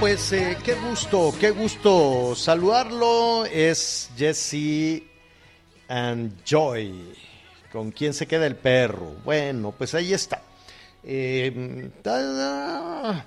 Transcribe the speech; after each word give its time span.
pues 0.00 0.32
eh, 0.32 0.56
qué 0.62 0.74
gusto, 0.74 1.34
qué 1.40 1.50
gusto 1.50 2.34
saludarlo. 2.36 3.44
Es 3.46 4.10
Jesse 4.16 5.02
and 5.88 6.44
Joy. 6.44 7.14
¿Con 7.72 7.90
quién 7.90 8.14
se 8.14 8.26
queda 8.26 8.46
el 8.46 8.56
perro? 8.56 9.16
Bueno, 9.24 9.74
pues 9.76 9.94
ahí 9.94 10.12
está. 10.12 10.42
Eh, 11.02 11.90
está, 11.96 13.26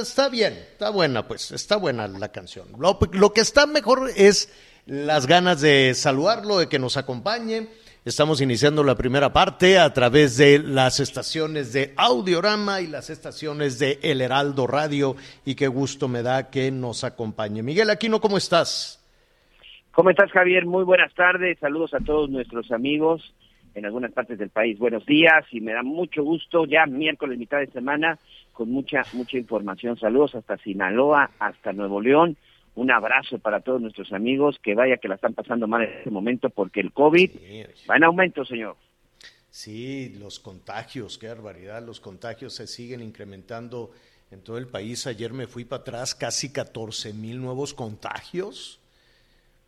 está, 0.00 0.28
bien, 0.28 0.54
está 0.54 0.90
buena, 0.90 1.26
pues, 1.26 1.50
está 1.50 1.76
buena 1.76 2.06
la 2.06 2.28
canción. 2.28 2.68
Lo, 2.78 2.98
lo 3.12 3.32
que 3.32 3.40
está 3.40 3.66
mejor 3.66 4.10
es 4.14 4.48
las 4.86 5.26
ganas 5.26 5.60
de 5.60 5.94
saludarlo, 5.94 6.58
de 6.58 6.68
que 6.68 6.78
nos 6.78 6.96
acompañe. 6.96 7.68
Estamos 8.06 8.40
iniciando 8.40 8.84
la 8.84 8.94
primera 8.94 9.32
parte 9.32 9.80
a 9.80 9.92
través 9.92 10.36
de 10.36 10.60
las 10.60 11.00
estaciones 11.00 11.72
de 11.72 11.92
Audiorama 11.96 12.80
y 12.80 12.86
las 12.86 13.10
estaciones 13.10 13.80
de 13.80 13.98
El 14.00 14.20
Heraldo 14.20 14.68
Radio 14.68 15.16
y 15.44 15.56
qué 15.56 15.66
gusto 15.66 16.06
me 16.06 16.22
da 16.22 16.48
que 16.48 16.70
nos 16.70 17.02
acompañe. 17.02 17.64
Miguel 17.64 17.90
Aquino, 17.90 18.20
¿cómo 18.20 18.36
estás? 18.36 19.04
¿Cómo 19.90 20.10
estás, 20.10 20.30
Javier? 20.30 20.66
Muy 20.66 20.84
buenas 20.84 21.12
tardes. 21.14 21.58
Saludos 21.58 21.94
a 21.94 21.98
todos 21.98 22.30
nuestros 22.30 22.70
amigos 22.70 23.34
en 23.74 23.86
algunas 23.86 24.12
partes 24.12 24.38
del 24.38 24.50
país. 24.50 24.78
Buenos 24.78 25.04
días 25.04 25.44
y 25.50 25.60
me 25.60 25.72
da 25.72 25.82
mucho 25.82 26.22
gusto 26.22 26.64
ya 26.64 26.86
miércoles, 26.86 27.36
mitad 27.40 27.58
de 27.58 27.66
semana, 27.72 28.20
con 28.52 28.70
mucha, 28.70 29.02
mucha 29.14 29.36
información. 29.36 29.98
Saludos 29.98 30.36
hasta 30.36 30.58
Sinaloa, 30.58 31.32
hasta 31.40 31.72
Nuevo 31.72 32.00
León. 32.00 32.36
Un 32.76 32.90
abrazo 32.90 33.38
para 33.38 33.60
todos 33.60 33.80
nuestros 33.80 34.12
amigos. 34.12 34.58
Que 34.62 34.74
vaya 34.74 34.98
que 34.98 35.08
la 35.08 35.16
están 35.16 35.34
pasando 35.34 35.66
mal 35.66 35.82
en 35.82 35.98
este 35.98 36.10
momento 36.10 36.50
porque 36.50 36.80
el 36.80 36.92
COVID 36.92 37.30
va 37.90 37.96
en 37.96 38.04
aumento, 38.04 38.44
señor. 38.44 38.76
Sí, 39.50 40.14
los 40.18 40.38
contagios, 40.38 41.16
qué 41.16 41.28
barbaridad, 41.28 41.82
los 41.82 41.98
contagios 41.98 42.52
se 42.52 42.66
siguen 42.66 43.00
incrementando 43.00 43.90
en 44.30 44.42
todo 44.42 44.58
el 44.58 44.66
país. 44.66 45.06
Ayer 45.06 45.32
me 45.32 45.46
fui 45.46 45.64
para 45.64 45.80
atrás, 45.80 46.14
casi 46.14 46.52
14 46.52 47.14
mil 47.14 47.40
nuevos 47.40 47.72
contagios. 47.72 48.78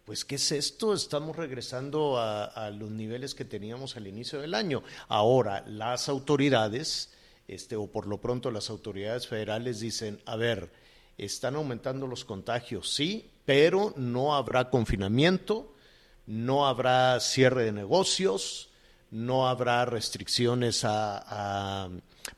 Pues, 0.05 0.27
¿qué 0.27 0.35
es 0.35 0.53
esto? 0.53 0.93
Estamos 0.93 1.37
regresando 1.37 2.19
a, 2.19 2.45
a 2.45 2.71
los 2.71 2.91
niveles 2.91 3.35
que 3.35 3.47
teníamos 3.47 3.97
al 3.97 4.07
inicio 4.07 4.41
del 4.41 4.55
año. 4.55 4.83
Ahora, 5.09 5.65
las 5.67 6.11
autoridades, 6.11 7.15
este, 7.47 7.75
o 7.77 7.87
por 7.87 8.07
lo 8.07 8.19
pronto 8.19 8.51
las 8.51 8.69
autoridades 8.69 9.27
federales 9.27 9.81
dicen, 9.81 10.19
a 10.27 10.37
ver, 10.37 10.69
están 11.19 11.57
aumentando 11.57 12.07
los 12.07 12.25
contagios, 12.25 12.95
sí, 12.95 13.31
pero 13.45 13.93
no 13.97 14.35
habrá 14.37 14.71
confinamiento, 14.71 15.75
no 16.27 16.67
habrá 16.67 17.19
cierre 17.21 17.65
de 17.65 17.73
negocios, 17.73 18.71
no 19.11 19.49
habrá 19.49 19.85
restricciones 19.85 20.85
a, 20.85 21.89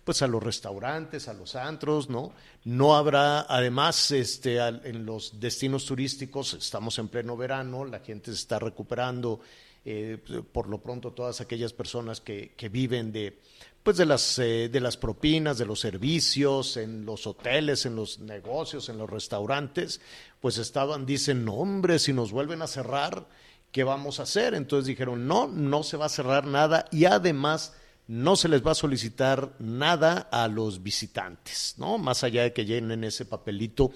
pues 0.05 0.23
a 0.23 0.29
los 0.29 0.43
restaurantes, 0.43 1.29
a 1.29 1.35
los 1.35 1.57
antros, 1.57 2.09
¿no? 2.09 2.33
No 2.65 2.97
habrá, 2.97 3.41
además, 3.43 4.11
este, 4.13 4.59
en 4.59 5.05
los 5.05 5.41
destinos 5.41 5.85
turísticos, 5.85 6.55
estamos 6.55 6.99
en 6.99 7.09
pleno 7.09 7.37
verano, 7.37 7.85
la 7.85 7.99
gente 7.99 8.31
se 8.31 8.39
está 8.39 8.59
recuperando, 8.59 9.41
eh, 9.85 10.19
por 10.53 10.69
lo 10.69 10.79
pronto 10.79 11.13
todas 11.13 11.41
aquellas 11.41 11.73
personas 11.73 12.21
que, 12.21 12.53
que 12.57 12.69
viven 12.69 13.13
de, 13.13 13.41
pues 13.83 13.97
de 13.97 14.07
las, 14.07 14.39
eh, 14.39 14.69
de 14.69 14.81
las 14.81 14.97
propinas, 14.97 15.59
de 15.59 15.67
los 15.67 15.81
servicios, 15.81 16.77
en 16.77 17.07
los 17.07 17.27
hoteles, 17.27 17.87
en 17.87 17.97
los 17.97 18.19
negocios, 18.19 18.89
en 18.89 18.99
los 18.99 19.09
restaurantes, 19.09 20.01
pues 20.41 20.59
estaban, 20.59 21.07
dicen, 21.07 21.45
no 21.45 21.55
hombre, 21.55 21.99
si 21.99 22.13
nos 22.13 22.31
vuelven 22.31 22.63
a 22.63 22.67
cerrar, 22.67 23.27
¿qué 23.73 23.85
vamos 23.85 24.21
a 24.21 24.25
hacer? 24.25 24.55
Entonces 24.55 24.87
dijeron, 24.87 25.27
no, 25.27 25.49
no 25.49 25.83
se 25.83 25.97
va 25.97 26.07
a 26.07 26.11
cerrar 26.11 26.47
nada 26.47 26.87
y 26.91 27.07
además 27.07 27.75
no 28.07 28.37
se 28.37 28.49
les 28.49 28.67
va 28.67 28.73
a 28.73 28.75
solicitar 28.75 29.55
nada 29.61 30.29
a 30.33 30.49
los 30.49 30.83
visitantes, 30.83 31.77
¿no? 31.79 31.97
Más 31.97 32.25
allá 32.25 32.43
de 32.43 32.53
que 32.53 32.65
llenen 32.65 33.05
ese 33.05 33.25
papelito 33.25 33.93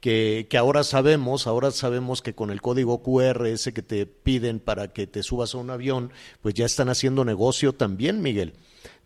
que, 0.00 0.46
que 0.48 0.56
ahora 0.56 0.82
sabemos, 0.82 1.46
ahora 1.46 1.70
sabemos 1.70 2.22
que 2.22 2.34
con 2.34 2.50
el 2.50 2.62
código 2.62 3.02
QR 3.02 3.46
ese 3.46 3.74
que 3.74 3.82
te 3.82 4.06
piden 4.06 4.60
para 4.60 4.92
que 4.92 5.06
te 5.06 5.22
subas 5.22 5.54
a 5.54 5.58
un 5.58 5.70
avión, 5.70 6.10
pues 6.40 6.54
ya 6.54 6.64
están 6.64 6.88
haciendo 6.88 7.24
negocio 7.24 7.74
también, 7.74 8.22
Miguel. 8.22 8.54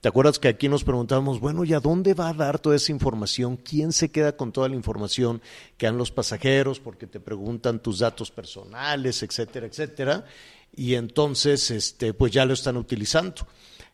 ¿Te 0.05 0.09
acuerdas 0.09 0.39
que 0.39 0.49
aquí 0.49 0.69
nos 0.69 0.85
preguntábamos, 0.85 1.41
bueno, 1.41 1.65
¿y 1.65 1.73
a 1.73 1.81
dónde 1.81 2.13
va 2.13 2.29
a 2.29 2.35
dar 2.35 2.59
toda 2.59 2.77
esa 2.77 2.93
información? 2.93 3.57
¿Quién 3.57 3.91
se 3.91 4.11
queda 4.11 4.37
con 4.37 4.53
toda 4.53 4.69
la 4.69 4.75
información 4.75 5.41
que 5.79 5.87
dan 5.87 5.97
los 5.97 6.11
pasajeros? 6.11 6.79
Porque 6.79 7.07
te 7.07 7.21
preguntan 7.21 7.83
tus 7.83 8.01
datos 8.01 8.31
personales, 8.31 9.23
etcétera, 9.23 9.67
etcétera. 9.67 10.27
Y 10.77 10.97
entonces, 10.97 11.71
este, 11.71 12.13
pues 12.13 12.33
ya 12.33 12.45
lo 12.45 12.53
están 12.53 12.77
utilizando. 12.77 13.47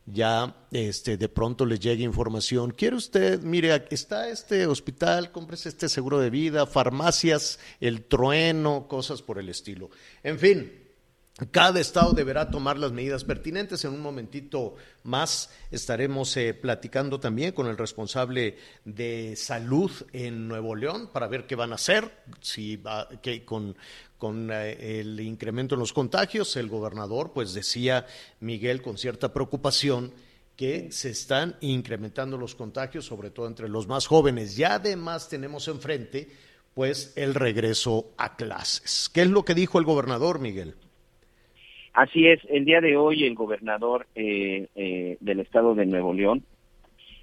Ya 0.05 0.67
este, 0.73 1.17
de 1.17 1.29
pronto 1.29 1.65
les 1.65 1.79
llega 1.79 2.03
información. 2.03 2.73
¿Quiere 2.73 2.97
usted? 2.97 3.41
Mire, 3.43 3.87
está 3.91 4.29
este 4.29 4.67
hospital, 4.67 5.31
cómprese 5.31 5.69
este 5.69 5.89
seguro 5.89 6.19
de 6.19 6.31
vida, 6.31 6.67
farmacias, 6.67 7.61
el 7.81 8.03
trueno, 8.03 8.89
cosas 8.89 9.23
por 9.23 9.39
el 9.39 9.49
estilo. 9.49 9.91
En 10.25 10.41
fin, 10.41 10.73
cada 11.51 11.81
estado 11.81 12.13
deberá 12.13 12.51
tomar 12.51 12.79
las 12.79 12.93
medidas 12.93 13.25
pertinentes. 13.25 13.85
En 13.85 13.93
un 13.93 14.01
momentito 14.01 14.75
más 15.05 15.51
estaremos 15.71 16.37
eh, 16.37 16.55
platicando 16.55 17.19
también 17.19 17.53
con 17.53 17.67
el 17.67 17.79
responsable 17.79 18.59
de 18.85 19.35
salud 19.37 19.91
en 20.13 20.49
Nuevo 20.49 20.75
León 20.77 21.11
para 21.13 21.29
ver 21.29 21.47
qué 21.47 21.55
van 21.55 21.73
a 21.73 21.77
hacer, 21.77 22.13
si 22.41 22.77
va, 22.77 23.09
que 23.23 23.45
con, 23.45 23.77
con 24.19 24.51
eh, 24.53 25.01
el 25.01 25.19
incremento 25.21 25.75
en 25.75 25.81
los 25.81 25.93
contagios. 25.93 26.57
El 26.57 26.69
gobernador, 26.69 27.33
pues 27.33 27.55
decía 27.55 28.07
Miguel 28.41 28.83
con 28.83 28.99
cierta 28.99 29.33
preocupación 29.33 30.13
que 30.57 30.93
se 30.93 31.09
están 31.09 31.57
incrementando 31.63 32.37
los 32.37 32.55
contagios, 32.55 33.07
sobre 33.07 33.31
todo 33.31 33.47
entre 33.47 33.67
los 33.67 33.87
más 33.87 34.07
jóvenes. 34.07 34.59
Y 34.59 34.65
además 34.65 35.31
tenemos 35.31 35.69
enfrente, 35.69 36.29
pues, 36.75 37.15
el 37.17 37.35
regreso 37.35 38.13
a 38.19 38.37
clases. 38.37 39.09
¿Qué 39.11 39.23
es 39.23 39.29
lo 39.29 39.43
que 39.43 39.55
dijo 39.55 39.79
el 39.79 39.87
gobernador, 39.87 40.39
Miguel? 40.39 40.77
Así 41.93 42.29
es, 42.29 42.41
el 42.49 42.65
día 42.65 42.81
de 42.81 42.97
hoy 42.97 43.25
el 43.25 43.35
gobernador 43.35 44.07
eh, 44.15 44.69
eh, 44.77 45.17
del 45.21 45.41
estado 45.41 45.75
de 45.75 45.87
Nuevo 45.87 46.15
León, 46.15 46.45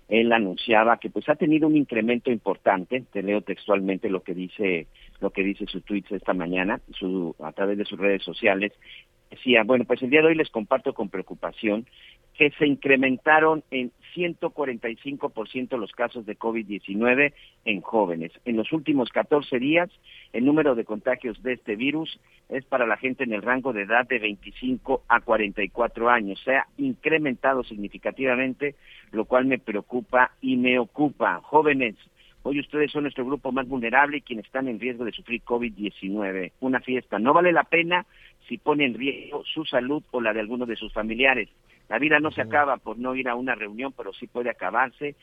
él 0.10 0.31
anunciaba 0.31 0.98
que 0.98 1.10
pues 1.10 1.28
ha 1.30 1.36
tenido 1.36 1.68
un 1.68 1.75
incremento 1.75 2.31
importante, 2.31 3.04
te 3.12 3.24
leo 3.24 3.42
textualmente 3.42 4.10
lo 4.10 4.24
que 4.24 4.34
dice 4.34 4.88
lo 5.19 5.31
que 5.31 5.44
dice 5.44 5.66
su 5.66 5.81
tweet 5.81 6.04
esta 6.12 6.34
mañana, 6.34 6.80
su, 6.92 7.36
a 7.40 7.52
través 7.52 7.78
de 7.78 7.86
sus 7.86 7.98
redes 7.98 8.24
sociales, 8.24 8.72
decía, 9.31 9.64
bueno, 9.64 9.84
pues 9.86 10.02
el 10.04 10.10
día 10.10 10.22
de 10.22 10.28
hoy 10.28 10.36
les 10.36 10.50
comparto 10.50 10.94
con 10.94 11.10
preocupación 11.10 11.88
que 12.36 12.52
se 12.52 12.68
incrementaron 12.68 13.63
en 13.72 13.92
145% 14.18 15.78
los 15.78 15.92
casos 15.92 16.25
de 16.25 16.38
COVID-19 16.38 17.34
en 17.66 17.81
jóvenes. 17.81 18.31
En 18.46 18.58
los 18.58 18.72
últimos 18.74 19.10
14 19.10 19.60
días, 19.60 19.90
el 20.34 20.46
número 20.46 20.74
de 20.74 20.86
contagios 20.86 21.42
de 21.44 21.54
este 21.54 21.75
virus 21.75 22.19
es 22.50 22.66
para 22.66 22.88
la 22.88 22.98
gente 22.98 23.24
en 23.24 23.34
el 23.34 23.44
rango 23.44 23.74
de 23.74 23.84
edad 23.84 24.08
de 24.08 24.18
25 24.18 25.04
a 25.08 25.22
44 25.22 26.10
años. 26.10 26.42
Se 26.44 26.56
ha 26.56 26.68
incrementado 26.78 27.64
significativamente, 27.64 28.75
lo 29.12 29.25
cual 29.25 29.46
me 29.46 29.60
preocupa 29.60 30.31
y 30.42 30.58
me 30.58 30.80
ocupa. 30.80 31.42
Jóvenes, 31.44 31.96
Hoy 32.44 32.62
ustedes 32.62 32.94
son 32.94 33.04
nuestro 33.04 33.25
grupo 33.25 33.52
más 33.52 33.68
vulnerable 33.68 34.18
y 34.18 34.22
quienes 34.22 34.46
están 34.46 34.70
en 34.70 34.80
riesgo 34.80 35.04
de 35.04 35.12
sufrir 35.12 35.42
COVID-19. 35.44 36.54
Una 36.62 36.80
fiesta 36.80 37.20
no 37.20 37.34
vale 37.34 37.52
la 37.52 37.66
pena 37.66 38.06
si 38.48 38.58
pone 38.58 38.86
en 38.86 38.94
riesgo 38.94 39.44
su 39.44 39.66
salud 39.66 40.02
o 40.12 40.22
la 40.22 40.31
de 40.31 40.40
alguno 40.40 40.66
de 40.66 40.78
sus 40.78 40.94
familiares. 40.94 41.50
La 41.89 42.00
vida 42.00 42.19
no 42.19 42.31
se 42.31 42.42
acaba 42.42 42.78
por 42.78 42.98
no 42.98 43.16
ir 43.16 43.30
a 43.30 43.36
una 43.36 43.56
reunión, 43.56 43.94
pero 43.95 44.12
sí 44.13 44.28
puede 44.28 44.50
acabarse 44.50 45.16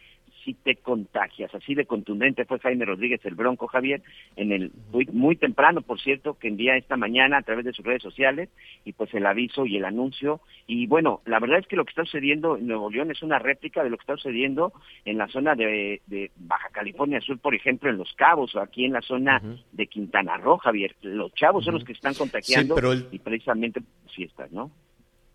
si 0.44 0.52
te 0.52 0.76
contagias. 0.76 1.54
Así 1.54 1.74
de 1.74 1.86
contundente 1.86 2.44
fue 2.44 2.58
Jaime 2.58 2.84
Rodríguez 2.84 3.24
el 3.24 3.34
Bronco 3.34 3.66
Javier 3.66 4.02
en 4.36 4.52
el 4.52 4.72
muy, 4.92 5.06
muy 5.06 5.36
temprano, 5.36 5.80
por 5.80 5.98
cierto, 6.00 6.38
que 6.38 6.48
envía 6.48 6.76
esta 6.76 6.96
mañana 6.98 7.38
a 7.38 7.42
través 7.42 7.64
de 7.64 7.72
sus 7.72 7.84
redes 7.84 8.02
sociales 8.02 8.50
y 8.84 8.92
pues 8.92 9.12
el 9.14 9.24
aviso 9.24 9.64
y 9.64 9.76
el 9.76 9.86
anuncio. 9.86 10.40
Y 10.66 10.86
bueno, 10.86 11.22
la 11.24 11.38
verdad 11.40 11.60
es 11.60 11.66
que 11.66 11.76
lo 11.76 11.84
que 11.86 11.90
está 11.90 12.04
sucediendo 12.04 12.58
en 12.58 12.66
Nuevo 12.66 12.90
León 12.90 13.10
es 13.10 13.22
una 13.22 13.38
réplica 13.38 13.82
de 13.82 13.88
lo 13.90 13.96
que 13.96 14.02
está 14.02 14.16
sucediendo 14.16 14.72
en 15.06 15.16
la 15.16 15.28
zona 15.28 15.54
de, 15.54 16.02
de 16.06 16.30
Baja 16.36 16.68
California 16.72 17.20
Sur, 17.22 17.38
por 17.38 17.54
ejemplo, 17.54 17.88
en 17.88 17.96
Los 17.96 18.12
Cabos 18.14 18.54
o 18.54 18.60
aquí 18.60 18.84
en 18.84 18.92
la 18.92 19.00
zona 19.02 19.40
de 19.72 19.86
Quintana 19.86 20.36
Roo, 20.36 20.58
Javier. 20.58 20.94
Los 21.02 21.32
chavos 21.34 21.64
son 21.64 21.74
los 21.74 21.84
que 21.84 21.92
están 21.92 22.12
contagiando 22.14 22.74
pero 22.74 22.92
el- 22.92 23.06
y 23.12 23.18
precisamente 23.18 23.80
fiestas, 24.14 24.50
¿no? 24.52 24.70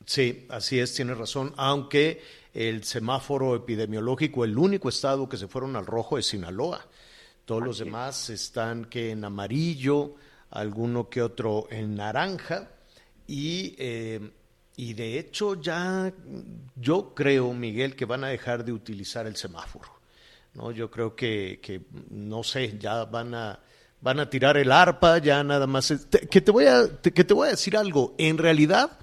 Sí, 0.09 0.47
así 0.49 0.79
es, 0.79 0.95
tiene 0.95 1.13
razón, 1.13 1.53
aunque 1.55 2.19
el 2.55 2.83
semáforo 2.83 3.55
epidemiológico, 3.55 4.43
el 4.43 4.57
único 4.57 4.89
estado 4.89 5.29
que 5.29 5.37
se 5.37 5.47
fueron 5.47 5.75
al 5.75 5.85
rojo 5.85 6.17
es 6.17 6.25
Sinaloa. 6.25 6.83
Todos 7.45 7.61
los 7.63 7.77
demás 7.77 8.31
están 8.31 8.85
que 8.85 9.11
en 9.11 9.23
amarillo, 9.23 10.15
alguno 10.49 11.09
que 11.09 11.21
otro 11.21 11.67
en 11.69 11.93
naranja 11.93 12.69
y, 13.27 13.75
eh, 13.77 14.31
y 14.77 14.93
de 14.95 15.19
hecho 15.19 15.61
ya 15.61 16.11
yo 16.75 17.13
creo, 17.13 17.53
Miguel, 17.53 17.95
que 17.95 18.05
van 18.05 18.23
a 18.23 18.29
dejar 18.29 18.65
de 18.65 18.73
utilizar 18.73 19.27
el 19.27 19.35
semáforo. 19.35 19.89
¿no? 20.55 20.71
Yo 20.71 20.89
creo 20.89 21.15
que, 21.15 21.59
que, 21.61 21.81
no 22.09 22.41
sé, 22.41 22.79
ya 22.79 23.05
van 23.05 23.35
a, 23.35 23.59
van 24.01 24.19
a 24.19 24.27
tirar 24.27 24.57
el 24.57 24.71
arpa, 24.71 25.19
ya 25.19 25.43
nada 25.43 25.67
más. 25.67 25.93
te- 26.09 26.27
que, 26.27 26.41
te 26.41 26.49
voy 26.49 26.65
a, 26.65 26.87
te- 26.99 27.11
que 27.13 27.23
te 27.23 27.35
voy 27.35 27.49
a 27.49 27.51
decir 27.51 27.77
algo, 27.77 28.15
en 28.17 28.39
realidad 28.39 28.97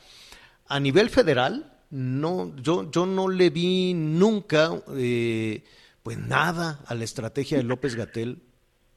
a 0.68 0.80
nivel 0.80 1.10
federal, 1.10 1.72
no, 1.90 2.54
yo, 2.56 2.90
yo 2.90 3.06
no 3.06 3.28
le 3.28 3.50
vi 3.50 3.94
nunca, 3.94 4.70
eh, 4.96 5.64
pues 6.02 6.18
nada 6.18 6.80
a 6.86 6.94
la 6.94 7.04
estrategia 7.04 7.58
de 7.58 7.64
López 7.64 7.94
Gatel, 7.94 8.42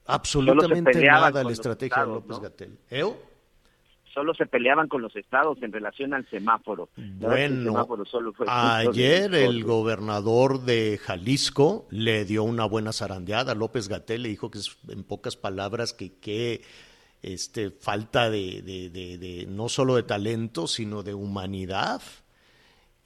absolutamente 0.05 1.01
nada 1.05 1.41
a 1.41 1.43
la 1.43 1.51
estrategia 1.51 2.03
de 2.03 2.07
López 2.07 2.37
¿no? 2.37 2.41
Gatel. 2.41 2.77
¿Eo? 2.89 3.29
Solo 4.13 4.33
se 4.33 4.47
peleaban 4.47 4.87
con 4.87 5.03
los 5.03 5.15
estados 5.15 5.61
en 5.61 5.71
relación 5.71 6.15
al 6.15 6.27
semáforo. 6.29 6.89
El 6.97 7.11
Bueno, 7.13 7.71
semáforo 7.71 8.05
solo 8.05 8.33
fue 8.33 8.47
punto 8.47 8.61
de 8.61 8.87
ayer 8.89 9.35
el 9.35 9.63
gobernador 9.63 10.61
de 10.61 10.99
Jalisco 11.01 11.87
le 11.91 12.25
dio 12.25 12.43
una 12.43 12.65
buena 12.65 12.91
zarandeada 12.91 13.51
a 13.51 13.55
López 13.55 13.87
Gatel, 13.87 14.23
le 14.23 14.29
dijo 14.29 14.49
que 14.49 14.57
es, 14.57 14.77
en 14.89 15.03
pocas 15.03 15.37
palabras 15.37 15.93
que 15.93 16.17
qué 16.19 16.63
este, 17.21 17.71
falta 17.71 18.29
de, 18.29 19.45
no 19.49 19.69
solo 19.69 19.95
de 19.95 20.03
talento, 20.03 20.67
sino 20.67 21.03
de 21.03 21.13
humanidad. 21.13 22.01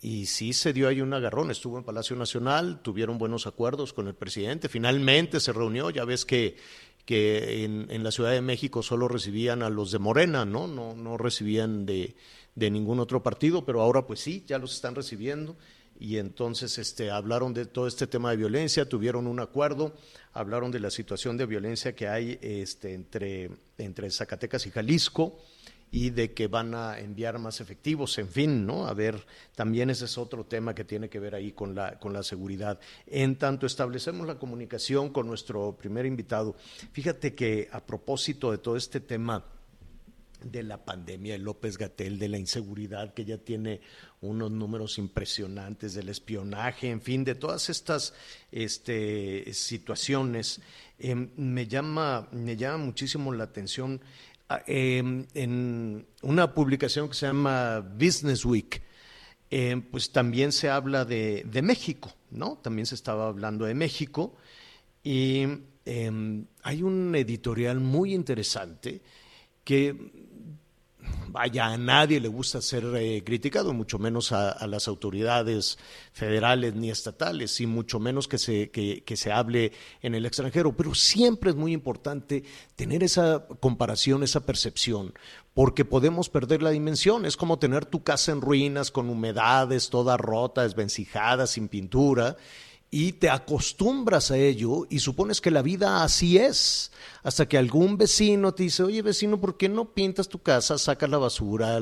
Y 0.02 0.26
sí 0.26 0.54
se 0.54 0.74
dio 0.74 0.88
ahí 0.88 1.02
un 1.02 1.14
agarrón, 1.14 1.50
estuvo 1.50 1.78
en 1.78 1.86
Palacio 1.86 2.16
Nacional, 2.16 2.82
tuvieron 2.82 3.18
buenos 3.18 3.48
acuerdos 3.48 3.94
con 3.94 4.08
el 4.08 4.16
presidente, 4.16 4.68
finalmente 4.68 5.40
se 5.40 5.54
reunió, 5.54 5.90
ya 5.90 6.04
ves 6.04 6.26
que, 6.26 6.58
en 7.08 8.04
la 8.04 8.12
Ciudad 8.12 8.32
de 8.32 8.42
México 8.42 8.84
solo 8.84 9.08
recibían 9.08 9.64
a 9.64 9.70
los 9.70 9.92
de 9.92 10.00
Morena, 10.00 10.46
¿no? 10.46 10.68
No, 10.68 10.94
no 10.94 11.18
recibían 11.18 11.86
de, 11.86 12.16
de 12.56 12.72
ningún 12.72 13.00
otro 13.00 13.24
partido, 13.24 13.66
pero 13.66 13.82
ahora 13.82 14.06
pues 14.06 14.20
sí, 14.20 14.44
ya 14.48 14.58
los 14.58 14.74
están 14.74 14.96
recibiendo. 14.96 15.56
Y 16.00 16.18
entonces 16.18 16.78
este, 16.78 17.12
hablaron 17.12 17.54
de 17.54 17.66
todo 17.66 17.88
este 17.88 18.08
tema 18.08 18.32
de 18.32 18.38
violencia, 18.38 18.88
tuvieron 18.88 19.28
un 19.28 19.40
acuerdo, 19.40 19.96
hablaron 20.34 20.72
de 20.72 20.80
la 20.80 20.90
situación 20.90 21.38
de 21.38 21.46
violencia 21.46 21.96
que 21.96 22.08
hay 22.08 22.40
este, 22.42 22.94
entre, 22.94 23.52
entre 23.78 24.10
Zacatecas 24.10 24.66
y 24.66 24.72
Jalisco 24.72 25.40
y 25.94 26.10
de 26.10 26.34
que 26.34 26.48
van 26.48 26.74
a 26.74 27.00
enviar 27.00 27.38
más 27.38 27.62
efectivos, 27.62 28.18
en 28.18 28.28
fin, 28.28 28.66
¿no? 28.66 28.88
A 28.88 28.96
ver, 28.96 29.28
también 29.56 29.92
ese 29.92 30.06
es 30.06 30.18
otro 30.18 30.44
tema 30.44 30.74
que 30.74 30.84
tiene 30.84 31.08
que 31.08 31.20
ver 31.20 31.36
ahí 31.36 31.52
con 31.52 31.76
la, 31.76 32.00
con 32.00 32.14
la 32.14 32.24
seguridad. 32.24 32.80
En 33.06 33.38
tanto 33.38 33.68
establecemos 33.68 34.26
la 34.26 34.40
comunicación 34.40 35.10
con 35.10 35.28
nuestro 35.28 35.78
primer 35.78 36.08
invitado, 36.08 36.56
fíjate 36.94 37.36
que 37.36 37.70
a 37.72 37.86
propósito 37.86 38.52
de 38.52 38.58
todo 38.58 38.76
este 38.76 39.02
tema 39.02 39.46
de 40.44 40.64
la 40.64 40.84
pandemia 40.86 41.34
de 41.34 41.40
López 41.40 41.78
Gatel, 41.78 42.20
de 42.20 42.28
la 42.28 42.38
inseguridad 42.38 43.14
que 43.14 43.26
ya 43.26 43.38
tiene 43.38 43.82
unos 44.22 44.52
números 44.52 44.98
impresionantes, 44.98 45.94
del 45.94 46.10
espionaje, 46.10 46.90
en 46.90 47.02
fin, 47.02 47.24
de 47.24 47.36
todas 47.36 47.70
estas 47.70 48.14
este, 48.52 49.54
situaciones, 49.54 50.62
eh, 51.00 51.16
me, 51.16 51.68
llama, 51.68 52.28
me 52.32 52.56
llama 52.56 52.86
muchísimo 52.86 53.34
la 53.34 53.46
atención 53.46 54.02
ah, 54.50 54.64
eh, 54.68 55.26
en 55.34 56.06
una 56.22 56.54
publicación 56.54 57.10
que 57.10 57.16
se 57.16 57.28
llama 57.28 57.80
Business 57.80 58.46
Week. 58.46 58.82
eh, 59.50 59.82
pues 59.92 60.12
también 60.12 60.52
se 60.52 60.70
habla 60.70 61.06
de, 61.06 61.44
de 61.46 61.62
México, 61.62 62.12
¿no? 62.32 62.58
También 62.64 62.86
se 62.88 62.96
estaba 62.96 63.28
hablando 63.28 63.66
de 63.66 63.76
México 63.76 64.36
y 65.04 65.46
hay 65.86 66.82
un 66.82 67.14
editorial 67.14 67.82
muy 67.82 68.14
interesante 68.14 69.02
que 69.64 70.23
vaya, 71.34 71.66
a 71.66 71.78
nadie 71.78 72.20
le 72.20 72.28
gusta 72.28 72.62
ser 72.62 72.86
eh, 72.96 73.24
criticado, 73.26 73.74
mucho 73.74 73.98
menos 73.98 74.32
a, 74.32 74.52
a, 74.52 74.68
las 74.68 74.88
autoridades 74.88 75.80
federales 76.14 76.76
ni 76.76 76.92
estatales, 76.92 77.60
y 77.60 77.66
mucho 77.66 78.00
menos 78.00 78.28
que 78.28 78.38
se, 78.38 78.70
que, 78.70 79.04
que, 79.04 79.18
se 79.18 79.32
hable 79.32 79.72
en 80.04 80.14
el 80.14 80.28
extranjero. 80.28 80.78
Pero 80.78 80.94
siempre 80.94 81.50
es 81.50 81.56
muy 81.56 81.74
importante 81.74 82.44
tener 82.76 83.04
esa 83.04 83.48
comparación, 83.60 84.22
esa 84.22 84.46
percepción, 84.46 85.14
porque 85.56 85.86
podemos 85.86 86.30
perder 86.30 86.62
la 86.62 86.70
dimensión. 86.70 87.26
Es 87.26 87.36
como 87.36 87.58
tener 87.58 87.88
tu 87.88 88.04
casa 88.04 88.32
en 88.32 88.42
ruinas, 88.42 88.92
con 88.92 89.10
humedades, 89.10 89.90
toda 89.90 90.18
rota, 90.18 90.62
desvencijada, 90.62 91.48
sin 91.48 91.68
pintura 91.68 92.38
y 92.96 93.14
te 93.14 93.28
acostumbras 93.28 94.30
a 94.30 94.38
ello 94.38 94.86
y 94.88 95.00
supones 95.00 95.42
que 95.42 95.50
la 95.50 95.64
vida 95.64 96.04
así 96.04 96.38
es, 96.38 96.92
hasta 97.24 97.48
que 97.48 97.58
algún 97.58 97.98
vecino 97.98 98.54
te 98.54 98.62
dice, 98.62 98.84
oye 98.84 99.02
vecino, 99.02 99.42
¿por 99.42 99.58
qué 99.58 99.68
no 99.68 99.96
pintas 99.96 100.30
tu 100.30 100.44
casa, 100.44 100.78
sacas 100.78 101.10
la 101.10 101.18
basura, 101.18 101.80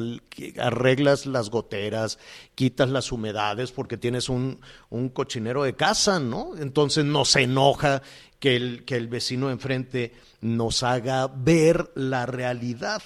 arreglas 0.57 1.25
las 1.25 1.49
goteras, 1.49 2.17
quitas 2.55 2.89
las 2.89 3.11
humedades 3.11 3.73
porque 3.73 3.97
tienes 3.97 4.29
un, 4.29 4.61
un 4.89 5.09
cochinero 5.09 5.63
de 5.63 5.75
casa, 5.75 6.21
¿no? 6.21 6.55
Entonces 6.57 7.03
no 7.03 7.25
se 7.25 7.41
enoja 7.41 8.01
que 8.39 8.55
el, 8.55 8.85
que 8.85 8.95
el 8.95 9.09
vecino 9.09 9.51
enfrente 9.51 10.13
nos 10.39 10.81
haga 10.81 11.27
ver 11.27 11.91
la 11.93 12.25
realidad. 12.25 13.03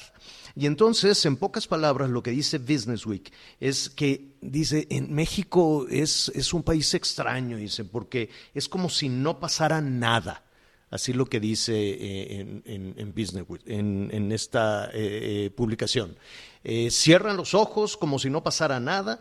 Y 0.55 0.67
entonces, 0.67 1.25
en 1.25 1.35
pocas 1.35 1.67
palabras, 1.67 2.09
lo 2.09 2.23
que 2.23 2.31
dice 2.31 2.59
Business 2.59 3.05
Week 3.05 3.31
es 3.59 3.89
que 3.89 4.35
dice, 4.41 4.87
en 4.89 5.13
México 5.13 5.85
es, 5.89 6.31
es 6.33 6.53
un 6.53 6.63
país 6.63 6.93
extraño, 6.93 7.57
dice, 7.57 7.83
porque 7.83 8.29
es 8.53 8.69
como 8.69 8.89
si 8.89 9.09
no 9.09 9.39
pasara 9.39 9.81
nada. 9.81 10.43
Así 10.89 11.11
lo 11.11 11.25
que 11.25 11.41
dice 11.41 11.73
eh, 11.75 12.39
en, 12.39 12.63
en, 12.65 12.93
en, 12.97 13.13
Business 13.13 13.43
Week, 13.49 13.61
en, 13.65 14.09
en 14.13 14.31
esta 14.31 14.89
eh, 14.93 15.51
publicación. 15.53 16.15
Eh, 16.63 16.89
cierran 16.89 17.35
los 17.35 17.53
ojos 17.53 17.97
como 17.97 18.17
si 18.17 18.29
no 18.29 18.41
pasara 18.41 18.79
nada. 18.79 19.19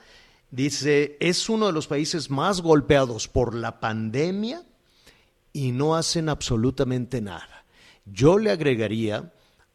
Dice, 0.52 1.16
es 1.18 1.48
uno 1.48 1.66
de 1.66 1.72
los 1.72 1.88
países 1.88 2.30
más 2.30 2.60
golpeados 2.60 3.26
por 3.26 3.56
la 3.56 3.80
pandemia 3.80 4.64
y 5.52 5.72
no 5.72 5.96
hacen 5.96 6.28
absolutamente 6.28 7.20
nada. 7.20 7.64
Yo 8.04 8.38
le 8.38 8.50
agregaría 8.50 9.32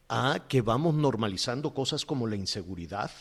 a 0.09 0.45
que 0.47 0.61
vamos 0.61 0.95
normalizando 0.95 1.73
cosas 1.73 2.03
como 2.03 2.27
la 2.27 2.35
inseguridad, 2.35 3.11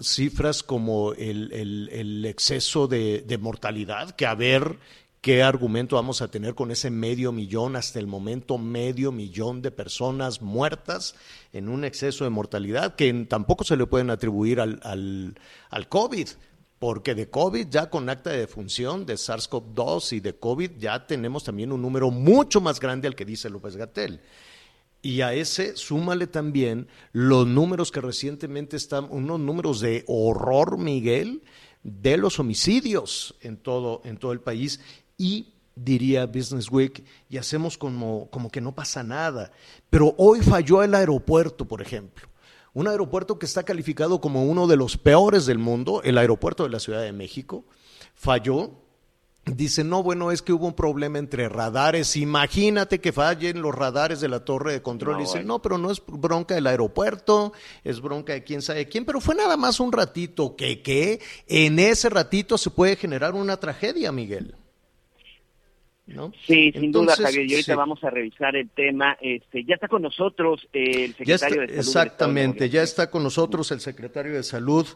cifras 0.00 0.62
como 0.62 1.12
el, 1.12 1.52
el, 1.52 2.24
exceso 2.24 2.88
de, 2.88 3.22
de, 3.26 3.38
mortalidad, 3.38 4.10
que 4.12 4.26
a 4.26 4.34
ver 4.34 4.78
qué 5.20 5.42
argumento 5.42 5.96
vamos 5.96 6.22
a 6.22 6.28
tener 6.28 6.54
con 6.54 6.70
ese 6.70 6.90
medio 6.90 7.32
millón, 7.32 7.76
hasta 7.76 7.98
el 7.98 8.06
momento 8.06 8.56
medio 8.58 9.12
millón 9.12 9.62
de 9.62 9.70
personas 9.70 10.42
muertas 10.42 11.14
en 11.52 11.68
un 11.68 11.84
exceso 11.84 12.24
de 12.24 12.30
mortalidad 12.30 12.94
que 12.94 13.12
tampoco 13.28 13.64
se 13.64 13.76
le 13.76 13.86
pueden 13.86 14.10
atribuir 14.10 14.60
al, 14.60 14.80
al, 14.82 15.38
al 15.70 15.88
COVID. 15.88 16.28
Porque 16.78 17.16
de 17.16 17.28
COVID 17.28 17.66
ya 17.68 17.90
con 17.90 18.08
acta 18.08 18.30
de 18.30 18.38
defunción 18.38 19.04
de 19.04 19.14
SARS-CoV-2 19.14 20.12
y 20.12 20.20
de 20.20 20.36
COVID 20.36 20.70
ya 20.78 21.08
tenemos 21.08 21.42
también 21.42 21.72
un 21.72 21.82
número 21.82 22.12
mucho 22.12 22.60
más 22.60 22.78
grande 22.78 23.08
al 23.08 23.16
que 23.16 23.24
dice 23.24 23.50
López 23.50 23.74
Gatel. 23.74 24.20
Y 25.00 25.20
a 25.20 25.32
ese 25.32 25.76
súmale 25.76 26.26
también 26.26 26.88
los 27.12 27.46
números 27.46 27.92
que 27.92 28.00
recientemente 28.00 28.76
están, 28.76 29.06
unos 29.10 29.38
números 29.38 29.80
de 29.80 30.04
horror, 30.08 30.76
Miguel, 30.78 31.42
de 31.82 32.16
los 32.16 32.38
homicidios 32.40 33.36
en 33.40 33.56
todo, 33.56 34.02
en 34.04 34.16
todo 34.18 34.32
el 34.32 34.40
país 34.40 34.80
y 35.16 35.54
diría 35.84 36.26
Business 36.26 36.70
Week, 36.70 37.04
y 37.28 37.36
hacemos 37.36 37.78
como, 37.78 38.28
como 38.30 38.50
que 38.50 38.60
no 38.60 38.74
pasa 38.74 39.02
nada. 39.02 39.52
Pero 39.90 40.14
hoy 40.18 40.40
falló 40.40 40.82
el 40.82 40.94
aeropuerto, 40.94 41.66
por 41.66 41.82
ejemplo. 41.82 42.28
Un 42.74 42.88
aeropuerto 42.88 43.38
que 43.38 43.46
está 43.46 43.62
calificado 43.62 44.20
como 44.20 44.44
uno 44.44 44.66
de 44.66 44.76
los 44.76 44.96
peores 44.96 45.46
del 45.46 45.58
mundo, 45.58 46.02
el 46.02 46.18
aeropuerto 46.18 46.64
de 46.64 46.70
la 46.70 46.80
Ciudad 46.80 47.02
de 47.02 47.12
México, 47.12 47.64
falló. 48.14 48.87
Dice, 49.56 49.84
no, 49.84 50.02
bueno, 50.02 50.30
es 50.32 50.42
que 50.42 50.52
hubo 50.52 50.66
un 50.66 50.74
problema 50.74 51.18
entre 51.18 51.48
radares. 51.48 52.16
Imagínate 52.16 53.00
que 53.00 53.12
fallen 53.12 53.62
los 53.62 53.74
radares 53.74 54.20
de 54.20 54.28
la 54.28 54.44
torre 54.44 54.72
de 54.72 54.82
control. 54.82 55.14
No, 55.14 55.20
Dice, 55.20 55.42
no, 55.44 55.60
pero 55.62 55.78
no 55.78 55.90
es 55.90 56.02
bronca 56.06 56.54
del 56.54 56.66
aeropuerto, 56.66 57.52
es 57.84 58.00
bronca 58.00 58.32
de 58.32 58.44
quién 58.44 58.62
sabe 58.62 58.86
quién, 58.88 59.04
pero 59.04 59.20
fue 59.20 59.34
nada 59.34 59.56
más 59.56 59.80
un 59.80 59.92
ratito. 59.92 60.56
que 60.56 60.82
qué? 60.82 61.20
En 61.46 61.78
ese 61.78 62.08
ratito 62.10 62.58
se 62.58 62.70
puede 62.70 62.96
generar 62.96 63.34
una 63.34 63.56
tragedia, 63.58 64.12
Miguel. 64.12 64.54
¿No? 66.06 66.32
Sí, 66.46 66.72
sin 66.72 66.90
duda, 66.90 67.14
Javier. 67.16 67.44
Y 67.46 67.52
ahorita 67.52 67.72
sí. 67.72 67.76
vamos 67.76 68.02
a 68.02 68.08
revisar 68.08 68.56
el 68.56 68.70
tema. 68.70 69.18
Este, 69.20 69.62
ya 69.64 69.74
está 69.74 69.88
con 69.88 70.00
nosotros 70.00 70.66
eh, 70.72 71.04
el 71.04 71.10
está- 71.10 71.18
secretario 71.18 71.60
de 71.60 71.66
Salud. 71.68 71.78
exactamente, 71.80 72.70
ya 72.70 72.82
está 72.82 73.10
con 73.10 73.22
nosotros 73.22 73.70
el 73.72 73.80
secretario 73.80 74.32
de 74.32 74.42
Salud, 74.42 74.86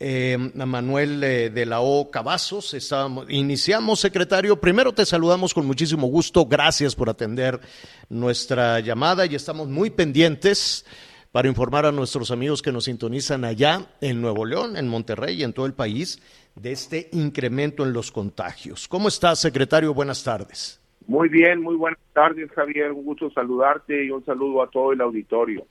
eh, 0.00 0.36
Manuel 0.54 1.22
eh, 1.22 1.50
de 1.50 1.66
la 1.66 1.80
O 1.80 2.10
Cavazos. 2.10 2.74
Estábamos- 2.74 3.26
iniciamos, 3.30 4.00
secretario. 4.00 4.60
Primero 4.60 4.92
te 4.92 5.06
saludamos 5.06 5.54
con 5.54 5.66
muchísimo 5.66 6.06
gusto. 6.08 6.46
Gracias 6.46 6.94
por 6.94 7.08
atender 7.08 7.60
nuestra 8.08 8.80
llamada 8.80 9.26
y 9.26 9.34
estamos 9.34 9.68
muy 9.68 9.90
pendientes 9.90 10.84
para 11.30 11.48
informar 11.48 11.86
a 11.86 11.92
nuestros 11.92 12.30
amigos 12.30 12.60
que 12.60 12.72
nos 12.72 12.84
sintonizan 12.84 13.44
allá 13.44 13.86
en 14.00 14.20
Nuevo 14.20 14.44
León, 14.44 14.76
en 14.76 14.88
Monterrey 14.88 15.40
y 15.40 15.44
en 15.44 15.52
todo 15.52 15.66
el 15.66 15.72
país 15.72 16.20
de 16.56 16.72
este 16.72 17.08
incremento 17.12 17.84
en 17.84 17.92
los 17.94 18.12
contagios. 18.12 18.86
¿Cómo 18.86 19.08
estás, 19.08 19.38
secretario? 19.38 19.94
Buenas 19.94 20.22
tardes. 20.22 20.78
Muy 21.06 21.28
bien, 21.30 21.62
muy 21.62 21.74
buenas 21.76 21.98
tardes, 22.12 22.50
Javier. 22.52 22.92
Un 22.92 23.04
gusto 23.04 23.30
saludarte 23.30 24.04
y 24.04 24.10
un 24.10 24.24
saludo 24.24 24.62
a 24.62 24.68
todo 24.70 24.92
el 24.92 25.00
auditorio. 25.00 25.66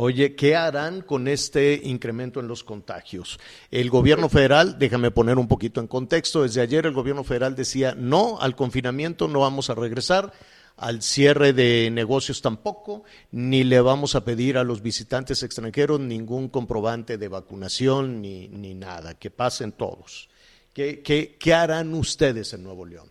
Oye, 0.00 0.36
¿qué 0.36 0.54
harán 0.54 1.00
con 1.00 1.26
este 1.26 1.80
incremento 1.82 2.38
en 2.38 2.46
los 2.46 2.62
contagios? 2.62 3.40
El 3.68 3.90
gobierno 3.90 4.28
federal, 4.28 4.78
déjame 4.78 5.10
poner 5.10 5.38
un 5.38 5.48
poquito 5.48 5.80
en 5.80 5.88
contexto, 5.88 6.44
desde 6.44 6.60
ayer 6.60 6.86
el 6.86 6.92
gobierno 6.92 7.24
federal 7.24 7.56
decía 7.56 7.96
no 7.96 8.40
al 8.40 8.54
confinamiento, 8.54 9.26
no 9.26 9.40
vamos 9.40 9.70
a 9.70 9.74
regresar, 9.74 10.32
al 10.76 11.02
cierre 11.02 11.52
de 11.52 11.90
negocios 11.90 12.42
tampoco, 12.42 13.02
ni 13.32 13.64
le 13.64 13.80
vamos 13.80 14.14
a 14.14 14.24
pedir 14.24 14.56
a 14.56 14.62
los 14.62 14.82
visitantes 14.82 15.42
extranjeros 15.42 15.98
ningún 15.98 16.48
comprobante 16.48 17.18
de 17.18 17.26
vacunación 17.26 18.22
ni, 18.22 18.46
ni 18.46 18.74
nada, 18.74 19.18
que 19.18 19.30
pasen 19.30 19.72
todos. 19.72 20.30
¿Qué, 20.74 21.02
qué, 21.02 21.36
qué 21.40 21.54
harán 21.54 21.92
ustedes 21.94 22.54
en 22.54 22.62
Nuevo 22.62 22.86
León? 22.86 23.08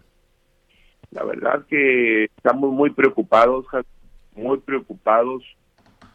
La 1.11 1.25
verdad 1.25 1.65
que 1.67 2.29
estamos 2.37 2.71
muy 2.71 2.91
preocupados, 2.91 3.65
muy 4.35 4.59
preocupados 4.59 5.43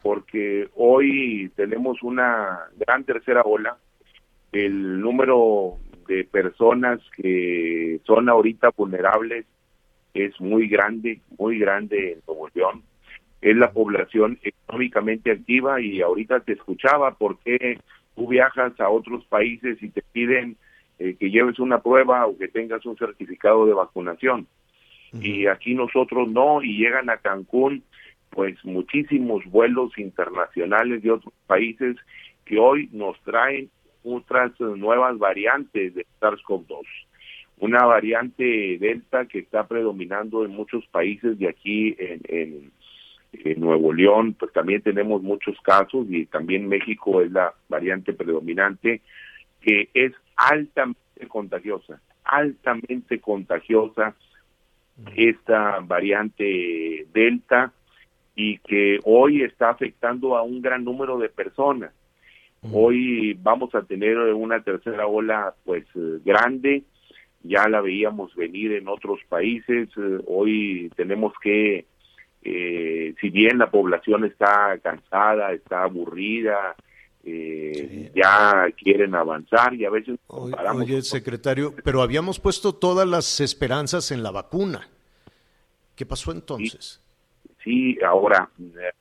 porque 0.02 0.68
hoy 0.74 1.50
tenemos 1.54 2.02
una 2.02 2.58
gran 2.76 3.04
tercera 3.04 3.42
ola. 3.42 3.76
El 4.50 5.00
número 5.00 5.76
de 6.08 6.24
personas 6.24 7.00
que 7.16 8.00
son 8.04 8.28
ahorita 8.28 8.70
vulnerables 8.76 9.46
es 10.12 10.38
muy 10.40 10.68
grande, 10.68 11.20
muy 11.38 11.58
grande 11.58 12.12
en 12.12 12.18
Nuevo 12.26 12.48
León. 12.52 12.82
Es 13.40 13.56
la 13.56 13.72
población 13.72 14.38
económicamente 14.42 15.30
activa 15.30 15.80
y 15.80 16.00
ahorita 16.00 16.40
te 16.40 16.52
escuchaba 16.52 17.14
porque 17.14 17.78
tú 18.14 18.28
viajas 18.28 18.78
a 18.80 18.90
otros 18.90 19.24
países 19.26 19.82
y 19.82 19.88
te 19.88 20.02
piden 20.12 20.56
eh, 20.98 21.16
que 21.18 21.30
lleves 21.30 21.58
una 21.58 21.80
prueba 21.80 22.26
o 22.26 22.36
que 22.36 22.48
tengas 22.48 22.84
un 22.86 22.96
certificado 22.96 23.66
de 23.66 23.74
vacunación. 23.74 24.46
Y 25.20 25.46
aquí 25.46 25.74
nosotros 25.74 26.26
no, 26.30 26.62
y 26.62 26.78
llegan 26.78 27.10
a 27.10 27.18
Cancún 27.18 27.82
pues 28.32 28.56
muchísimos 28.64 29.44
vuelos 29.44 29.96
internacionales 29.98 31.02
de 31.02 31.10
otros 31.10 31.34
países 31.46 31.96
que 32.46 32.58
hoy 32.58 32.88
nos 32.92 33.20
traen 33.22 33.70
otras 34.02 34.58
nuevas 34.58 35.18
variantes 35.18 35.94
de 35.94 36.06
SARS-CoV-2. 36.20 36.80
Una 37.58 37.84
variante 37.84 38.78
Delta 38.80 39.26
que 39.26 39.38
está 39.40 39.68
predominando 39.68 40.44
en 40.44 40.50
muchos 40.52 40.84
países 40.86 41.38
de 41.38 41.48
aquí 41.48 41.94
en- 41.98 42.72
en 43.34 43.60
Nuevo 43.60 43.92
León, 43.92 44.34
pues 44.38 44.52
también 44.52 44.82
tenemos 44.82 45.22
muchos 45.22 45.56
casos 45.60 46.06
y 46.10 46.26
también 46.26 46.68
México 46.68 47.20
es 47.22 47.30
la 47.30 47.54
variante 47.68 48.12
predominante 48.12 49.00
que 49.60 49.88
es 49.94 50.12
altamente 50.36 51.28
contagiosa, 51.28 52.00
altamente 52.24 53.20
contagiosa 53.20 54.14
esta 55.16 55.80
variante 55.80 57.06
Delta 57.12 57.72
y 58.34 58.58
que 58.58 58.98
hoy 59.04 59.42
está 59.42 59.70
afectando 59.70 60.36
a 60.36 60.42
un 60.42 60.62
gran 60.62 60.84
número 60.84 61.18
de 61.18 61.28
personas. 61.28 61.92
Hoy 62.72 63.36
vamos 63.42 63.74
a 63.74 63.82
tener 63.82 64.16
una 64.18 64.62
tercera 64.62 65.08
ola 65.08 65.52
pues 65.64 65.84
eh, 65.96 66.20
grande, 66.24 66.84
ya 67.42 67.68
la 67.68 67.80
veíamos 67.80 68.34
venir 68.36 68.72
en 68.72 68.86
otros 68.86 69.18
países, 69.28 69.88
eh, 69.96 70.18
hoy 70.26 70.90
tenemos 70.94 71.32
que, 71.42 71.86
eh, 72.42 73.14
si 73.20 73.30
bien 73.30 73.58
la 73.58 73.68
población 73.68 74.24
está 74.24 74.78
cansada, 74.80 75.52
está 75.52 75.82
aburrida, 75.82 76.76
eh, 77.24 78.10
ya 78.14 78.66
quieren 78.76 79.14
avanzar 79.14 79.74
y 79.74 79.84
a 79.84 79.90
veces 79.90 80.18
Oye, 80.26 80.54
oye, 80.74 81.02
secretario, 81.02 81.74
pero 81.84 82.02
habíamos 82.02 82.40
puesto 82.40 82.74
todas 82.74 83.06
las 83.06 83.40
esperanzas 83.40 84.10
en 84.10 84.22
la 84.22 84.30
vacuna. 84.32 84.88
¿Qué 85.94 86.04
pasó 86.04 86.32
entonces? 86.32 87.00
Sí, 87.00 87.11
ahora, 88.04 88.48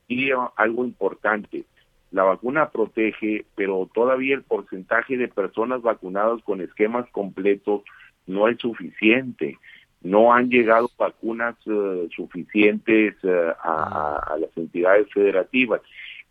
aquí 0.05 0.29
algo 0.55 0.85
importante. 0.85 1.63
La 2.11 2.23
vacuna 2.23 2.69
protege, 2.71 3.45
pero 3.55 3.89
todavía 3.93 4.35
el 4.35 4.43
porcentaje 4.43 5.15
de 5.17 5.27
personas 5.29 5.81
vacunadas 5.81 6.41
con 6.43 6.59
esquemas 6.61 7.09
completos 7.11 7.83
no 8.27 8.47
es 8.49 8.57
suficiente. 8.59 9.57
No 10.01 10.33
han 10.33 10.49
llegado 10.49 10.89
vacunas 10.97 11.55
eh, 11.67 12.09
suficientes 12.15 13.15
eh, 13.23 13.53
a, 13.63 14.35
las 14.39 14.49
entidades 14.57 15.07
federativas. 15.13 15.79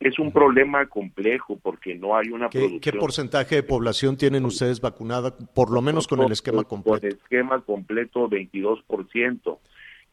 Es 0.01 0.19
un 0.19 0.33
problema 0.33 0.87
complejo 0.87 1.59
porque 1.63 1.95
no 1.95 2.17
hay 2.17 2.29
una 2.31 2.49
¿Qué, 2.49 2.59
producción. 2.59 2.81
qué 2.81 2.93
porcentaje 2.99 3.55
de 3.57 3.63
población 3.63 4.17
tienen 4.17 4.45
ustedes 4.45 4.81
vacunada, 4.81 5.37
por 5.37 5.71
lo 5.71 5.81
menos 5.83 6.07
con 6.09 6.21
el 6.21 6.33
esquema 6.33 6.65
Con 6.65 6.83
completo? 6.83 7.07
el 7.07 7.13
esquema 7.15 7.61
completo, 7.61 8.29
22%. 8.29 9.41
No, 9.45 9.59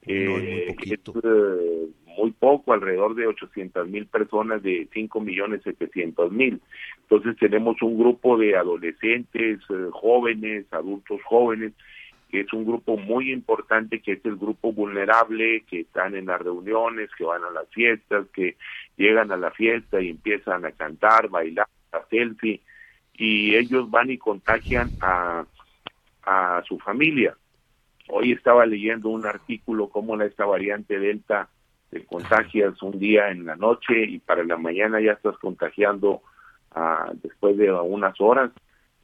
es 0.01 0.29
muy 0.29 0.41
Eh, 0.47 0.65
poquito. 0.69 1.13
es, 1.15 1.24
eh, 1.25 1.88
muy 2.17 2.31
poco, 2.31 2.74
alrededor 2.74 3.15
de 3.15 3.27
800 3.27 3.88
mil 3.88 4.07
personas 4.07 4.63
de 4.63 4.88
5 4.91 5.21
millones 5.21 5.62
700 5.63 6.31
mil. 6.31 6.59
Entonces 7.03 7.38
tenemos 7.38 7.81
un 7.81 7.97
grupo 7.97 8.38
de 8.38 8.57
adolescentes, 8.57 9.59
eh, 9.69 9.89
jóvenes, 9.91 10.65
adultos 10.71 11.21
jóvenes, 11.24 11.74
que 12.29 12.41
es 12.41 12.51
un 12.51 12.65
grupo 12.65 12.97
muy 12.97 13.31
importante, 13.31 14.01
que 14.01 14.13
es 14.13 14.25
el 14.25 14.36
grupo 14.36 14.74
vulnerable, 14.74 15.63
que 15.69 15.81
están 15.81 16.15
en 16.15 16.25
las 16.25 16.41
reuniones, 16.41 17.09
que 17.17 17.24
van 17.24 17.43
a 17.43 17.51
las 17.51 17.69
fiestas, 17.69 18.25
que 18.33 18.57
llegan 18.97 19.31
a 19.31 19.38
la 19.38 19.51
fiesta 19.51 20.01
y 20.01 20.09
empiezan 20.09 20.65
a 20.65 20.71
cantar, 20.71 21.29
bailar, 21.29 21.67
a 21.93 22.01
selfie, 22.09 22.59
y 23.13 23.55
ellos 23.55 23.89
van 23.89 24.09
y 24.09 24.17
contagian 24.17 24.89
a, 25.01 25.45
a 26.24 26.63
su 26.67 26.77
familia. 26.79 27.36
Hoy 28.09 28.31
estaba 28.31 28.65
leyendo 28.65 29.09
un 29.09 29.25
artículo 29.25 29.89
cómo 29.89 30.15
la, 30.15 30.25
esta 30.25 30.45
variante 30.45 31.00
Delta 31.00 31.50
te 31.89 32.06
contagias 32.06 32.82
un 32.82 33.00
día 33.00 33.29
en 33.29 33.46
la 33.46 33.56
noche 33.56 34.03
y 34.06 34.20
para 34.20 34.44
la 34.44 34.58
mañana 34.58 35.00
ya 35.00 35.13
estás 35.13 35.38
contagiando 35.38 36.22
ah, 36.72 37.12
después 37.24 37.58
de 37.58 37.72
unas 37.72 38.20
horas, 38.20 38.51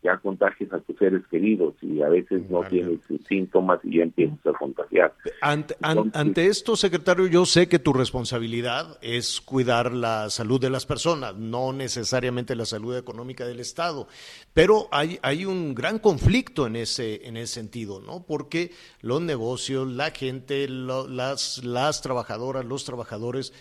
ya 0.04 0.18
contagias 0.18 0.72
a 0.74 0.80
tus 0.80 0.98
seres 0.98 1.22
queridos 1.32 1.76
y 1.82 2.02
a 2.02 2.10
veces 2.10 2.42
no 2.50 2.62
tienes 2.64 3.00
síntomas 3.28 3.80
y 3.84 3.98
ya 3.98 4.04
empiezas 4.04 4.38
a 4.46 4.52
contagiar. 4.54 5.14
Ante, 5.42 5.76
an- 5.82 5.98
Entonces- 5.98 6.20
ante 6.22 6.48
esto, 6.48 6.76
secretario, 6.76 7.28
yo 7.28 7.46
sé 7.46 7.68
que 7.68 7.80
tu 7.80 7.94
responsabilidad 7.94 8.98
es 9.02 9.40
cuidar 9.42 9.94
la 9.94 10.30
salud 10.30 10.60
de 10.60 10.70
las 10.70 10.86
personas, 10.86 11.36
no 11.36 11.72
necesariamente 11.74 12.56
la 12.56 12.66
salud 12.66 12.96
económica 12.98 13.46
del 13.46 13.60
Estado, 13.60 14.08
pero 14.54 14.88
hay, 14.92 15.20
hay 15.22 15.46
un 15.46 15.74
gran 15.76 16.00
conflicto 16.00 16.68
en 16.68 16.76
ese, 16.76 17.28
en 17.28 17.38
ese 17.38 17.54
sentido, 17.54 18.02
¿no? 18.02 18.24
Porque 18.26 18.72
los 19.02 19.22
negocios, 19.22 19.88
la 19.88 20.12
gente, 20.12 20.68
lo- 20.68 21.08
las, 21.08 21.64
las 21.64 22.02
trabajadoras, 22.02 22.66
los 22.66 22.84
trabajadores, 22.86 23.54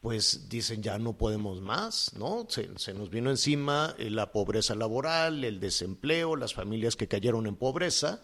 pues 0.00 0.48
dicen 0.48 0.82
ya 0.82 0.98
no 0.98 1.16
podemos 1.18 1.60
más, 1.60 2.16
¿no? 2.18 2.46
Se, 2.48 2.94
nos 2.94 3.10
vino 3.10 3.30
encima 3.30 3.94
eh, 3.98 4.10
la 4.10 4.32
pobreza 4.32 4.74
laboral, 4.74 5.44
el 5.44 5.60
desempleo, 5.60 6.36
las 6.36 6.54
familias 6.54 6.96
que 6.96 7.08
cayeron 7.08 7.46
en 7.46 7.56
pobreza 7.56 8.20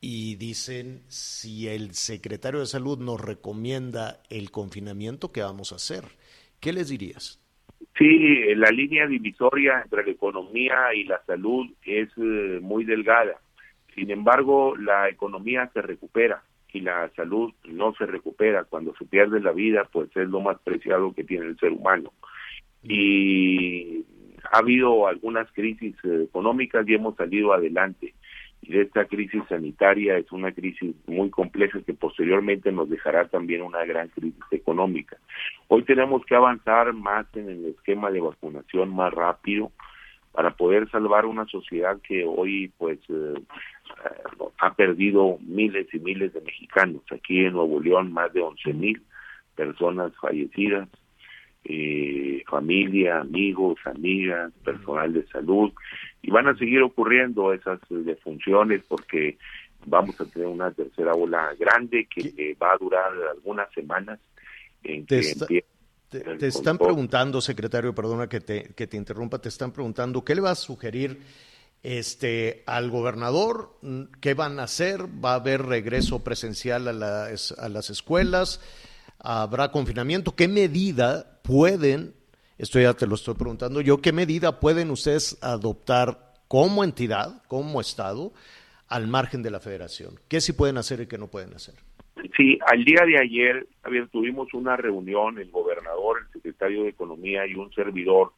y 0.00 0.36
dicen 0.36 1.02
si 1.08 1.68
el 1.68 1.92
secretario 1.92 2.60
de 2.60 2.66
salud 2.66 2.98
nos 2.98 3.20
recomienda 3.20 4.20
el 4.28 4.50
confinamiento, 4.50 5.32
¿qué 5.32 5.40
vamos 5.40 5.72
a 5.72 5.76
hacer? 5.76 6.04
¿Qué 6.60 6.72
les 6.72 6.90
dirías? 6.90 7.40
Sí, 7.96 8.54
la 8.54 8.70
línea 8.70 9.06
divisoria 9.06 9.80
entre 9.82 10.04
la 10.04 10.10
economía 10.10 10.92
y 10.94 11.04
la 11.04 11.22
salud 11.24 11.66
es 11.82 12.10
eh, 12.18 12.58
muy 12.60 12.84
delgada. 12.84 13.40
Sin 13.94 14.10
embargo, 14.10 14.76
la 14.76 15.08
economía 15.08 15.70
se 15.72 15.80
recupera 15.80 16.42
y 16.76 16.80
la 16.80 17.10
salud 17.16 17.52
no 17.64 17.94
se 17.94 18.06
recupera. 18.06 18.64
Cuando 18.64 18.94
se 18.96 19.04
pierde 19.04 19.40
la 19.40 19.52
vida, 19.52 19.88
pues 19.90 20.14
es 20.14 20.28
lo 20.28 20.40
más 20.40 20.58
preciado 20.60 21.12
que 21.14 21.24
tiene 21.24 21.46
el 21.46 21.58
ser 21.58 21.72
humano. 21.72 22.12
Y 22.82 24.04
ha 24.52 24.58
habido 24.58 25.06
algunas 25.06 25.50
crisis 25.52 25.96
eh, 26.04 26.24
económicas 26.24 26.86
y 26.86 26.94
hemos 26.94 27.16
salido 27.16 27.52
adelante. 27.52 28.14
Y 28.62 28.72
de 28.72 28.82
esta 28.82 29.04
crisis 29.06 29.42
sanitaria 29.48 30.18
es 30.18 30.30
una 30.32 30.52
crisis 30.52 30.94
muy 31.06 31.30
compleja 31.30 31.80
que 31.82 31.94
posteriormente 31.94 32.72
nos 32.72 32.90
dejará 32.90 33.28
también 33.28 33.62
una 33.62 33.84
gran 33.84 34.08
crisis 34.08 34.44
económica. 34.50 35.16
Hoy 35.68 35.82
tenemos 35.84 36.24
que 36.26 36.34
avanzar 36.34 36.92
más 36.92 37.26
en 37.34 37.48
el 37.48 37.66
esquema 37.66 38.10
de 38.10 38.20
vacunación 38.20 38.94
más 38.94 39.12
rápido 39.12 39.72
para 40.36 40.50
poder 40.50 40.86
salvar 40.90 41.24
una 41.24 41.46
sociedad 41.46 41.98
que 42.02 42.22
hoy 42.22 42.70
pues 42.76 42.98
eh, 43.08 43.32
eh, 43.38 44.44
ha 44.58 44.74
perdido 44.74 45.38
miles 45.40 45.86
y 45.94 45.98
miles 45.98 46.34
de 46.34 46.42
mexicanos. 46.42 47.00
Aquí 47.10 47.46
en 47.46 47.54
Nuevo 47.54 47.80
León 47.80 48.12
más 48.12 48.34
de 48.34 48.42
11 48.42 48.74
mil 48.74 49.02
personas 49.54 50.12
fallecidas, 50.20 50.90
eh, 51.64 52.44
familia, 52.50 53.20
amigos, 53.20 53.78
amigas, 53.86 54.52
personal 54.62 55.14
de 55.14 55.26
salud, 55.28 55.72
y 56.20 56.30
van 56.30 56.48
a 56.48 56.56
seguir 56.58 56.82
ocurriendo 56.82 57.54
esas 57.54 57.80
defunciones 57.88 58.84
porque 58.86 59.38
vamos 59.86 60.20
a 60.20 60.26
tener 60.26 60.48
una 60.48 60.70
tercera 60.70 61.14
ola 61.14 61.54
grande 61.58 62.06
que 62.14 62.34
eh, 62.36 62.54
va 62.62 62.74
a 62.74 62.76
durar 62.76 63.10
algunas 63.30 63.72
semanas. 63.72 64.20
En 64.84 65.06
que 65.06 65.16
empiece 65.16 65.64
Te, 66.08 66.46
están 66.46 66.78
preguntando, 66.78 67.40
secretario, 67.40 67.94
perdona 67.94 68.28
que 68.28 68.40
te, 68.40 68.74
que 68.74 68.86
te 68.86 68.96
interrumpa, 68.96 69.40
te 69.40 69.48
están 69.48 69.72
preguntando, 69.72 70.24
¿qué 70.24 70.36
le 70.36 70.40
va 70.40 70.52
a 70.52 70.54
sugerir 70.54 71.20
este, 71.82 72.62
al 72.66 72.90
gobernador? 72.90 73.78
¿Qué 74.20 74.34
van 74.34 74.60
a 74.60 74.64
hacer? 74.64 75.06
¿Va 75.24 75.32
a 75.32 75.36
haber 75.36 75.62
regreso 75.62 76.20
presencial 76.20 76.86
a 76.86 76.92
las, 76.92 77.52
a 77.52 77.68
las 77.68 77.90
escuelas? 77.90 78.60
¿Habrá 79.18 79.72
confinamiento? 79.72 80.36
¿Qué 80.36 80.46
medida 80.46 81.40
pueden, 81.42 82.14
esto 82.56 82.78
ya 82.78 82.94
te 82.94 83.06
lo 83.06 83.16
estoy 83.16 83.34
preguntando 83.34 83.80
yo, 83.80 84.00
qué 84.00 84.12
medida 84.12 84.60
pueden 84.60 84.92
ustedes 84.92 85.36
adoptar 85.40 86.34
como 86.46 86.84
entidad, 86.84 87.42
como 87.48 87.80
Estado, 87.80 88.32
al 88.86 89.08
margen 89.08 89.42
de 89.42 89.50
la 89.50 89.58
federación? 89.58 90.20
¿Qué 90.28 90.40
sí 90.40 90.52
pueden 90.52 90.78
hacer 90.78 91.00
y 91.00 91.08
qué 91.08 91.18
no 91.18 91.26
pueden 91.26 91.52
hacer? 91.54 91.74
Sí, 92.36 92.58
al 92.66 92.84
día 92.84 93.04
de 93.04 93.18
ayer, 93.18 93.66
tuvimos 94.10 94.52
una 94.54 94.76
reunión, 94.76 95.38
el 95.38 95.50
gobernador, 95.50 96.22
el 96.22 96.32
secretario 96.32 96.84
de 96.84 96.90
Economía 96.90 97.46
y 97.46 97.54
un 97.54 97.70
servidor, 97.72 98.32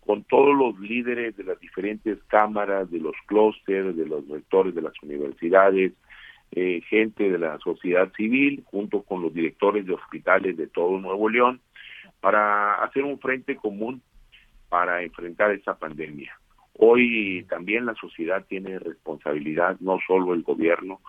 con 0.00 0.24
todos 0.24 0.54
los 0.54 0.78
líderes 0.80 1.36
de 1.36 1.44
las 1.44 1.58
diferentes 1.58 2.18
cámaras, 2.24 2.90
de 2.90 2.98
los 2.98 3.14
clústeres, 3.26 3.96
de 3.96 4.06
los 4.06 4.28
rectores 4.28 4.74
de 4.74 4.82
las 4.82 4.92
universidades, 5.02 5.92
eh, 6.50 6.82
gente 6.88 7.30
de 7.30 7.38
la 7.38 7.58
sociedad 7.58 8.12
civil, 8.14 8.62
junto 8.66 9.02
con 9.02 9.22
los 9.22 9.32
directores 9.32 9.86
de 9.86 9.94
hospitales 9.94 10.56
de 10.56 10.66
todo 10.66 10.98
Nuevo 10.98 11.28
León, 11.28 11.60
para 12.20 12.74
hacer 12.84 13.04
un 13.04 13.18
frente 13.18 13.56
común 13.56 14.02
para 14.68 15.02
enfrentar 15.02 15.50
esta 15.52 15.78
pandemia. 15.78 16.38
Hoy 16.74 17.46
también 17.48 17.86
la 17.86 17.94
sociedad 17.94 18.44
tiene 18.46 18.78
responsabilidad, 18.78 19.78
no 19.80 19.98
solo 20.06 20.34
el 20.34 20.42
gobierno, 20.42 21.00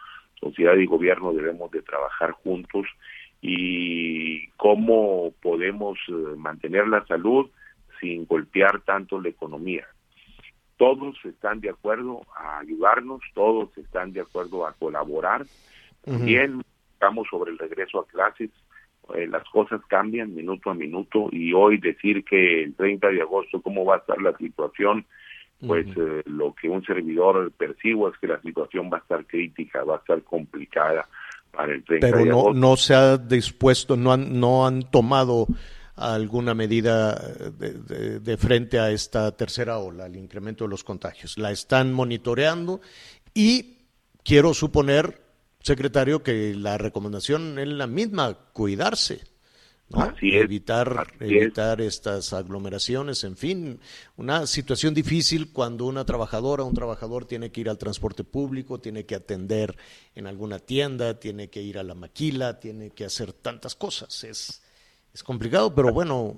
sociedad 0.43 0.75
y 0.75 0.85
gobierno 0.85 1.33
debemos 1.33 1.71
de 1.71 1.81
trabajar 1.81 2.31
juntos 2.31 2.85
y 3.41 4.47
cómo 4.57 5.33
podemos 5.41 5.97
eh, 6.07 6.35
mantener 6.38 6.88
la 6.88 7.05
salud 7.05 7.50
sin 8.00 8.25
golpear 8.25 8.81
tanto 8.81 9.21
la 9.21 9.29
economía. 9.29 9.85
Todos 10.77 11.15
están 11.23 11.62
de 11.62 11.69
acuerdo 11.69 12.21
a 12.35 12.59
ayudarnos, 12.59 13.21
todos 13.33 13.77
están 13.77 14.12
de 14.12 14.21
acuerdo 14.21 14.65
a 14.65 14.73
colaborar. 14.73 15.45
También 16.03 16.62
estamos 16.93 17.27
sobre 17.29 17.51
el 17.51 17.57
regreso 17.57 18.00
a 18.00 18.07
clases, 18.07 18.50
eh, 19.13 19.27
las 19.27 19.43
cosas 19.50 19.81
cambian 19.88 20.33
minuto 20.33 20.69
a 20.69 20.73
minuto 20.73 21.27
y 21.31 21.53
hoy 21.53 21.77
decir 21.77 22.23
que 22.23 22.63
el 22.63 22.75
30 22.75 23.09
de 23.09 23.21
agosto 23.21 23.62
cómo 23.62 23.85
va 23.85 23.95
a 23.95 24.00
estar 24.00 24.21
la 24.21 24.35
situación, 24.38 25.05
pues 25.67 25.86
eh, 25.98 26.22
lo 26.25 26.53
que 26.53 26.70
un 26.70 26.84
servidor 26.86 27.51
percibo 27.51 28.10
es 28.10 28.17
que 28.20 28.27
la 28.27 28.41
situación 28.41 28.89
va 28.91 28.98
a 28.98 29.01
estar 29.01 29.25
crítica, 29.25 29.84
va 29.84 29.96
a 29.96 30.00
estar 30.00 30.22
complicada 30.24 31.08
para 31.51 31.74
el 31.74 31.84
30 31.84 32.08
Pero 32.08 32.25
no, 32.25 32.53
no 32.53 32.75
se 32.77 32.93
ha 32.96 33.17
dispuesto, 33.17 33.96
no 33.96 34.12
han, 34.13 34.39
no 34.39 34.65
han 34.65 34.84
tomado 34.89 35.48
alguna 35.96 36.53
medida 36.55 37.14
de, 37.14 37.74
de- 37.74 38.20
de 38.20 38.37
frente 38.37 38.79
a 38.79 38.90
esta 38.92 39.31
tercera 39.37 39.77
ola, 39.77 40.05
al 40.05 40.16
incremento 40.16 40.64
de 40.64 40.70
los 40.72 40.83
contagios. 40.83 41.37
La 41.37 41.51
están 41.51 41.94
monitoreando 41.94 42.81
y 43.35 43.77
quiero 44.24 44.53
suponer, 44.55 45.22
secretario, 45.59 46.24
que 46.24 46.55
la 46.55 46.77
recomendación 46.79 47.59
es 47.59 47.68
la 47.68 47.85
misma, 47.87 48.33
cuidarse. 48.53 49.22
¿No? 49.89 50.01
Así 50.01 50.35
es, 50.35 50.43
evitar 50.43 51.00
así 51.00 51.35
es. 51.35 51.43
evitar 51.43 51.81
estas 51.81 52.33
aglomeraciones, 52.33 53.24
en 53.24 53.37
fin, 53.37 53.79
una 54.17 54.48
situación 54.48 54.93
difícil 54.93 55.51
cuando 55.51 55.85
una 55.85 56.05
trabajadora, 56.05 56.63
un 56.63 56.74
trabajador 56.74 57.25
tiene 57.25 57.51
que 57.51 57.61
ir 57.61 57.69
al 57.69 57.77
transporte 57.77 58.24
público, 58.24 58.79
tiene 58.79 59.05
que 59.05 59.15
atender 59.15 59.75
en 60.15 60.27
alguna 60.27 60.59
tienda, 60.59 61.19
tiene 61.19 61.50
que 61.50 61.61
ir 61.61 61.77
a 61.77 61.83
la 61.83 61.96
maquila, 61.96 62.59
tiene 62.59 62.89
que 62.91 63.05
hacer 63.05 63.33
tantas 63.33 63.75
cosas. 63.75 64.24
Es, 64.24 64.63
es 65.13 65.24
complicado, 65.24 65.74
pero 65.75 65.93
bueno, 65.93 66.35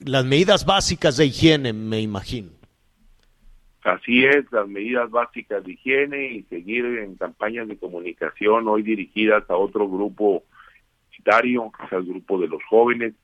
las 0.00 0.24
medidas 0.24 0.64
básicas 0.64 1.16
de 1.16 1.26
higiene, 1.26 1.72
me 1.72 2.00
imagino. 2.00 2.50
Así 3.82 4.24
es, 4.24 4.50
las 4.50 4.66
medidas 4.66 5.10
básicas 5.10 5.62
de 5.62 5.72
higiene 5.72 6.32
y 6.32 6.42
seguir 6.44 6.86
en 6.86 7.16
campañas 7.16 7.68
de 7.68 7.76
comunicación 7.76 8.66
hoy 8.66 8.82
dirigidas 8.82 9.44
a 9.50 9.56
otro 9.56 9.88
grupo 9.90 10.42
el 11.90 12.04
grupo 12.04 12.38
de 12.40 12.48
los 12.48 12.62
jóvenes 12.68 13.14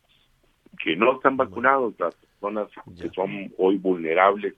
que 0.82 0.96
no 0.96 1.14
están 1.16 1.36
vacunados, 1.36 1.94
las 1.98 2.14
personas 2.14 2.68
que 2.98 3.10
son 3.10 3.52
hoy 3.58 3.76
vulnerables 3.76 4.54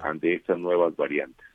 ante 0.00 0.34
estas 0.34 0.58
nuevas 0.58 0.96
variantes. 0.96 1.46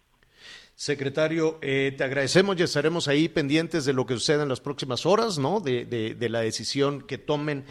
Secretario, 0.75 1.57
eh, 1.61 1.93
te 1.97 2.03
agradecemos 2.03 2.59
y 2.59 2.63
estaremos 2.63 3.07
ahí 3.07 3.29
pendientes 3.29 3.85
de 3.85 3.93
lo 3.93 4.05
que 4.05 4.13
suceda 4.15 4.43
en 4.43 4.49
las 4.49 4.59
próximas 4.59 5.05
horas, 5.05 5.37
¿no? 5.39 5.59
De, 5.61 5.85
de- 5.85 6.15
de 6.15 6.29
la 6.29 6.41
decisión 6.41 7.01
que 7.01 7.17
tomen 7.17 7.63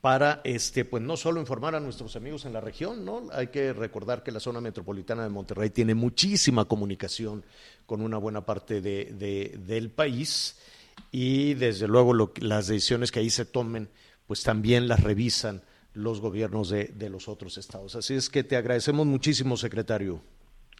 para, 0.00 0.40
este, 0.44 0.84
pues 0.84 1.02
no 1.02 1.16
solo 1.16 1.40
informar 1.40 1.74
a 1.76 1.80
nuestros 1.80 2.14
amigos 2.16 2.44
en 2.44 2.52
la 2.52 2.60
región, 2.60 3.04
¿no? 3.04 3.22
Hay 3.32 3.48
que 3.48 3.72
recordar 3.72 4.22
que 4.22 4.32
la 4.32 4.40
zona 4.40 4.60
metropolitana 4.60 5.22
de 5.24 5.28
Monterrey 5.30 5.70
tiene 5.70 5.94
muchísima 5.94 6.64
comunicación 6.64 7.44
con 7.86 8.00
una 8.00 8.18
buena 8.18 8.44
parte 8.46 8.80
de, 8.80 9.06
de- 9.12 9.56
del 9.58 9.90
país 9.90 10.58
y 11.10 11.54
desde 11.54 11.88
luego 11.88 12.14
lo 12.14 12.32
las 12.40 12.68
decisiones 12.68 13.12
que 13.12 13.20
ahí 13.20 13.30
se 13.30 13.44
tomen, 13.44 13.88
pues 14.26 14.42
también 14.42 14.88
las 14.88 15.02
revisan 15.02 15.62
los 15.94 16.20
gobiernos 16.20 16.70
de, 16.70 16.86
de 16.86 17.10
los 17.10 17.28
otros 17.28 17.58
estados. 17.58 17.96
Así 17.96 18.14
es 18.14 18.30
que 18.30 18.44
te 18.44 18.56
agradecemos 18.56 19.06
muchísimo, 19.06 19.56
secretario. 19.56 20.22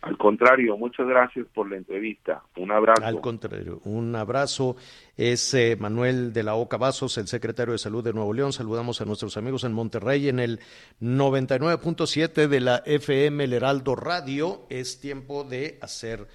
Al 0.03 0.18
contrario, 0.18 0.77
muchas 0.77 1.07
gracias 1.07 1.46
por 1.55 1.70
la 1.70 1.77
entrevista. 1.77 2.42
Un 2.57 2.72
abrazo. 2.72 3.05
Al 3.05 3.20
contrario, 3.20 3.81
un 3.85 4.16
abrazo. 4.16 4.75
Es 5.16 5.55
eh, 5.55 5.77
Manuel 5.79 6.33
de 6.33 6.42
la 6.42 6.57
Oca 6.57 6.77
Vasos, 6.77 7.18
el 7.18 7.29
secretario 7.29 7.70
de 7.70 7.79
Salud 7.79 8.03
de 8.03 8.12
Nuevo 8.12 8.33
León. 8.35 8.53
Saludamos 8.53 9.01
a 9.01 9.05
nuestros 9.05 9.37
amigos 9.37 9.62
en 9.62 9.72
Monterrey 9.72 10.29
en 10.29 10.40
el 10.40 10.59
99.7 11.01 12.48
de 12.48 12.61
la 12.61 12.83
FM 12.85 13.44
El 13.44 13.53
Heraldo 13.53 13.94
Radio. 13.94 14.66
Es 14.68 15.01
tiempo 15.01 15.44
de 15.44 15.79
hacer 15.81 16.27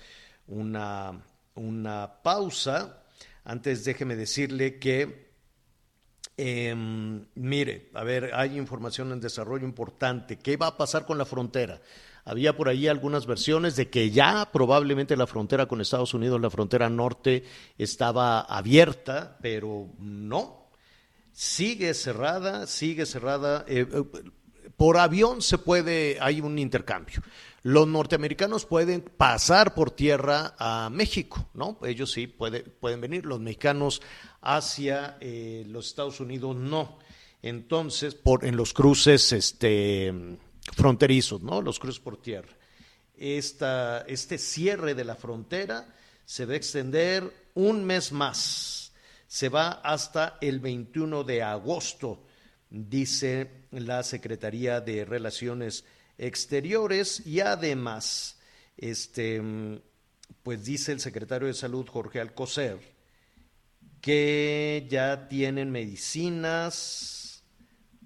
una, 0.47 1.19
una 1.55 2.09
pausa. 2.23 3.03
Antes 3.47 3.85
déjeme 3.85 4.15
decirle 4.15 4.77
que 4.77 5.27
Em, 6.39 7.25
mire, 7.33 7.89
a 7.95 8.03
ver, 8.03 8.29
hay 8.35 8.57
información 8.59 9.11
en 9.11 9.19
desarrollo 9.19 9.65
importante. 9.65 10.37
¿Qué 10.37 10.55
va 10.55 10.67
a 10.67 10.77
pasar 10.77 11.07
con 11.07 11.17
la 11.17 11.25
frontera? 11.25 11.81
Había 12.25 12.55
por 12.55 12.69
ahí 12.69 12.87
algunas 12.87 13.25
versiones 13.25 13.75
de 13.75 13.89
que 13.89 14.11
ya 14.11 14.47
probablemente 14.53 15.17
la 15.17 15.25
frontera 15.25 15.65
con 15.65 15.81
Estados 15.81 16.13
Unidos, 16.13 16.39
la 16.39 16.51
frontera 16.51 16.89
norte, 16.91 17.43
estaba 17.79 18.41
abierta, 18.41 19.39
pero 19.41 19.89
no. 19.97 20.69
Sigue 21.31 21.95
cerrada, 21.95 22.67
sigue 22.67 23.07
cerrada. 23.07 23.65
Eh, 23.67 23.87
por 24.77 24.97
avión 24.97 25.41
se 25.41 25.57
puede, 25.57 26.17
hay 26.21 26.39
un 26.39 26.59
intercambio. 26.59 27.21
Los 27.63 27.87
norteamericanos 27.87 28.65
pueden 28.65 29.01
pasar 29.01 29.73
por 29.73 29.91
tierra 29.91 30.55
a 30.59 30.89
México, 30.91 31.49
¿no? 31.55 31.79
Ellos 31.83 32.11
sí 32.11 32.27
puede- 32.27 32.61
pueden 32.61 33.01
venir, 33.01 33.25
los 33.25 33.39
mexicanos 33.39 34.01
hacia 34.41 35.17
eh, 35.19 35.65
los 35.67 35.87
Estados 35.87 36.19
Unidos 36.19 36.55
no. 36.55 36.99
Entonces, 37.41 38.13
por, 38.15 38.45
en 38.45 38.55
los 38.55 38.71
cruces 38.73 39.33
este, 39.33 40.13
fronterizos, 40.75 41.41
¿no? 41.41 41.61
Los 41.61 41.79
cruces 41.79 41.99
por 41.99 42.21
tierra. 42.21 42.49
Esta, 43.17 44.01
este 44.01 44.37
cierre 44.37 44.93
de 44.93 45.03
la 45.03 45.15
frontera 45.15 45.87
se 46.23 46.45
va 46.45 46.53
a 46.53 46.57
extender 46.57 47.49
un 47.55 47.83
mes 47.83 48.11
más. 48.11 48.93
Se 49.27 49.49
va 49.49 49.71
hasta 49.83 50.37
el 50.39 50.59
21 50.59 51.23
de 51.23 51.41
agosto 51.41 52.23
dice 52.69 53.66
la 53.71 54.03
Secretaría 54.03 54.81
de 54.81 55.05
Relaciones 55.05 55.85
Exteriores 56.17 57.25
y 57.27 57.41
además, 57.41 58.39
este, 58.75 59.41
pues 60.43 60.65
dice 60.65 60.91
el 60.91 60.99
secretario 60.99 61.47
de 61.47 61.53
Salud 61.53 61.87
Jorge 61.87 62.19
Alcocer 62.19 62.79
que 64.01 64.87
ya 64.89 65.27
tienen 65.27 65.71
medicinas 65.71 67.43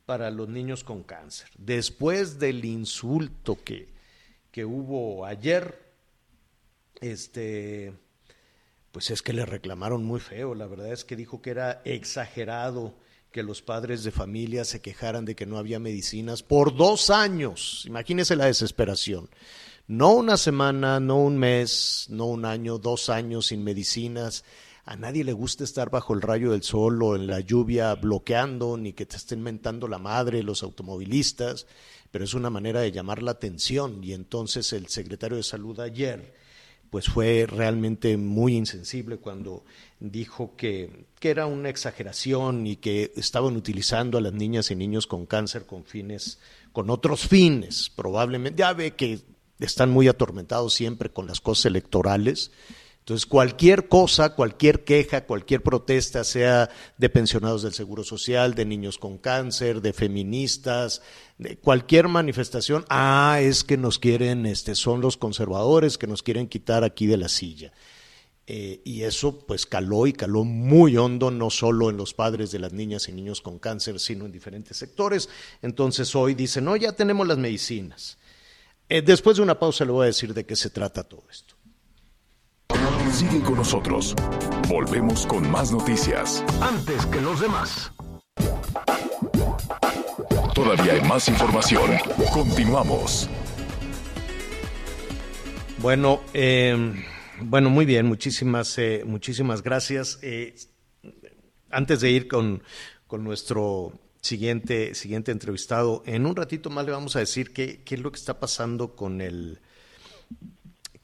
para 0.06 0.32
los 0.32 0.50
niños 0.50 0.84
con 0.84 1.04
cáncer. 1.04 1.50
Después 1.58 2.40
del 2.40 2.66
insulto 2.66 3.58
que, 3.64 3.94
que 4.52 4.66
hubo 4.66 5.26
ayer, 5.26 5.94
este, 7.00 7.94
pues 8.92 9.10
es 9.10 9.22
que 9.22 9.34
le 9.34 9.46
reclamaron 9.46 10.04
muy 10.04 10.20
feo. 10.20 10.56
La 10.56 10.68
verdad 10.68 10.92
es 10.92 11.06
que 11.06 11.16
dijo 11.16 11.42
que 11.42 11.52
era 11.52 11.82
exagerado 11.86 12.94
que 13.32 13.44
los 13.44 13.62
padres 13.62 14.04
de 14.04 14.12
familia 14.12 14.66
se 14.66 14.82
quejaran 14.82 15.26
de 15.26 15.36
que 15.36 15.46
no 15.46 15.58
había 15.58 15.80
medicinas 15.80 16.44
por 16.44 16.76
dos 16.76 17.10
años. 17.10 17.84
Imagínese 17.88 18.36
la 18.36 18.46
desesperación. 18.46 19.30
No 19.88 20.14
una 20.14 20.38
semana, 20.38 21.00
no 21.00 21.18
un 21.18 21.38
mes, 21.38 22.08
no 22.10 22.26
un 22.26 22.46
año, 22.46 22.78
dos 22.78 23.10
años 23.10 23.48
sin 23.48 23.64
medicinas. 23.64 24.44
A 24.84 24.96
nadie 24.96 25.24
le 25.24 25.34
gusta 25.34 25.64
estar 25.64 25.90
bajo 25.90 26.14
el 26.14 26.22
rayo 26.22 26.52
del 26.52 26.64
sol 26.64 27.02
o 27.04 27.16
en 27.16 27.28
la 27.28 27.40
lluvia 27.40 27.96
bloqueando, 27.96 28.78
ni 28.78 28.94
que 28.94 29.06
te 29.06 29.16
estén 29.16 29.42
mentando 29.42 29.88
la 29.88 30.00
madre 30.00 30.44
los 30.44 30.64
automovilistas, 30.64 31.68
pero 32.10 32.26
es 32.26 32.34
una 32.34 32.50
manera 32.50 32.82
de 32.82 32.92
llamar 32.92 33.24
la 33.24 33.32
atención. 33.32 34.04
Y 34.04 34.14
entonces 34.14 34.74
el 34.74 34.88
secretario 34.88 35.38
de 35.38 35.44
Salud 35.44 35.80
ayer 35.80 36.34
pues 36.90 37.08
fue 37.08 37.48
realmente 37.48 38.18
muy 38.18 38.58
insensible 38.58 39.18
cuando 39.18 39.64
dijo 40.02 40.56
que, 40.58 41.06
que, 41.20 41.30
era 41.30 41.46
una 41.46 41.70
exageración 41.70 42.68
y 42.68 42.76
que 42.76 43.14
estaban 43.16 43.56
utilizando 43.56 44.18
a 44.18 44.22
las 44.22 44.34
niñas 44.34 44.72
y 44.72 44.76
niños 44.76 45.08
con 45.08 45.26
cáncer 45.26 45.66
con 45.66 45.86
fines, 45.86 46.40
con 46.74 46.90
otros 46.90 47.28
fines, 47.28 47.92
probablemente. 47.96 48.60
Ya 48.60 48.74
ve 48.74 48.96
que 48.96 49.22
están 49.60 49.92
muy 49.92 50.08
atormentados 50.08 50.74
siempre 50.74 51.10
con 51.10 51.28
las 51.28 51.40
cosas 51.40 51.68
electorales. 51.68 52.52
Entonces, 53.00 53.26
cualquier 53.26 53.88
cosa, 53.88 54.36
cualquier 54.36 54.84
queja, 54.84 55.26
cualquier 55.26 55.64
protesta, 55.64 56.24
sea 56.24 56.70
de 56.98 57.10
pensionados 57.10 57.64
del 57.64 57.74
Seguro 57.74 58.04
Social, 58.04 58.54
de 58.54 58.66
niños 58.66 58.98
con 58.98 59.18
cáncer, 59.18 59.82
de 59.82 59.94
feministas, 59.94 61.02
de 61.40 61.58
cualquier 61.58 62.08
manifestación, 62.10 62.86
ah, 62.90 63.40
es 63.42 63.64
que 63.64 63.78
nos 63.78 63.98
quieren, 63.98 64.46
este, 64.46 64.76
son 64.76 65.02
los 65.02 65.18
conservadores 65.18 65.98
que 65.98 66.06
nos 66.06 66.22
quieren 66.22 66.48
quitar 66.48 66.84
aquí 66.84 67.08
de 67.08 67.18
la 67.18 67.28
silla. 67.28 67.72
Eh, 68.54 68.82
y 68.84 69.04
eso 69.04 69.40
pues 69.48 69.66
caló 69.66 70.08
y 70.08 70.12
caló 70.12 70.44
muy 70.44 70.98
hondo, 70.98 71.32
no 71.32 71.50
solo 71.50 71.90
en 71.90 71.96
los 71.96 72.14
padres 72.14 72.52
de 72.52 72.60
las 72.60 72.74
niñas 72.74 73.08
y 73.08 73.14
niños 73.14 73.40
con 73.40 73.60
cáncer, 73.60 73.98
sino 73.98 74.26
en 74.26 74.34
diferentes 74.34 74.76
sectores. 74.76 75.30
Entonces 75.62 76.14
hoy 76.18 76.34
dicen, 76.34 76.66
no, 76.66 76.76
ya 76.76 76.92
tenemos 76.92 77.26
las 77.26 77.38
medicinas. 77.38 78.18
Eh, 78.90 79.02
después 79.02 79.38
de 79.38 79.44
una 79.44 79.58
pausa 79.58 79.86
le 79.86 79.92
voy 79.92 80.04
a 80.04 80.08
decir 80.08 80.34
de 80.34 80.46
qué 80.46 80.58
se 80.58 80.70
trata 80.70 81.04
todo 81.04 81.24
esto. 81.32 81.56
Sigue 83.14 83.42
con 83.42 83.56
nosotros. 83.56 84.14
Volvemos 84.68 85.26
con 85.28 85.50
más 85.50 85.72
noticias. 85.72 86.44
Antes 86.60 87.06
que 87.06 87.22
los 87.22 87.40
demás. 87.40 87.94
Todavía 90.54 90.92
hay 90.92 91.02
más 91.08 91.30
información. 91.30 91.90
Continuamos. 92.34 93.30
Bueno, 95.78 96.20
eh, 96.34 97.06
bueno, 97.44 97.70
muy 97.70 97.86
bien, 97.86 98.06
muchísimas, 98.06 98.78
eh, 98.78 99.04
muchísimas 99.06 99.62
gracias. 99.64 100.20
Eh, 100.22 100.56
antes 101.70 102.02
de 102.02 102.12
ir 102.12 102.28
con, 102.28 102.64
con, 103.08 103.24
nuestro 103.24 103.94
siguiente, 104.22 104.96
siguiente 104.96 105.32
entrevistado, 105.32 106.04
en 106.06 106.26
un 106.26 106.36
ratito 106.36 106.70
más 106.70 106.86
le 106.86 106.92
vamos 106.92 107.16
a 107.16 107.20
decir 107.20 107.54
qué, 107.54 107.82
qué 107.84 107.96
es 107.96 108.02
lo 108.02 108.12
que 108.12 108.20
está 108.20 108.40
pasando 108.40 108.96
con 108.96 109.22
el, 109.22 109.60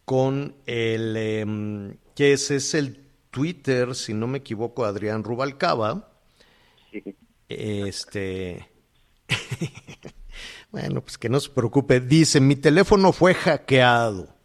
con 0.06 0.56
el, 0.66 1.16
eh, 1.18 1.98
que 2.16 2.34
ese 2.34 2.58
es 2.58 2.74
el 2.74 3.08
Twitter, 3.32 3.96
si 3.96 4.14
no 4.14 4.28
me 4.28 4.40
equivoco, 4.40 4.86
Adrián 4.86 5.24
Rubalcaba. 5.24 6.12
Este, 7.50 8.70
bueno, 10.72 11.02
pues 11.02 11.18
que 11.18 11.30
no 11.30 11.40
se 11.40 11.50
preocupe. 11.50 12.00
Dice, 12.00 12.40
mi 12.40 12.56
teléfono 12.56 13.12
fue 13.12 13.34
hackeado. 13.34 14.37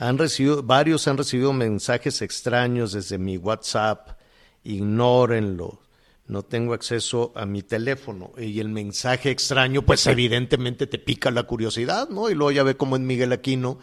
Han 0.00 0.16
recibido, 0.16 0.62
varios 0.62 1.06
han 1.08 1.18
recibido 1.18 1.52
mensajes 1.52 2.22
extraños 2.22 2.92
desde 2.92 3.18
mi 3.18 3.36
WhatsApp. 3.36 4.18
Ignórenlo. 4.64 5.82
No 6.26 6.42
tengo 6.42 6.72
acceso 6.72 7.32
a 7.34 7.44
mi 7.44 7.62
teléfono. 7.62 8.32
Y 8.38 8.60
el 8.60 8.70
mensaje 8.70 9.30
extraño, 9.30 9.82
pues 9.82 10.06
evidentemente 10.06 10.86
te 10.86 10.98
pica 10.98 11.30
la 11.30 11.42
curiosidad, 11.42 12.08
¿no? 12.08 12.30
Y 12.30 12.34
luego 12.34 12.50
ya 12.50 12.62
ve 12.62 12.78
cómo 12.78 12.96
es 12.96 13.02
Miguel 13.02 13.32
Aquino. 13.32 13.78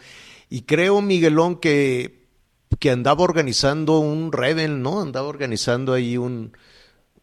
Y 0.50 0.62
creo, 0.62 1.00
Miguelón, 1.00 1.60
que, 1.60 2.26
que 2.80 2.90
andaba 2.90 3.22
organizando 3.22 4.00
un 4.00 4.32
Rebel, 4.32 4.82
¿no? 4.82 5.00
Andaba 5.00 5.28
organizando 5.28 5.92
ahí 5.92 6.16
un, 6.16 6.50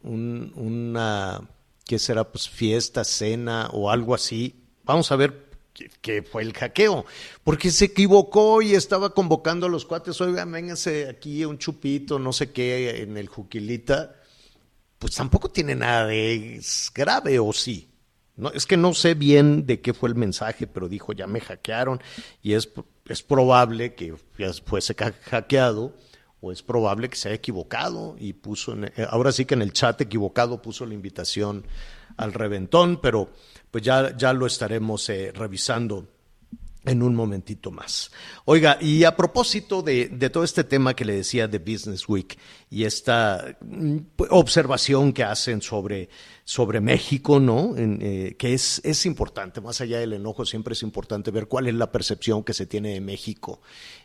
un 0.03 0.53
una 0.55 1.41
que 1.85 1.99
será 1.99 2.31
pues 2.31 2.47
fiesta, 2.47 3.03
cena 3.03 3.69
o 3.73 3.91
algo 3.91 4.15
así. 4.15 4.63
Vamos 4.85 5.11
a 5.11 5.17
ver 5.17 5.44
qué 6.01 6.23
fue 6.23 6.43
el 6.43 6.53
hackeo, 6.53 7.05
porque 7.43 7.71
se 7.71 7.85
equivocó 7.85 8.61
y 8.61 8.73
estaba 8.73 9.13
convocando 9.13 9.67
a 9.67 9.69
los 9.69 9.85
cuates, 9.85 10.19
oigan, 10.21 10.51
vénganse 10.51 11.09
aquí 11.09 11.45
un 11.45 11.57
chupito, 11.57 12.19
no 12.19 12.33
sé 12.33 12.51
qué, 12.51 13.01
en 13.01 13.17
el 13.17 13.27
Juquilita, 13.27 14.15
pues 14.99 15.15
tampoco 15.15 15.49
tiene 15.49 15.75
nada 15.75 16.07
de 16.07 16.61
grave, 16.93 17.39
¿o 17.39 17.51
sí? 17.53 17.89
No, 18.37 18.51
es 18.51 18.65
que 18.65 18.75
no 18.75 18.93
sé 18.93 19.13
bien 19.13 19.65
de 19.65 19.79
qué 19.79 19.93
fue 19.93 20.09
el 20.09 20.15
mensaje, 20.15 20.67
pero 20.67 20.89
dijo, 20.89 21.13
ya 21.13 21.25
me 21.27 21.39
hackearon 21.39 22.01
y 22.41 22.53
es, 22.53 22.69
es 23.07 23.23
probable 23.23 23.95
que 23.95 24.15
fuese 24.65 24.93
hackeado 24.93 25.95
o 26.41 26.51
es 26.51 26.61
probable 26.61 27.09
que 27.09 27.15
se 27.15 27.29
haya 27.29 27.37
equivocado 27.37 28.15
y 28.19 28.33
puso, 28.33 28.73
en, 28.73 28.91
ahora 29.09 29.31
sí 29.31 29.45
que 29.45 29.53
en 29.53 29.61
el 29.61 29.71
chat 29.71 30.01
equivocado 30.01 30.61
puso 30.61 30.85
la 30.85 30.93
invitación 30.93 31.65
al 32.17 32.33
reventón, 32.33 32.99
pero 33.01 33.29
pues 33.75 33.83
ya, 33.83 34.15
ya 34.15 34.31
lo 34.31 34.45
estaremos 34.45 35.09
eh, 35.09 35.33
revisando 35.35 36.07
en 36.85 37.03
un 37.03 37.13
momentito 37.13 37.71
más. 37.71 38.09
Oiga, 38.45 38.77
y 38.79 39.03
a 39.03 39.17
propósito 39.17 39.81
de, 39.81 40.07
de, 40.07 40.29
todo 40.29 40.45
este 40.45 40.63
tema 40.63 40.95
que 40.95 41.03
le 41.03 41.13
decía 41.13 41.49
de 41.49 41.59
Business 41.59 42.07
Week 42.07 42.39
y 42.69 42.85
esta 42.85 43.57
observación 44.29 45.11
que 45.11 45.25
hacen 45.25 45.61
sobre, 45.61 46.07
sobre 46.45 46.79
México, 46.79 47.41
¿no? 47.41 47.75
En, 47.75 47.99
eh, 48.01 48.35
que 48.39 48.53
es, 48.53 48.79
es 48.85 49.05
importante, 49.05 49.59
más 49.59 49.81
allá 49.81 49.99
del 49.99 50.13
enojo, 50.13 50.45
siempre 50.45 50.71
es 50.71 50.81
importante 50.81 51.29
ver 51.31 51.47
cuál 51.49 51.67
es 51.67 51.73
la 51.73 51.91
percepción 51.91 52.45
que 52.45 52.53
se 52.53 52.67
tiene 52.67 52.93
de 52.93 53.01
México 53.01 53.59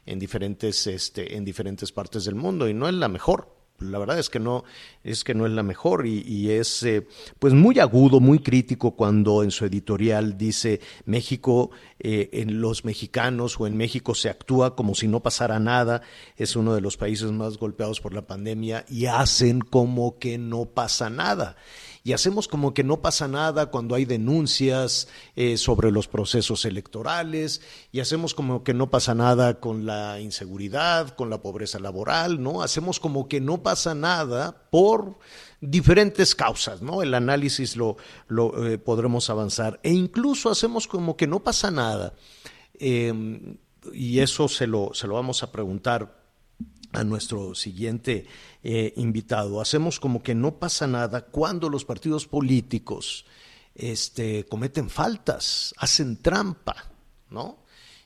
en 0.04 0.18
diferentes, 0.18 0.88
este, 0.88 1.36
en 1.36 1.44
diferentes 1.44 1.92
partes 1.92 2.24
del 2.24 2.34
mundo, 2.34 2.68
y 2.68 2.74
no 2.74 2.88
es 2.88 2.94
la 2.94 3.06
mejor, 3.06 3.59
la 3.80 3.98
verdad 3.98 4.18
es 4.18 4.30
que 4.30 4.38
no 4.38 4.64
es 5.02 5.24
que 5.24 5.34
no 5.34 5.46
es 5.46 5.52
la 5.52 5.62
mejor 5.62 6.06
y, 6.06 6.50
es 6.50 6.82
eh, 6.82 7.06
pues 7.38 7.54
muy 7.54 7.78
agudo, 7.78 8.20
muy 8.20 8.40
crítico 8.40 8.92
cuando 8.92 9.42
en 9.42 9.50
su 9.50 9.64
editorial 9.64 10.36
dice 10.36 10.80
México 11.06 11.70
eh, 11.98 12.28
en 12.32 12.60
los 12.60 12.84
mexicanos 12.84 13.58
o 13.58 13.66
en 13.66 13.76
México 13.76 14.14
se 14.14 14.28
actúa 14.28 14.76
como 14.76 14.94
si 14.94 15.08
no 15.08 15.20
pasara 15.20 15.58
nada, 15.58 16.02
es 16.36 16.56
uno 16.56 16.74
de 16.74 16.80
los 16.80 16.96
países 16.96 17.32
más 17.32 17.56
golpeados 17.56 18.00
por 18.00 18.14
la 18.14 18.26
pandemia 18.26 18.84
y 18.88 19.06
hacen 19.06 19.60
como 19.60 20.18
que 20.18 20.36
no 20.38 20.66
pasa 20.66 21.08
nada 21.08 21.56
y 22.02 22.12
hacemos 22.12 22.48
como 22.48 22.72
que 22.72 22.84
no 22.84 23.02
pasa 23.02 23.28
nada 23.28 23.66
cuando 23.66 23.94
hay 23.94 24.04
denuncias 24.04 25.08
eh, 25.36 25.56
sobre 25.56 25.90
los 25.90 26.08
procesos 26.08 26.64
electorales 26.64 27.60
y 27.92 28.00
hacemos 28.00 28.34
como 28.34 28.64
que 28.64 28.74
no 28.74 28.90
pasa 28.90 29.14
nada 29.14 29.60
con 29.60 29.86
la 29.86 30.20
inseguridad, 30.20 31.10
con 31.10 31.30
la 31.30 31.42
pobreza 31.42 31.78
laboral, 31.78 32.42
¿no? 32.42 32.62
Hacemos 32.62 33.00
como 33.00 33.28
que 33.28 33.40
no 33.40 33.62
pasa 33.62 33.94
nada 33.94 34.68
por 34.70 35.18
diferentes 35.60 36.34
causas, 36.34 36.80
¿no? 36.80 37.02
El 37.02 37.14
análisis 37.14 37.76
lo, 37.76 37.96
lo 38.28 38.66
eh, 38.66 38.78
podremos 38.78 39.28
avanzar 39.28 39.78
e 39.82 39.90
incluso 39.90 40.50
hacemos 40.50 40.86
como 40.86 41.16
que 41.16 41.26
no 41.26 41.40
pasa 41.40 41.70
nada. 41.70 42.14
Eh, 42.78 43.56
y 43.92 44.20
eso 44.20 44.48
se 44.48 44.66
lo, 44.66 44.90
se 44.94 45.06
lo 45.06 45.14
vamos 45.14 45.42
a 45.42 45.52
preguntar 45.52 46.19
a 46.92 47.04
nuestro 47.04 47.54
siguiente 47.54 48.26
eh, 48.62 48.92
invitado. 48.96 49.60
Hacemos 49.60 50.00
como 50.00 50.22
que 50.22 50.34
no 50.34 50.58
pasa 50.58 50.86
nada 50.86 51.22
cuando 51.22 51.68
los 51.68 51.84
partidos 51.84 52.26
políticos 52.26 53.24
este, 53.74 54.44
cometen 54.46 54.90
faltas, 54.90 55.74
hacen 55.78 56.16
trampa, 56.16 56.76
¿no? 57.30 57.58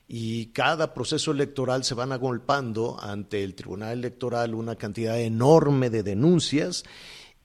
Y 0.07 0.47
cada 0.47 0.93
proceso 0.93 1.33
electoral 1.33 1.83
se 1.83 1.95
van 1.95 2.13
agolpando 2.13 2.99
ante 3.01 3.43
el 3.43 3.55
Tribunal 3.55 3.99
Electoral 3.99 4.55
una 4.55 4.77
cantidad 4.77 5.19
enorme 5.19 5.89
de 5.89 6.03
denuncias 6.03 6.85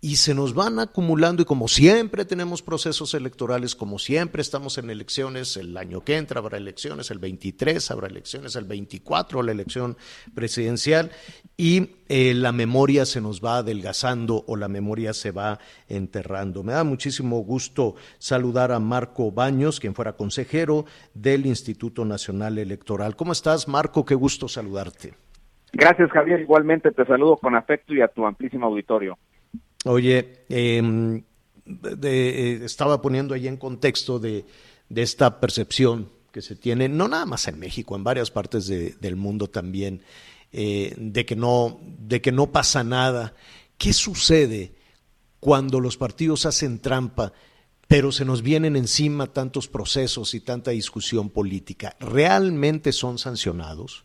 y 0.01 0.15
se 0.15 0.33
nos 0.33 0.53
van 0.53 0.79
acumulando 0.79 1.41
y 1.41 1.45
como 1.45 1.67
siempre 1.67 2.23
tenemos 2.23 2.61
procesos 2.61 3.13
electorales, 3.13 3.75
como 3.75 3.99
siempre 3.99 4.41
estamos 4.41 4.77
en 4.77 4.89
elecciones, 4.89 5.57
el 5.57 5.75
año 5.75 6.05
que 6.05 6.15
entra 6.15 6.39
habrá 6.39 6.57
elecciones, 6.57 7.11
el 7.11 7.19
23 7.19 7.91
habrá 7.91 8.07
elecciones, 8.07 8.55
el 8.55 8.63
24 8.63 9.43
la 9.43 9.51
elección 9.51 9.97
presidencial 10.33 11.11
y 11.57 11.97
eh, 12.07 12.33
la 12.33 12.53
memoria 12.53 13.05
se 13.05 13.19
nos 13.19 13.43
va 13.43 13.57
adelgazando 13.57 14.45
o 14.47 14.55
la 14.55 14.69
memoria 14.69 15.13
se 15.13 15.31
va 15.31 15.59
enterrando. 15.89 16.63
Me 16.63 16.73
da 16.73 16.85
muchísimo 16.85 17.39
gusto 17.39 17.95
saludar 18.19 18.71
a 18.71 18.79
Marco 18.79 19.31
Baños, 19.31 19.81
quien 19.81 19.95
fuera 19.95 20.13
consejero 20.13 20.85
del 21.13 21.45
Instituto 21.45 22.05
Nacional 22.05 22.57
Electoral. 22.57 23.17
¿Cómo 23.17 23.33
estás, 23.33 23.67
Marco? 23.67 24.05
Qué 24.05 24.15
gusto 24.15 24.47
saludarte. 24.47 25.13
Gracias, 25.73 26.09
Javier. 26.11 26.39
Igualmente 26.39 26.91
te 26.91 27.05
saludo 27.05 27.35
con 27.35 27.55
afecto 27.55 27.93
y 27.93 28.01
a 28.01 28.07
tu 28.07 28.25
amplísimo 28.25 28.65
auditorio. 28.65 29.17
Oye, 29.85 30.43
eh, 30.49 31.21
de, 31.69 32.29
eh, 32.29 32.65
estaba 32.65 33.01
poniendo 33.01 33.33
ahí 33.33 33.47
en 33.47 33.57
contexto 33.57 34.19
de, 34.19 34.45
esta 34.93 35.39
percepción 35.39 36.09
que 36.31 36.41
se 36.41 36.55
tiene, 36.55 36.89
no 36.89 37.07
nada 37.07 37.25
más 37.25 37.47
en 37.47 37.59
México, 37.59 37.95
en 37.95 38.03
varias 38.03 38.31
partes 38.31 38.67
de, 38.67 38.95
del 38.99 39.15
mundo 39.15 39.47
también, 39.47 40.01
eh, 40.51 40.93
de, 40.97 41.25
que 41.25 41.35
no, 41.35 41.79
de 41.99 42.21
que 42.21 42.31
no 42.31 42.47
pasa 42.47 42.83
nada. 42.83 43.33
¿Qué 43.77 43.93
sucede 43.93 44.73
cuando 45.39 45.79
los 45.79 45.95
partidos 45.95 46.45
hacen 46.45 46.79
trampa, 46.79 47.33
pero 47.87 48.11
se 48.11 48.25
nos 48.25 48.41
vienen 48.41 48.75
encima 48.75 49.27
tantos 49.27 49.67
procesos 49.67 50.33
y 50.33 50.41
tanta 50.41 50.71
discusión 50.71 51.29
política? 51.29 51.95
¿Realmente 51.99 52.91
son 52.91 53.17
sancionados? 53.17 54.03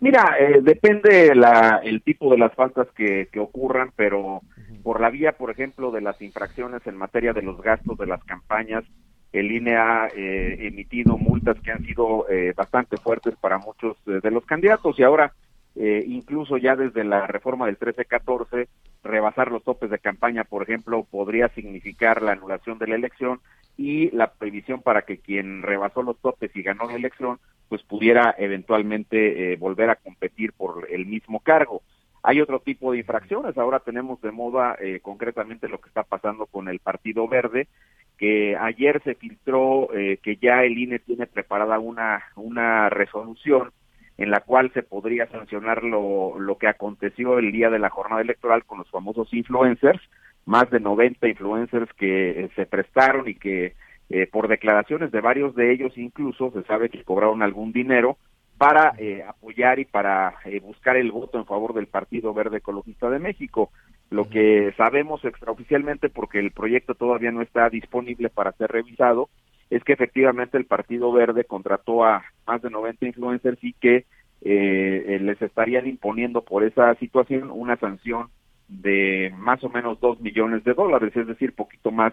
Mira, 0.00 0.36
eh, 0.38 0.60
depende 0.62 1.34
la, 1.34 1.80
el 1.82 2.02
tipo 2.02 2.30
de 2.30 2.38
las 2.38 2.54
faltas 2.54 2.88
que 2.94 3.28
ocurran, 3.38 3.92
pero 3.96 4.42
por 4.84 5.00
la 5.00 5.10
vía, 5.10 5.32
por 5.32 5.50
ejemplo, 5.50 5.90
de 5.90 6.00
las 6.00 6.22
infracciones 6.22 6.86
en 6.86 6.96
materia 6.96 7.32
de 7.32 7.42
los 7.42 7.60
gastos 7.60 7.98
de 7.98 8.06
las 8.06 8.22
campañas, 8.22 8.84
el 9.32 9.50
INE 9.50 9.76
ha 9.76 10.06
eh, 10.14 10.68
emitido 10.68 11.18
multas 11.18 11.58
que 11.60 11.72
han 11.72 11.84
sido 11.84 12.28
eh, 12.30 12.52
bastante 12.54 12.96
fuertes 12.98 13.34
para 13.40 13.58
muchos 13.58 13.96
eh, 14.06 14.20
de 14.22 14.30
los 14.30 14.44
candidatos 14.44 14.96
y 14.96 15.02
ahora 15.02 15.32
eh, 15.76 16.04
incluso 16.06 16.56
ya 16.56 16.76
desde 16.76 17.02
la 17.02 17.26
reforma 17.26 17.66
del 17.66 17.78
13-14, 17.78 18.68
rebasar 19.02 19.50
los 19.50 19.64
topes 19.64 19.90
de 19.90 19.98
campaña, 19.98 20.44
por 20.44 20.62
ejemplo, 20.62 21.04
podría 21.10 21.48
significar 21.48 22.22
la 22.22 22.32
anulación 22.32 22.78
de 22.78 22.86
la 22.86 22.94
elección 22.94 23.40
y 23.76 24.10
la 24.12 24.32
prohibición 24.32 24.82
para 24.82 25.02
que 25.02 25.18
quien 25.18 25.62
rebasó 25.62 26.02
los 26.02 26.18
topes 26.20 26.54
y 26.54 26.62
ganó 26.62 26.86
la 26.86 26.94
elección, 26.94 27.40
pues 27.68 27.82
pudiera 27.82 28.34
eventualmente 28.38 29.52
eh, 29.52 29.56
volver 29.56 29.90
a 29.90 29.96
competir 29.96 30.52
por 30.52 30.86
el 30.90 31.06
mismo 31.06 31.40
cargo. 31.40 31.82
Hay 32.26 32.40
otro 32.40 32.58
tipo 32.58 32.90
de 32.90 32.98
infracciones. 32.98 33.56
Ahora 33.58 33.80
tenemos 33.80 34.20
de 34.22 34.32
moda 34.32 34.76
eh, 34.80 35.00
concretamente 35.00 35.68
lo 35.68 35.78
que 35.78 35.88
está 35.88 36.02
pasando 36.04 36.46
con 36.46 36.68
el 36.68 36.78
Partido 36.80 37.28
Verde, 37.28 37.68
que 38.16 38.56
ayer 38.56 39.02
se 39.04 39.14
filtró 39.14 39.94
eh, 39.94 40.18
que 40.22 40.36
ya 40.36 40.64
el 40.64 40.78
INE 40.78 41.00
tiene 41.00 41.26
preparada 41.26 41.78
una, 41.78 42.22
una 42.36 42.88
resolución 42.88 43.72
en 44.16 44.30
la 44.30 44.40
cual 44.40 44.72
se 44.72 44.82
podría 44.82 45.26
sancionar 45.26 45.84
lo, 45.84 46.38
lo 46.38 46.56
que 46.56 46.68
aconteció 46.68 47.38
el 47.38 47.52
día 47.52 47.68
de 47.68 47.78
la 47.78 47.90
jornada 47.90 48.22
electoral 48.22 48.64
con 48.64 48.78
los 48.78 48.90
famosos 48.90 49.32
influencers, 49.34 50.00
más 50.46 50.70
de 50.70 50.80
90 50.80 51.28
influencers 51.28 51.92
que 51.92 52.30
eh, 52.30 52.50
se 52.56 52.64
prestaron 52.64 53.28
y 53.28 53.34
que 53.34 53.74
eh, 54.08 54.26
por 54.30 54.48
declaraciones 54.48 55.10
de 55.10 55.20
varios 55.20 55.54
de 55.54 55.72
ellos 55.72 55.92
incluso 55.98 56.52
se 56.52 56.62
sabe 56.64 56.88
que 56.88 57.04
cobraron 57.04 57.42
algún 57.42 57.72
dinero 57.72 58.16
para 58.58 58.94
eh, 58.98 59.24
apoyar 59.26 59.78
y 59.78 59.84
para 59.84 60.34
eh, 60.44 60.60
buscar 60.60 60.96
el 60.96 61.10
voto 61.10 61.38
en 61.38 61.46
favor 61.46 61.74
del 61.74 61.86
Partido 61.86 62.32
Verde 62.32 62.58
Ecologista 62.58 63.10
de 63.10 63.18
México. 63.18 63.70
Lo 64.10 64.28
que 64.28 64.72
sabemos 64.76 65.24
extraoficialmente, 65.24 66.08
porque 66.08 66.38
el 66.38 66.52
proyecto 66.52 66.94
todavía 66.94 67.32
no 67.32 67.42
está 67.42 67.68
disponible 67.68 68.28
para 68.28 68.52
ser 68.52 68.70
revisado, 68.70 69.28
es 69.70 69.82
que 69.82 69.94
efectivamente 69.94 70.56
el 70.56 70.66
Partido 70.66 71.10
Verde 71.10 71.44
contrató 71.44 72.04
a 72.04 72.22
más 72.46 72.62
de 72.62 72.70
90 72.70 73.06
influencers 73.06 73.58
y 73.62 73.72
que 73.72 74.04
eh, 74.42 75.18
les 75.20 75.40
estarían 75.40 75.86
imponiendo 75.88 76.42
por 76.42 76.64
esa 76.64 76.94
situación 76.96 77.50
una 77.50 77.76
sanción 77.76 78.28
de 78.68 79.32
más 79.36 79.62
o 79.64 79.68
menos 79.68 79.98
dos 80.00 80.20
millones 80.20 80.64
de 80.64 80.74
dólares, 80.74 81.14
es 81.16 81.26
decir, 81.26 81.54
poquito 81.54 81.90
más 81.90 82.12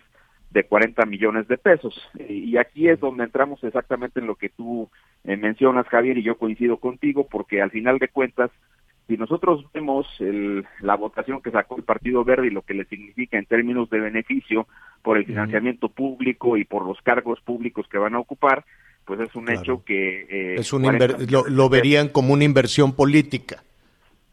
de 0.52 0.64
40 0.66 1.06
millones 1.06 1.48
de 1.48 1.58
pesos. 1.58 1.96
Y 2.30 2.58
aquí 2.58 2.88
es 2.90 3.00
donde 3.00 3.24
entramos 3.24 3.64
exactamente 3.64 4.20
en 4.20 4.28
lo 4.28 4.36
que 4.36 4.50
tú 4.50 4.90
eh, 5.24 5.38
mencionas, 5.38 5.88
Javier, 5.88 6.18
y 6.18 6.24
yo 6.24 6.38
coincido 6.38 6.78
contigo, 6.78 7.26
porque 7.28 7.62
al 7.62 7.72
final 7.72 7.98
de 8.00 8.10
cuentas, 8.10 8.52
si 9.08 9.16
nosotros 9.18 9.66
vemos 9.74 10.06
el, 10.20 10.66
la 10.82 10.96
votación 10.96 11.42
que 11.42 11.52
sacó 11.52 11.78
el 11.78 11.84
Partido 11.84 12.24
Verde 12.24 12.48
y 12.48 12.52
lo 12.52 12.62
que 12.64 12.74
le 12.74 12.86
significa 12.86 13.38
en 13.38 13.46
términos 13.46 13.90
de 13.90 14.00
beneficio 14.00 14.68
por 15.02 15.18
el 15.18 15.26
financiamiento 15.26 15.90
público 15.90 16.58
y 16.58 16.66
por 16.66 16.86
los 16.86 17.02
cargos 17.02 17.40
públicos 17.42 17.88
que 17.88 17.98
van 17.98 18.16
a 18.16 18.20
ocupar, 18.20 18.64
pues 19.06 19.20
es 19.22 19.34
un 19.36 19.46
Claro. 19.46 19.62
hecho 19.62 19.84
que... 19.86 20.26
eh, 20.30 20.56
Es 20.60 20.72
un 20.74 20.84
40 20.84 21.06
inver- 21.18 21.32
lo, 21.32 21.48
lo 21.48 21.70
verían 21.70 22.10
como 22.10 22.34
una 22.34 22.44
inversión 22.44 22.94
política. 22.96 23.64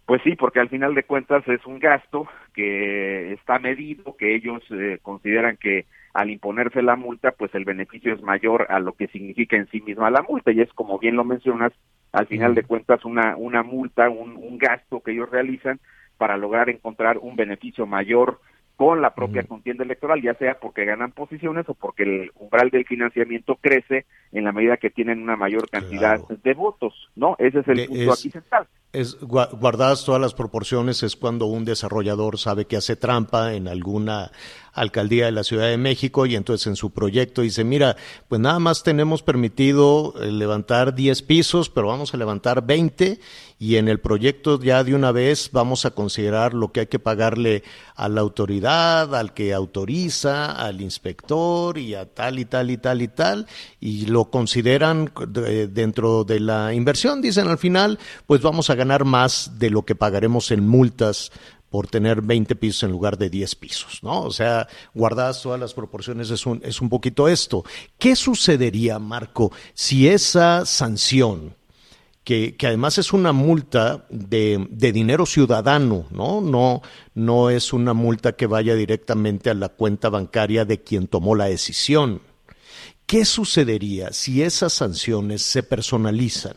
Pues 0.05 0.21
sí, 0.25 0.37
porque 0.37 0.59
al 0.61 0.69
final 0.69 0.95
de 0.95 1.03
cuentas 1.05 1.47
es 1.49 1.65
un 1.67 1.79
gasto 1.79 2.27
que 2.55 3.33
está 3.35 3.59
medido, 3.59 4.17
que 4.17 4.35
ellos 4.35 4.63
eh, 4.71 4.99
consideran 5.03 5.57
que 5.59 5.85
al 6.15 6.31
imponerse 6.31 6.83
la 6.83 6.97
multa, 6.97 7.33
pues 7.33 7.55
el 7.55 7.65
beneficio 7.65 8.13
es 8.13 8.23
mayor 8.23 8.67
a 8.71 8.81
lo 8.81 8.93
que 8.93 9.09
significa 9.09 9.57
en 9.57 9.69
sí 9.69 9.81
misma 9.81 10.11
la 10.11 10.23
multa. 10.23 10.51
Y 10.53 10.61
es 10.61 10.73
como 10.73 10.99
bien 10.99 11.17
lo 11.17 11.25
mencionas, 11.25 11.73
al 12.13 12.27
final 12.27 12.55
de 12.55 12.63
cuentas 12.65 13.05
una, 13.05 13.37
una 13.37 13.63
multa, 13.63 14.09
un, 14.09 14.37
un 14.37 14.59
gasto 14.59 15.01
que 15.01 15.13
ellos 15.13 15.31
realizan 15.31 15.79
para 16.17 16.37
lograr 16.37 16.69
encontrar 16.71 17.19
un 17.19 17.37
beneficio 17.37 17.87
mayor 17.87 18.41
con 18.77 19.03
la 19.03 19.13
propia 19.15 19.43
contienda 19.43 19.83
electoral, 19.83 20.23
ya 20.23 20.35
sea 20.35 20.55
porque 20.61 20.85
ganan 20.85 21.11
posiciones 21.11 21.69
o 21.69 21.75
porque 21.75 22.05
el 22.05 22.31
umbral 22.37 22.71
del 22.71 22.85
financiamiento 22.87 23.57
crece 23.61 24.07
en 24.31 24.45
la 24.45 24.53
medida 24.53 24.77
que 24.77 24.89
tienen 24.91 25.21
una 25.21 25.35
mayor 25.37 25.69
cantidad 25.69 26.21
Claro. 26.21 26.41
de 26.45 26.55
votos, 26.55 27.11
¿no? 27.17 27.35
Ese 27.41 27.59
es 27.59 27.69
el 27.69 27.87
punto 27.89 28.13
es- 28.13 28.21
aquí 28.21 28.31
central. 28.31 28.69
Es, 28.93 29.21
gua- 29.21 29.51
guardadas 29.59 30.05
todas 30.05 30.21
las 30.21 30.33
proporciones 30.33 31.03
es 31.03 31.15
cuando 31.15 31.45
un 31.45 31.65
desarrollador 31.67 32.39
sabe 32.39 32.65
que 32.67 32.77
hace 32.79 32.97
trampa 32.97 33.53
en 33.53 33.69
alguna 33.69 34.33
alcaldía 34.73 35.27
de 35.27 35.33
la 35.33 35.43
Ciudad 35.45 35.67
de 35.69 35.77
México 35.77 36.25
y 36.25 36.37
entonces 36.37 36.67
en 36.69 36.77
su 36.77 36.91
proyecto 36.91 37.43
dice, 37.43 37.65
mira, 37.65 37.97
pues 38.29 38.41
nada 38.41 38.61
más 38.61 38.85
tenemos 38.85 39.23
permitido 39.23 40.15
eh, 40.21 40.31
levantar 40.31 40.95
10 40.95 41.21
pisos, 41.23 41.69
pero 41.69 41.89
vamos 41.89 42.15
a 42.15 42.17
levantar 42.17 42.65
20 42.65 43.19
y 43.59 43.75
en 43.75 43.89
el 43.89 43.99
proyecto 43.99 44.61
ya 44.63 44.85
de 44.85 44.95
una 44.95 45.11
vez 45.11 45.51
vamos 45.53 45.85
a 45.85 45.91
considerar 45.91 46.55
lo 46.55 46.71
que 46.71 46.81
hay 46.81 46.87
que 46.87 47.01
pagarle 47.01 47.65
a 47.97 48.09
la 48.09 48.21
autoridad, 48.21 49.17
al 49.17 49.35
que 49.35 49.53
autoriza, 49.53 50.53
al 50.53 50.81
inspector 50.81 51.77
y 51.77 51.95
a 51.97 52.07
tal 52.07 52.39
y 52.39 52.45
tal 52.45 52.71
y 52.71 52.77
tal 52.79 53.03
y 53.03 53.09
tal 53.09 53.47
y 53.81 54.07
lo 54.07 54.27
consideran 54.31 55.11
eh, 55.45 55.69
dentro 55.69 56.23
de 56.23 56.39
la 56.39 56.73
inversión, 56.73 57.21
dicen 57.21 57.49
al 57.49 57.59
final, 57.59 57.99
pues 58.29 58.41
vamos 58.43 58.71
a 58.71 58.77
ganar 58.79 59.05
más 59.05 59.59
de 59.59 59.69
lo 59.69 59.85
que 59.85 59.95
pagaremos 59.95 60.51
en 60.51 60.67
multas 60.67 61.31
por 61.71 61.87
tener 61.87 62.23
20 62.23 62.57
pisos 62.57 62.85
en 62.85 62.93
lugar 62.93 63.19
de 63.19 63.29
10 63.29 63.55
pisos, 63.57 64.03
¿no? 64.03 64.23
O 64.23 64.31
sea, 64.31 64.69
guardadas 64.95 65.43
todas 65.43 65.61
las 65.61 65.75
proporciones 65.75 66.31
es 66.31 66.47
un, 66.47 66.61
es 66.65 66.81
un 66.81 66.89
poquito 66.89 67.29
esto. 67.29 67.65
¿Qué 67.99 68.17
sucedería, 68.17 68.99
Marco, 68.99 69.53
si 69.75 70.09
esa 70.09 70.65
sanción, 70.65 71.55
que, 72.25 72.57
que 72.57 72.67
además 72.67 72.99
es 72.99 73.13
una 73.13 73.33
multa 73.33 74.07
de, 74.11 74.67
de 74.71 74.93
dinero 74.93 75.27
ciudadano, 75.27 76.07
¿no? 76.11 76.41
¿no? 76.41 76.83
No 77.15 77.51
es 77.51 77.73
una 77.73 77.95
multa 77.95 78.33
que 78.33 78.47
vaya 78.47 78.75
directamente 78.75 79.51
a 79.51 79.55
la 79.55 79.69
cuenta 79.69 80.09
bancaria 80.09 80.65
de 80.65 80.83
quien 80.83 81.07
tomó 81.07 81.35
la 81.35 81.47
decisión. 81.47 82.23
¿Qué 83.07 83.25
sucedería 83.25 84.13
si 84.13 84.43
esas 84.43 84.75
sanciones 84.75 85.41
se 85.43 85.63
personalizan 85.63 86.57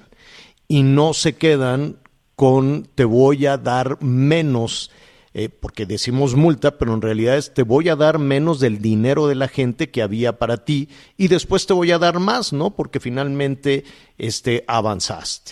y 0.68 0.84
no 0.84 1.14
se 1.14 1.36
quedan 1.36 2.01
con 2.42 2.88
te 2.96 3.06
voy 3.06 3.46
a 3.46 3.56
dar 3.60 4.02
menos, 4.02 4.92
eh, 5.36 5.48
porque 5.48 5.86
decimos 5.86 6.36
multa, 6.36 6.80
pero 6.80 6.96
en 6.96 7.04
realidad 7.04 7.38
es 7.38 7.54
te 7.54 7.62
voy 7.62 7.88
a 7.88 7.96
dar 7.96 8.18
menos 8.18 8.60
del 8.60 8.82
dinero 8.82 9.28
de 9.28 9.36
la 9.36 9.48
gente 9.48 9.92
que 9.92 10.02
había 10.02 10.40
para 10.40 10.66
ti 10.66 10.90
y 11.18 11.28
después 11.28 11.68
te 11.68 11.74
voy 11.74 11.92
a 11.92 12.00
dar 12.00 12.20
más, 12.20 12.52
¿no? 12.52 12.72
Porque 12.72 13.00
finalmente 13.00 13.84
este, 14.18 14.64
avanzaste. 14.68 15.52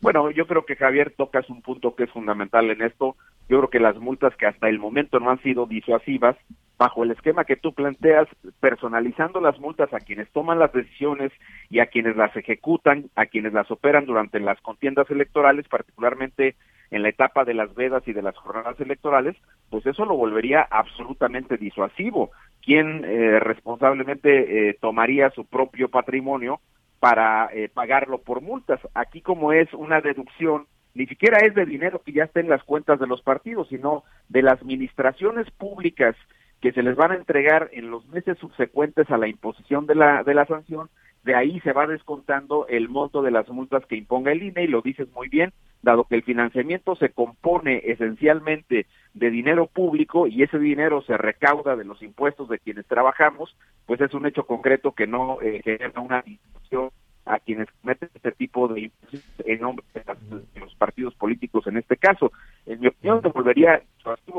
Bueno, 0.00 0.30
yo 0.30 0.46
creo 0.46 0.64
que 0.64 0.76
Javier 0.76 1.12
tocas 1.16 1.50
un 1.50 1.60
punto 1.60 1.96
que 1.96 2.04
es 2.04 2.10
fundamental 2.12 2.70
en 2.70 2.80
esto. 2.80 3.16
Yo 3.48 3.58
creo 3.58 3.70
que 3.70 3.80
las 3.80 3.96
multas 3.96 4.34
que 4.36 4.46
hasta 4.46 4.68
el 4.68 4.78
momento 4.78 5.20
no 5.20 5.30
han 5.30 5.42
sido 5.42 5.66
disuasivas, 5.66 6.36
bajo 6.78 7.02
el 7.02 7.10
esquema 7.10 7.44
que 7.44 7.56
tú 7.56 7.72
planteas, 7.72 8.28
personalizando 8.60 9.40
las 9.40 9.58
multas 9.58 9.92
a 9.92 9.98
quienes 9.98 10.30
toman 10.30 10.58
las 10.58 10.72
decisiones 10.72 11.32
y 11.70 11.80
a 11.80 11.86
quienes 11.86 12.16
las 12.16 12.34
ejecutan, 12.36 13.10
a 13.16 13.26
quienes 13.26 13.52
las 13.52 13.68
operan 13.70 14.06
durante 14.06 14.38
las 14.38 14.60
contiendas 14.60 15.10
electorales, 15.10 15.66
particularmente 15.68 16.54
en 16.90 17.02
la 17.02 17.08
etapa 17.08 17.44
de 17.44 17.54
las 17.54 17.74
vedas 17.74 18.06
y 18.06 18.12
de 18.12 18.22
las 18.22 18.36
jornadas 18.36 18.78
electorales, 18.80 19.36
pues 19.70 19.84
eso 19.86 20.04
lo 20.04 20.16
volvería 20.16 20.62
absolutamente 20.62 21.56
disuasivo. 21.56 22.30
¿Quién 22.62 23.04
eh, 23.04 23.40
responsablemente 23.40 24.68
eh, 24.70 24.78
tomaría 24.80 25.30
su 25.30 25.44
propio 25.44 25.88
patrimonio 25.88 26.60
para 27.00 27.48
eh, 27.52 27.68
pagarlo 27.72 28.18
por 28.18 28.40
multas. 28.40 28.80
Aquí 28.94 29.20
como 29.20 29.52
es 29.52 29.72
una 29.72 30.00
deducción 30.00 30.66
ni 30.98 31.06
siquiera 31.06 31.38
es 31.46 31.54
de 31.54 31.64
dinero 31.64 32.02
que 32.04 32.10
ya 32.10 32.24
esté 32.24 32.40
en 32.40 32.48
las 32.48 32.64
cuentas 32.64 32.98
de 32.98 33.06
los 33.06 33.22
partidos, 33.22 33.68
sino 33.68 34.02
de 34.28 34.42
las 34.42 34.60
administraciones 34.60 35.48
públicas 35.52 36.16
que 36.60 36.72
se 36.72 36.82
les 36.82 36.96
van 36.96 37.12
a 37.12 37.14
entregar 37.14 37.70
en 37.72 37.88
los 37.88 38.04
meses 38.08 38.36
subsecuentes 38.38 39.08
a 39.08 39.16
la 39.16 39.28
imposición 39.28 39.86
de 39.86 39.94
la, 39.94 40.24
de 40.24 40.34
la 40.34 40.44
sanción, 40.46 40.90
de 41.22 41.36
ahí 41.36 41.60
se 41.60 41.72
va 41.72 41.86
descontando 41.86 42.66
el 42.66 42.88
monto 42.88 43.22
de 43.22 43.30
las 43.30 43.48
multas 43.48 43.86
que 43.86 43.94
imponga 43.94 44.32
el 44.32 44.42
INE 44.42 44.64
y 44.64 44.66
lo 44.66 44.82
dices 44.82 45.06
muy 45.14 45.28
bien, 45.28 45.52
dado 45.82 46.02
que 46.02 46.16
el 46.16 46.24
financiamiento 46.24 46.96
se 46.96 47.10
compone 47.10 47.80
esencialmente 47.84 48.86
de 49.14 49.30
dinero 49.30 49.68
público 49.68 50.26
y 50.26 50.42
ese 50.42 50.58
dinero 50.58 51.02
se 51.02 51.16
recauda 51.16 51.76
de 51.76 51.84
los 51.84 52.02
impuestos 52.02 52.48
de 52.48 52.58
quienes 52.58 52.86
trabajamos, 52.86 53.56
pues 53.86 54.00
es 54.00 54.12
un 54.14 54.26
hecho 54.26 54.46
concreto 54.46 54.90
que 54.90 55.06
no 55.06 55.40
eh, 55.42 55.60
genera 55.62 56.00
una 56.00 56.22
discusión 56.22 56.90
a 57.28 57.38
quienes 57.38 57.68
cometen 57.82 58.08
este 58.14 58.32
tipo 58.32 58.68
de 58.68 58.90
en 59.44 59.60
nombre 59.60 59.84
de, 59.94 60.60
los 60.60 60.74
partidos 60.74 61.14
políticos 61.14 61.66
en 61.66 61.76
este 61.76 61.96
caso. 61.96 62.32
En 62.66 62.80
mi 62.80 62.88
opinión, 62.88 63.22
se 63.22 63.28
volvería 63.28 63.82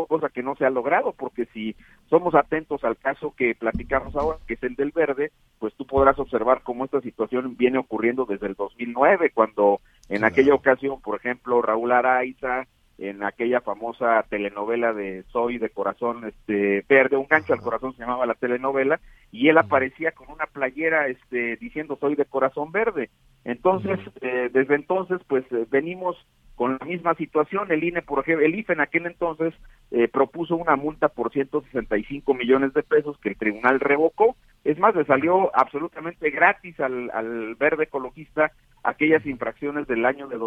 cosa 0.07 0.29
que 0.29 0.41
no 0.41 0.55
se 0.55 0.65
ha 0.65 0.69
logrado, 0.69 1.13
porque 1.13 1.45
si 1.53 1.75
somos 2.09 2.33
atentos 2.33 2.83
al 2.83 2.97
caso 2.97 3.33
que 3.37 3.53
platicamos 3.55 4.15
ahora, 4.15 4.39
que 4.47 4.55
es 4.55 4.63
el 4.63 4.75
del 4.75 4.91
verde, 4.91 5.31
pues 5.59 5.73
tú 5.75 5.85
podrás 5.85 6.17
observar 6.17 6.61
cómo 6.63 6.85
esta 6.85 7.01
situación 7.01 7.55
viene 7.55 7.77
ocurriendo 7.77 8.25
desde 8.25 8.47
el 8.47 8.55
2009, 8.55 9.31
cuando 9.33 9.81
en 10.09 10.23
aquella 10.23 10.55
ocasión, 10.55 10.99
por 11.01 11.17
ejemplo, 11.17 11.61
Raúl 11.61 11.91
Araiza, 11.91 12.65
en 12.99 13.23
aquella 13.23 13.61
famosa 13.61 14.23
telenovela 14.29 14.93
de 14.93 15.23
Soy 15.31 15.57
de 15.57 15.69
Corazón 15.69 16.25
este 16.25 16.83
Verde, 16.87 17.15
un 17.15 17.27
gancho 17.27 17.53
al 17.53 17.61
corazón 17.61 17.93
se 17.93 18.01
llamaba 18.01 18.25
la 18.25 18.33
telenovela, 18.33 18.99
y 19.31 19.47
él 19.47 19.57
aparecía 19.57 20.11
con 20.11 20.29
una 20.29 20.45
playera 20.45 21.07
este 21.07 21.55
diciendo 21.57 21.97
Soy 21.99 22.15
de 22.15 22.25
Corazón 22.25 22.71
Verde. 22.71 23.09
Entonces, 23.45 23.99
eh, 24.21 24.49
desde 24.51 24.75
entonces, 24.75 25.21
pues 25.27 25.45
eh, 25.51 25.65
venimos 25.69 26.17
con 26.55 26.77
la 26.77 26.85
misma 26.85 27.13
situación. 27.15 27.71
El 27.71 27.85
INE, 27.85 28.01
por 28.01 28.19
ejemplo, 28.19 28.45
el 28.45 28.53
IFE 28.55 28.73
en 28.73 28.81
aquel 28.81 29.05
entonces 29.05 29.53
eh, 29.91 30.09
propuso 30.09 30.57
una 30.57 30.75
multa 30.75 31.07
por 31.07 31.31
165 31.31 32.33
millones 32.33 32.73
de 32.73 32.83
pesos 32.83 33.17
que 33.19 33.29
el 33.29 33.37
tribunal 33.37 33.79
revocó. 33.79 34.35
Es 34.65 34.77
más, 34.77 34.93
le 34.93 35.05
salió 35.05 35.55
absolutamente 35.55 36.29
gratis 36.31 36.77
al, 36.81 37.09
al 37.11 37.55
verde 37.55 37.85
ecologista 37.85 38.51
aquellas 38.83 39.25
infracciones 39.25 39.87
del 39.87 40.05
año 40.05 40.27
de 40.27 40.37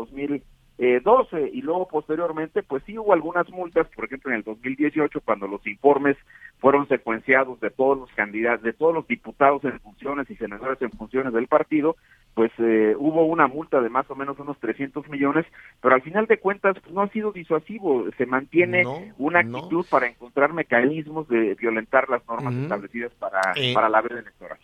2012 0.82 1.50
y 1.52 1.62
luego 1.62 1.86
posteriormente 1.88 2.62
pues 2.62 2.82
sí 2.86 2.98
hubo 2.98 3.12
algunas 3.12 3.48
multas, 3.50 3.86
por 3.94 4.04
ejemplo 4.06 4.30
en 4.30 4.38
el 4.38 4.42
2018 4.42 5.20
cuando 5.20 5.46
los 5.46 5.64
informes 5.66 6.16
fueron 6.58 6.88
secuenciados 6.88 7.60
de 7.60 7.70
todos 7.70 7.98
los 7.98 8.10
candidatos, 8.12 8.62
de 8.62 8.72
todos 8.72 8.94
los 8.94 9.06
diputados 9.06 9.62
en 9.64 9.78
funciones 9.80 10.28
y 10.30 10.36
senadores 10.36 10.80
en 10.82 10.90
funciones 10.92 11.32
del 11.32 11.46
partido, 11.46 11.96
pues 12.34 12.50
eh, 12.58 12.94
hubo 12.98 13.24
una 13.26 13.46
multa 13.46 13.80
de 13.80 13.88
más 13.90 14.08
o 14.10 14.14
menos 14.14 14.38
unos 14.38 14.58
300 14.58 15.08
millones, 15.08 15.46
pero 15.80 15.94
al 15.94 16.02
final 16.02 16.26
de 16.26 16.38
cuentas 16.38 16.76
pues, 16.82 16.92
no 16.94 17.02
ha 17.02 17.08
sido 17.08 17.30
disuasivo, 17.32 18.06
se 18.16 18.26
mantiene 18.26 18.82
No, 18.84 19.00
una 19.18 19.42
no. 19.42 19.58
actitud 19.58 19.86
para 19.90 20.06
encontrar 20.08 20.52
mecanismos 20.52 21.28
de 21.28 21.54
violentar 21.54 22.08
las 22.08 22.26
normas 22.26 22.54
establecidas 22.54 23.12
para, 23.18 23.40
Eh, 23.56 23.72
para 23.74 23.88
la 23.88 24.00
veda 24.00 24.20
electoral. 24.20 24.58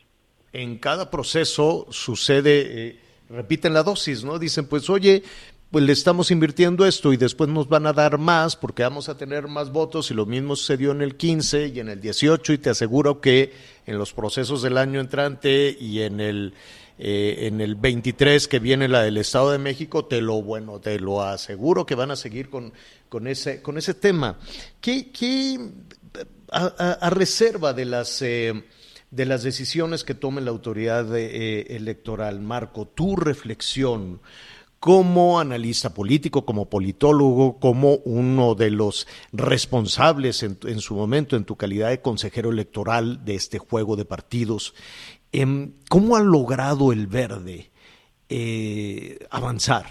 en 0.52 0.78
cada 0.78 1.10
proceso 1.10 1.86
sucede, 1.90 2.88
eh, 2.88 2.96
repiten 3.28 3.74
la 3.74 3.82
dosis, 3.82 4.24
¿no? 4.24 4.38
Dicen, 4.38 4.66
pues 4.68 4.88
oye, 4.88 5.22
pues 5.70 5.84
le 5.84 5.92
estamos 5.92 6.30
invirtiendo 6.30 6.86
esto 6.86 7.12
y 7.12 7.18
después 7.18 7.50
nos 7.50 7.68
van 7.68 7.86
a 7.86 7.92
dar 7.92 8.16
más 8.16 8.56
porque 8.56 8.82
vamos 8.82 9.08
a 9.08 9.16
tener 9.18 9.48
más 9.48 9.70
votos 9.70 10.10
y 10.10 10.14
lo 10.14 10.24
mismo 10.24 10.56
sucedió 10.56 10.92
en 10.92 11.02
el 11.02 11.16
15 11.16 11.68
y 11.68 11.80
en 11.80 11.90
el 11.90 12.00
18 12.00 12.54
y 12.54 12.58
te 12.58 12.70
aseguro 12.70 13.20
que 13.20 13.52
en 13.86 13.98
los 13.98 14.14
procesos 14.14 14.62
del 14.62 14.78
año 14.78 15.00
entrante 15.00 15.76
y 15.78 16.00
en 16.02 16.20
el 16.20 16.54
eh, 17.00 17.46
en 17.46 17.60
el 17.60 17.76
23 17.76 18.48
que 18.48 18.58
viene 18.58 18.88
la 18.88 19.02
del 19.02 19.18
Estado 19.18 19.52
de 19.52 19.58
México, 19.58 20.06
te 20.06 20.20
lo 20.20 20.42
bueno, 20.42 20.80
te 20.80 20.98
lo 20.98 21.22
aseguro 21.22 21.86
que 21.86 21.94
van 21.94 22.10
a 22.10 22.16
seguir 22.16 22.50
con, 22.50 22.72
con 23.08 23.28
ese 23.28 23.62
con 23.62 23.78
ese 23.78 23.94
tema. 23.94 24.36
¿Qué, 24.80 25.12
qué 25.12 25.60
a, 26.50 27.10
reserva 27.10 27.72
de 27.72 27.84
las 27.84 28.20
eh, 28.22 28.64
de 29.10 29.26
las 29.26 29.42
decisiones 29.44 30.02
que 30.02 30.14
tome 30.14 30.40
la 30.40 30.50
autoridad 30.50 31.16
eh, 31.16 31.76
electoral, 31.76 32.40
Marco, 32.40 32.88
tu 32.88 33.14
reflexión 33.14 34.20
como 34.80 35.40
analista 35.40 35.92
político, 35.92 36.44
como 36.44 36.68
politólogo, 36.68 37.58
como 37.58 37.96
uno 38.04 38.54
de 38.54 38.70
los 38.70 39.06
responsables 39.32 40.42
en, 40.42 40.80
su 40.80 40.94
momento, 40.94 41.36
en 41.36 41.44
tu 41.44 41.56
calidad 41.56 41.88
de 41.90 42.00
consejero 42.00 42.50
electoral 42.50 43.24
de 43.24 43.34
este 43.34 43.58
juego 43.58 43.96
de 43.96 44.04
partidos, 44.04 44.74
em, 45.32 45.72
¿cómo 45.88 46.16
ha 46.16 46.20
logrado 46.20 46.92
el 46.92 47.08
verde 47.08 47.70
eh, 48.28 49.18
avanzar? 49.30 49.86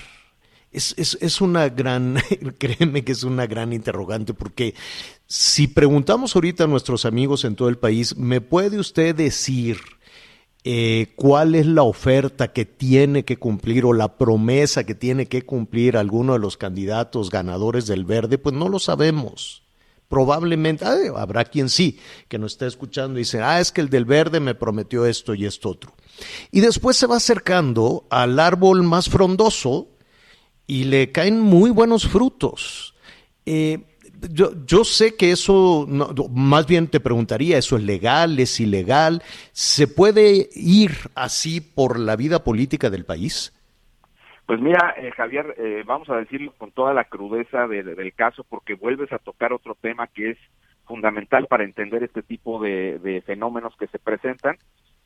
Es, 0.72 0.94
es, 0.98 1.18
es 1.22 1.42
una 1.42 1.68
gran, 1.70 2.18
créeme 2.58 3.04
que 3.04 3.12
es 3.12 3.24
una 3.24 3.46
gran 3.46 3.74
interrogante, 3.74 4.34
porque 4.34 4.74
si 5.26 5.68
preguntamos 5.68 6.36
ahorita 6.36 6.64
a 6.64 6.68
nuestros 6.68 7.06
amigos 7.06 7.44
en 7.44 7.56
todo 7.56 7.68
el 7.68 7.78
país, 7.78 8.16
¿me 8.16 8.40
puede 8.40 8.80
usted 8.80 9.14
decir 9.16 9.97
eh, 10.64 11.14
cuál 11.16 11.56
es 11.56 11.66
la 11.66 11.84
oferta 11.84 12.52
que 12.52 12.66
tiene 12.66 13.26
que 13.26 13.38
cumplir 13.38 13.86
o 13.86 13.94
la 13.94 14.18
promesa 14.18 14.86
que 14.86 14.96
tiene 14.96 15.28
que 15.28 15.44
cumplir 15.44 15.98
alguno 15.98 16.34
de 16.34 16.40
los 16.40 16.58
candidatos 16.58 17.30
ganadores 17.30 17.88
del 17.88 18.06
verde? 18.06 18.38
Pues 18.38 18.56
no 18.56 18.70
lo 18.70 18.80
sabemos. 18.80 19.64
Probablemente, 20.10 20.86
ah, 20.86 20.98
habrá 21.18 21.46
quien 21.46 21.70
sí, 21.70 22.00
que 22.28 22.38
nos 22.38 22.54
esté 22.54 22.66
escuchando 22.68 23.20
y 23.20 23.24
dice, 23.24 23.42
ah, 23.42 23.60
es 23.60 23.72
que 23.72 23.82
el 23.82 23.90
del 23.90 24.06
verde 24.06 24.40
me 24.40 24.56
prometió 24.56 25.06
esto 25.06 25.34
y 25.34 25.46
esto 25.46 25.70
otro. 25.70 25.94
Y 26.52 26.62
después 26.62 26.96
se 26.98 27.08
va 27.08 27.18
acercando 27.18 28.08
al 28.10 28.40
árbol 28.40 28.84
más 28.84 29.10
frondoso, 29.10 29.90
y 30.68 30.84
le 30.84 31.12
caen 31.14 31.40
muy 31.40 31.72
buenos 31.72 32.08
frutos. 32.08 32.94
Eh, 33.46 33.97
yo, 34.32 34.52
yo, 34.66 34.84
sé 34.84 35.16
que 35.16 35.32
eso, 35.32 35.86
no, 35.88 36.10
más 36.34 36.68
bien 36.68 36.88
te 36.88 37.00
preguntaría, 37.00 37.58
¿eso 37.58 37.78
es 37.78 37.84
legal, 37.84 38.40
es 38.40 38.60
ilegal? 38.60 39.22
¿Se 39.52 39.88
puede 39.88 40.50
ir 40.54 40.92
así 41.16 41.62
por 41.62 42.00
la 42.00 42.16
vida 42.16 42.44
política 42.44 42.90
del 42.90 43.06
país? 43.06 43.54
Pues 44.46 44.62
mira, 44.62 44.96
eh, 44.98 45.12
Javier, 45.12 45.56
eh, 45.58 45.84
vamos 45.86 46.10
a 46.10 46.16
decirlo 46.16 46.54
con 46.58 46.72
toda 46.72 46.94
la 46.94 47.04
crudeza 47.04 47.68
de, 47.68 47.84
de, 47.84 47.96
del 47.96 48.14
caso, 48.14 48.46
porque 48.48 48.76
vuelves 48.76 49.12
a 49.12 49.20
tocar 49.20 49.52
otro 49.52 49.76
tema 49.76 50.08
que 50.08 50.32
es 50.32 50.38
fundamental 50.86 51.48
para 51.48 51.66
entender 51.66 52.04
este 52.04 52.24
tipo 52.24 52.62
de, 52.62 52.98
de 53.00 53.22
fenómenos 53.22 53.76
que 53.76 53.88
se 53.88 54.00
presentan. 54.00 54.58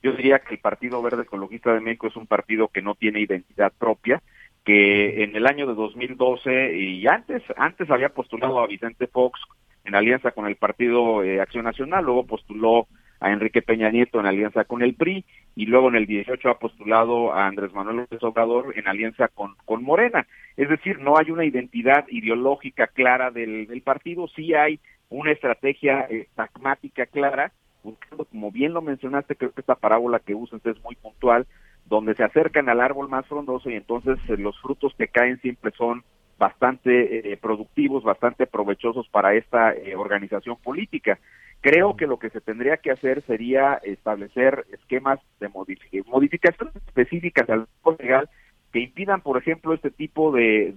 Yo 0.04 0.14
diría 0.14 0.40
que 0.40 0.56
el 0.56 0.60
Partido 0.60 1.02
Verde 1.02 1.24
Ecologista 1.24 1.74
de 1.74 1.80
México 1.80 2.08
es 2.08 2.16
un 2.16 2.28
partido 2.28 2.68
que 2.68 2.82
no 2.82 2.96
tiene 2.96 3.20
identidad 3.20 3.74
propia, 3.78 4.22
que 4.64 5.24
en 5.24 5.36
el 5.36 5.48
año 5.48 5.68
de 5.68 5.74
2012 5.74 6.78
y 6.78 7.08
antes 7.08 7.44
antes 7.58 7.90
había 7.90 8.10
postulado 8.10 8.60
a 8.60 8.68
Vicente 8.68 9.08
Fox 9.08 9.40
en 9.84 9.96
alianza 9.96 10.32
con 10.32 10.46
el 10.46 10.56
Partido 10.56 11.24
eh, 11.24 11.42
Acción 11.42 11.66
Nacional, 11.66 12.06
luego 12.06 12.28
postuló 12.28 12.88
a 13.20 13.32
Enrique 13.32 13.62
Peña 13.62 13.90
Nieto 13.90 14.20
en 14.20 14.26
alianza 14.26 14.66
con 14.66 14.82
el 14.82 14.96
PRI 14.96 15.26
y 15.56 15.66
luego 15.66 15.90
en 15.90 15.96
el 15.96 16.08
18 16.08 16.50
ha 16.50 16.60
postulado 16.60 17.34
a 17.34 17.48
Andrés 17.48 17.74
Manuel 17.74 17.98
López 17.98 18.22
Obrador 18.24 18.74
en 18.76 18.88
alianza 18.88 19.28
con, 19.28 19.56
con 19.66 19.84
Morena. 19.84 20.28
Es 20.58 20.70
decir, 20.70 21.00
no 21.00 21.18
hay 21.18 21.30
una 21.30 21.46
identidad 21.46 22.06
ideológica 22.10 22.88
clara 22.88 23.30
del, 23.32 23.68
del 23.68 23.82
partido, 23.82 24.28
sí 24.28 24.54
hay 24.54 24.80
una 25.10 25.32
estrategia 25.32 26.08
eh, 26.10 26.28
pragmática 26.36 27.06
clara, 27.06 27.52
buscando, 27.84 28.26
como 28.26 28.52
bien 28.52 28.74
lo 28.74 28.82
mencionaste, 28.82 29.36
creo 29.36 29.52
que 29.52 29.62
esta 29.62 29.76
parábola 29.76 30.20
que 30.20 30.34
usas 30.34 30.66
es 30.66 30.82
muy 30.84 30.96
puntual, 30.96 31.46
donde 31.92 32.16
se 32.16 32.24
acercan 32.24 32.70
al 32.70 32.80
árbol 32.80 33.10
más 33.10 33.28
frondoso 33.28 33.70
y 33.70 33.76
entonces 33.76 34.18
eh, 34.30 34.38
los 34.38 34.58
frutos 34.62 34.96
que 34.98 35.10
caen 35.10 35.42
siempre 35.42 35.72
son 35.78 36.04
bastante 36.40 37.34
eh, 37.34 37.38
productivos, 37.38 38.02
bastante 38.06 38.48
provechosos 38.48 39.10
para 39.10 39.36
esta 39.36 39.74
eh, 39.74 39.98
organización 39.98 40.56
política. 40.64 41.20
Creo 41.60 41.98
que 41.98 42.08
lo 42.08 42.18
que 42.18 42.30
se 42.30 42.40
tendría 42.40 42.78
que 42.78 42.92
hacer 42.92 43.22
sería 43.24 43.74
establecer 43.84 44.66
esquemas 44.72 45.20
de 45.42 45.50
modific 45.50 46.08
modificaciones 46.08 46.74
específicas 46.78 47.50
al 47.50 47.68
código 47.82 48.04
legal 48.04 48.30
que 48.72 48.80
impidan, 48.80 49.20
por 49.20 49.38
ejemplo, 49.38 49.74
este 49.74 49.92
tipo 49.92 50.32
de, 50.32 50.72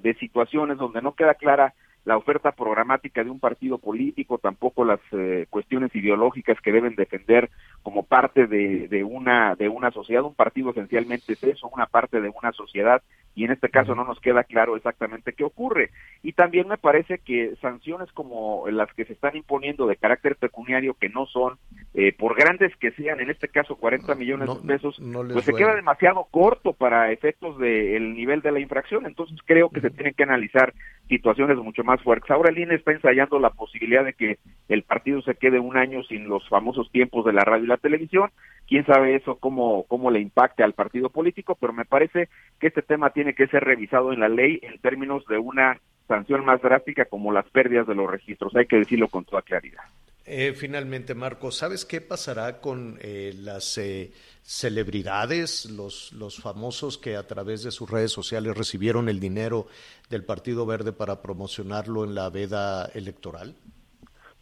de 0.00 0.16
situaciones 0.20 0.78
donde 0.78 1.02
no 1.02 1.16
queda 1.16 1.34
clara 1.34 1.74
la 2.04 2.16
oferta 2.16 2.52
programática 2.52 3.24
de 3.24 3.30
un 3.30 3.40
partido 3.40 3.78
político, 3.78 4.38
tampoco 4.38 4.84
las 4.84 5.00
eh, 5.12 5.46
cuestiones 5.48 5.94
ideológicas 5.94 6.60
que 6.60 6.72
deben 6.72 6.94
defender 6.96 7.50
como 7.82 8.02
parte 8.02 8.46
de, 8.46 8.88
de, 8.88 9.04
una 9.04 9.54
de 9.54 9.68
una 9.68 9.90
sociedad. 9.90 10.22
Un 10.22 10.34
partido 10.34 10.70
esencialmente 10.70 11.32
es 11.32 11.42
eso, 11.42 11.68
una 11.68 11.86
parte 11.86 12.20
de 12.20 12.30
una 12.30 12.52
sociedad, 12.52 13.02
y 13.34 13.44
en 13.44 13.52
este 13.52 13.68
caso 13.68 13.94
no 13.94 14.04
nos 14.04 14.20
queda 14.20 14.44
claro 14.44 14.76
exactamente 14.76 15.32
qué 15.32 15.44
ocurre. 15.44 15.90
Y 16.22 16.32
también 16.32 16.68
me 16.68 16.78
parece 16.78 17.18
que 17.18 17.56
sanciones 17.60 18.12
como 18.12 18.68
las 18.68 18.92
que 18.94 19.04
se 19.04 19.14
están 19.14 19.36
imponiendo 19.36 19.86
de 19.86 19.96
carácter 19.96 20.36
pecuniario, 20.36 20.94
que 20.94 21.08
no 21.08 21.26
son 21.26 21.58
eh, 21.94 22.12
por 22.12 22.36
grandes 22.36 22.74
que 22.76 22.92
sean, 22.92 23.20
en 23.20 23.30
este 23.30 23.48
caso 23.48 23.76
40 23.76 24.14
millones 24.14 24.46
no, 24.46 24.54
de 24.56 24.68
pesos, 24.68 25.00
no 25.00 25.24
pues 25.26 25.44
se 25.44 25.54
queda 25.54 25.74
demasiado 25.74 26.26
corto 26.30 26.72
para 26.72 27.10
efectos 27.10 27.58
del 27.58 28.14
nivel 28.14 28.40
de 28.40 28.52
la 28.52 28.60
infracción. 28.60 29.06
Entonces 29.06 29.38
creo 29.44 29.70
que 29.70 29.80
se 29.80 29.90
tienen 29.90 30.14
que 30.14 30.22
analizar 30.22 30.72
situaciones 31.08 31.56
mucho 31.58 31.82
más 31.84 31.93
fuertes. 32.02 32.30
Ahora 32.30 32.50
el 32.50 32.58
INE 32.58 32.74
está 32.74 32.92
ensayando 32.92 33.38
la 33.38 33.50
posibilidad 33.50 34.04
de 34.04 34.12
que 34.12 34.38
el 34.68 34.82
partido 34.82 35.22
se 35.22 35.34
quede 35.34 35.58
un 35.58 35.76
año 35.76 36.02
sin 36.04 36.28
los 36.28 36.48
famosos 36.48 36.90
tiempos 36.90 37.24
de 37.24 37.32
la 37.32 37.42
radio 37.42 37.64
y 37.64 37.68
la 37.68 37.76
televisión. 37.76 38.30
Quién 38.66 38.86
sabe 38.86 39.16
eso 39.16 39.36
cómo, 39.36 39.84
cómo 39.84 40.10
le 40.10 40.20
impacte 40.20 40.62
al 40.62 40.72
partido 40.72 41.10
político, 41.10 41.56
pero 41.60 41.72
me 41.72 41.84
parece 41.84 42.28
que 42.58 42.68
este 42.68 42.82
tema 42.82 43.10
tiene 43.10 43.34
que 43.34 43.46
ser 43.48 43.64
revisado 43.64 44.12
en 44.12 44.20
la 44.20 44.28
ley 44.28 44.58
en 44.62 44.78
términos 44.80 45.24
de 45.26 45.38
una 45.38 45.80
sanción 46.08 46.44
más 46.44 46.60
drástica 46.60 47.06
como 47.06 47.32
las 47.32 47.48
pérdidas 47.50 47.86
de 47.86 47.94
los 47.94 48.10
registros. 48.10 48.54
Hay 48.56 48.66
que 48.66 48.76
decirlo 48.76 49.08
con 49.08 49.24
toda 49.24 49.42
claridad. 49.42 49.82
Eh, 50.26 50.54
finalmente, 50.56 51.14
Marco, 51.14 51.50
¿sabes 51.50 51.84
qué 51.84 52.00
pasará 52.00 52.60
con 52.60 52.98
eh, 53.02 53.34
las 53.36 53.76
eh, 53.76 54.10
celebridades, 54.44 55.70
los, 55.70 56.12
los 56.12 56.40
famosos 56.40 56.98
que 56.98 57.16
a 57.16 57.26
través 57.26 57.64
de 57.64 57.70
sus 57.70 57.90
redes 57.90 58.12
sociales 58.12 58.56
recibieron 58.56 59.08
el 59.08 59.18
dinero 59.18 59.66
del 60.10 60.22
Partido 60.22 60.66
Verde 60.66 60.92
para 60.92 61.22
promocionarlo 61.22 62.04
en 62.04 62.14
la 62.14 62.28
veda 62.28 62.84
electoral? 62.94 63.56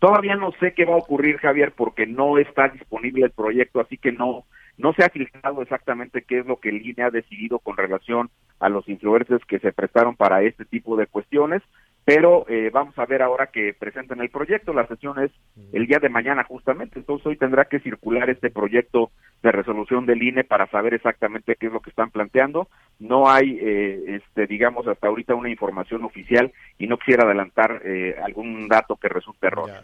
Todavía 0.01 0.35
no 0.35 0.51
sé 0.59 0.75
qué 0.75 0.85
va 0.85 0.95
a 0.95 0.99
ocurrir, 0.99 1.39
Javier, 1.39 1.73
porque 1.77 2.07
no 2.07 2.37
está 2.39 2.69
disponible 2.69 3.25
el 3.27 3.31
proyecto, 3.31 3.81
así 3.81 3.97
que 3.97 4.11
no 4.11 4.45
no 4.79 4.93
se 4.95 5.05
ha 5.05 5.11
filtrado 5.11 5.63
exactamente 5.63 6.23
qué 6.23 6.41
es 6.41 6.47
lo 6.47 6.59
que 6.59 6.71
el 6.71 6.85
INE 6.85 7.05
ha 7.05 7.11
decidido 7.11 7.59
con 7.59 7.77
relación 7.77 8.31
a 8.59 8.69
los 8.69 8.89
influencers 8.89 9.45
que 9.45 9.59
se 9.59 9.73
prestaron 9.73 10.17
para 10.17 10.43
este 10.43 10.65
tipo 10.65 10.97
de 10.97 11.07
cuestiones, 11.07 11.63
pero 12.05 12.45
eh, 12.49 12.71
vamos 12.73 12.99
a 12.99 13.07
ver 13.07 13.23
ahora 13.23 13.47
que 13.49 13.75
presentan 13.75 14.21
el 14.21 14.31
proyecto, 14.31 14.73
la 14.73 14.87
sesión 14.89 15.23
es 15.23 15.31
el 15.73 15.87
día 15.87 15.99
de 16.01 16.09
mañana 16.09 16.43
justamente, 16.43 16.99
entonces 16.99 17.27
hoy 17.27 17.37
tendrá 17.37 17.67
que 17.67 17.79
circular 17.79 18.29
este 18.29 18.51
proyecto 18.51 19.13
de 19.43 19.53
resolución 19.53 20.05
del 20.05 20.23
INE 20.23 20.43
para 20.43 20.69
saber 20.69 20.95
exactamente 20.95 21.57
qué 21.57 21.67
es 21.67 21.73
lo 21.73 21.81
que 21.81 21.91
están 21.91 22.11
planteando. 22.11 22.69
No 22.99 23.29
hay, 23.29 23.59
eh, 23.61 24.17
este, 24.17 24.47
digamos, 24.47 24.87
hasta 24.87 25.07
ahorita 25.07 25.35
una 25.35 25.51
información 25.51 26.05
oficial 26.05 26.53
y 26.79 26.87
no 26.87 26.99
quisiera 26.99 27.25
adelantar 27.25 27.83
eh, 27.85 28.17
algún 28.23 28.69
dato 28.69 28.97
que 28.97 29.09
resulte 29.09 29.47
erróneo. 29.47 29.83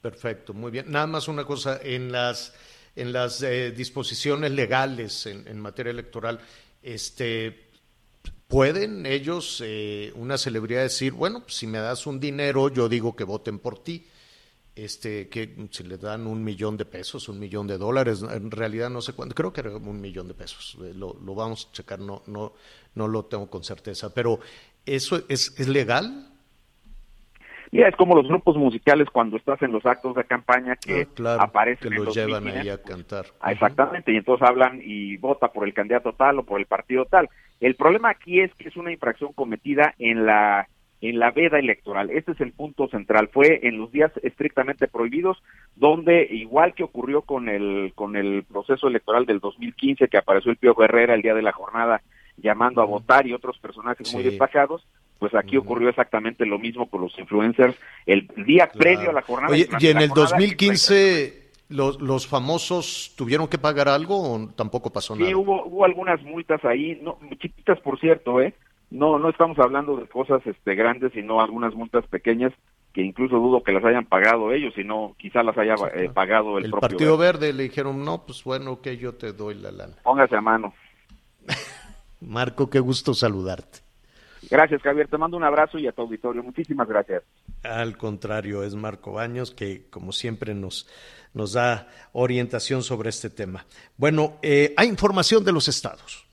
Perfecto, 0.00 0.54
muy 0.54 0.70
bien. 0.70 0.90
Nada 0.90 1.06
más 1.06 1.26
una 1.28 1.44
cosa, 1.44 1.80
en 1.82 2.12
las, 2.12 2.92
en 2.96 3.12
las 3.12 3.42
eh, 3.42 3.72
disposiciones 3.72 4.50
legales 4.50 5.26
en, 5.26 5.46
en 5.48 5.58
materia 5.58 5.90
electoral, 5.90 6.38
este, 6.82 7.65
¿pueden 8.48 9.06
ellos, 9.06 9.62
eh, 9.64 10.12
una 10.14 10.38
celebridad, 10.38 10.82
decir, 10.82 11.12
bueno, 11.12 11.40
pues, 11.40 11.54
si 11.54 11.66
me 11.66 11.78
das 11.78 12.06
un 12.06 12.20
dinero, 12.20 12.68
yo 12.68 12.88
digo 12.88 13.16
que 13.16 13.24
voten 13.24 13.58
por 13.58 13.78
ti? 13.82 14.06
Este, 14.74 15.28
que 15.30 15.68
si 15.70 15.84
le 15.84 15.96
dan 15.96 16.26
un 16.26 16.44
millón 16.44 16.76
de 16.76 16.84
pesos, 16.84 17.30
un 17.30 17.38
millón 17.38 17.66
de 17.66 17.78
dólares, 17.78 18.22
en 18.30 18.50
realidad 18.50 18.90
no 18.90 19.00
sé 19.00 19.14
cuánto, 19.14 19.34
creo 19.34 19.50
que 19.50 19.60
era 19.62 19.74
un 19.74 20.00
millón 20.02 20.28
de 20.28 20.34
pesos, 20.34 20.76
eh, 20.84 20.92
lo, 20.94 21.14
lo 21.24 21.34
vamos 21.34 21.68
a 21.70 21.72
checar, 21.72 21.98
no, 21.98 22.22
no, 22.26 22.52
no 22.94 23.08
lo 23.08 23.24
tengo 23.24 23.48
con 23.48 23.64
certeza, 23.64 24.12
pero 24.12 24.38
¿eso 24.84 25.22
es, 25.30 25.54
es 25.58 25.66
legal? 25.68 26.28
Mira, 27.72 27.88
es 27.88 27.96
como 27.96 28.14
los 28.14 28.28
grupos 28.28 28.56
musicales 28.56 29.08
cuando 29.10 29.36
estás 29.36 29.60
en 29.62 29.72
los 29.72 29.84
actos 29.86 30.14
de 30.14 30.24
campaña 30.24 30.76
que 30.76 31.02
Ah, 31.02 31.14
claro, 31.14 31.42
aparecen 31.42 31.90
que 31.90 31.96
en 31.96 32.04
los 32.04 32.14
llevan 32.14 32.44
mítines. 32.44 32.64
ahí 32.64 32.68
a 32.68 32.82
cantar. 32.82 33.26
Ah, 33.40 33.52
Exactamente, 33.52 34.12
y 34.12 34.16
entonces 34.16 34.46
hablan 34.46 34.80
y 34.82 35.16
vota 35.16 35.48
por 35.52 35.66
el 35.66 35.74
candidato 35.74 36.12
tal 36.12 36.38
o 36.38 36.44
por 36.44 36.60
el 36.60 36.66
partido 36.66 37.06
tal. 37.06 37.28
El 37.60 37.74
problema 37.74 38.10
aquí 38.10 38.40
es 38.40 38.54
que 38.54 38.68
es 38.68 38.76
una 38.76 38.92
infracción 38.92 39.32
cometida 39.32 39.94
en 39.98 40.26
la 40.26 40.68
en 41.02 41.18
la 41.18 41.30
veda 41.30 41.58
electoral. 41.58 42.10
Este 42.10 42.32
es 42.32 42.40
el 42.40 42.52
punto 42.52 42.88
central. 42.88 43.28
Fue 43.32 43.60
en 43.62 43.78
los 43.78 43.92
días 43.92 44.10
estrictamente 44.22 44.88
prohibidos, 44.88 45.42
donde 45.74 46.26
igual 46.30 46.74
que 46.74 46.84
ocurrió 46.84 47.22
con 47.22 47.48
el 47.48 47.92
con 47.94 48.16
el 48.16 48.44
proceso 48.44 48.88
electoral 48.88 49.26
del 49.26 49.40
2015 49.40 50.08
que 50.08 50.18
apareció 50.18 50.50
el 50.50 50.56
Pío 50.56 50.74
Herrera 50.82 51.14
el 51.14 51.22
día 51.22 51.34
de 51.34 51.42
la 51.42 51.52
jornada 51.52 52.02
llamando 52.38 52.82
a 52.82 52.86
votar 52.86 53.26
y 53.26 53.32
otros 53.32 53.58
personajes 53.58 54.12
muy 54.12 54.22
destacados, 54.22 54.86
pues 55.18 55.34
aquí 55.34 55.56
ocurrió 55.56 55.88
exactamente 55.88 56.44
lo 56.44 56.58
mismo 56.58 56.88
con 56.90 57.00
los 57.00 57.18
influencers 57.18 57.74
el 58.04 58.28
día 58.44 58.70
previo 58.70 59.10
a 59.10 59.14
la 59.14 59.22
jornada. 59.22 59.52
Oye, 59.52 59.68
y 59.78 59.86
en 59.86 59.98
el 59.98 60.08
jornada, 60.08 60.30
2015 60.32 61.45
los, 61.68 62.00
los 62.00 62.26
famosos 62.26 63.12
tuvieron 63.16 63.48
que 63.48 63.58
pagar 63.58 63.88
algo 63.88 64.16
o 64.34 64.48
tampoco 64.48 64.90
pasó 64.92 65.14
Sí, 65.16 65.22
nada. 65.22 65.36
hubo, 65.36 65.64
hubo 65.66 65.84
algunas 65.84 66.22
multas 66.22 66.64
ahí, 66.64 66.98
no, 67.02 67.18
chiquitas 67.40 67.80
por 67.80 67.98
cierto, 67.98 68.40
¿eh? 68.40 68.54
No, 68.90 69.18
no 69.18 69.28
estamos 69.28 69.58
hablando 69.58 69.96
de 69.96 70.06
cosas 70.06 70.40
este, 70.46 70.74
grandes, 70.76 71.12
sino 71.12 71.40
algunas 71.40 71.74
multas 71.74 72.06
pequeñas 72.06 72.52
que 72.92 73.02
incluso 73.02 73.36
dudo 73.36 73.62
que 73.62 73.72
las 73.72 73.84
hayan 73.84 74.06
pagado 74.06 74.52
ellos, 74.52 74.72
sino 74.74 75.14
quizá 75.18 75.42
las 75.42 75.58
haya 75.58 75.74
eh, 75.94 76.08
pagado 76.14 76.56
el, 76.58 76.66
el 76.66 76.70
propio. 76.70 76.88
Partido 76.88 77.16
Verde. 77.18 77.48
Verde 77.48 77.52
le 77.52 77.62
dijeron, 77.64 78.04
no, 78.04 78.24
pues 78.24 78.42
bueno, 78.44 78.80
que 78.80 78.96
yo 78.96 79.14
te 79.14 79.32
doy 79.32 79.56
la 79.56 79.72
lana. 79.72 79.94
Póngase 80.02 80.36
a 80.36 80.40
mano. 80.40 80.72
Marco, 82.20 82.70
qué 82.70 82.80
gusto 82.80 83.12
saludarte. 83.12 83.80
Gracias, 84.50 84.82
Javier. 84.82 85.08
Te 85.08 85.18
mando 85.18 85.36
un 85.36 85.44
abrazo 85.44 85.78
y 85.78 85.86
a 85.86 85.92
tu 85.92 86.02
auditorio. 86.02 86.42
Muchísimas 86.42 86.88
gracias. 86.88 87.22
Al 87.62 87.96
contrario, 87.96 88.62
es 88.62 88.74
Marco 88.74 89.12
Baños 89.12 89.50
que, 89.50 89.88
como 89.90 90.12
siempre, 90.12 90.54
nos, 90.54 90.88
nos 91.34 91.52
da 91.54 91.88
orientación 92.12 92.82
sobre 92.82 93.08
este 93.10 93.30
tema. 93.30 93.66
Bueno, 93.96 94.38
eh, 94.42 94.74
hay 94.76 94.88
información 94.88 95.44
de 95.44 95.52
los 95.52 95.68
estados. 95.68 96.25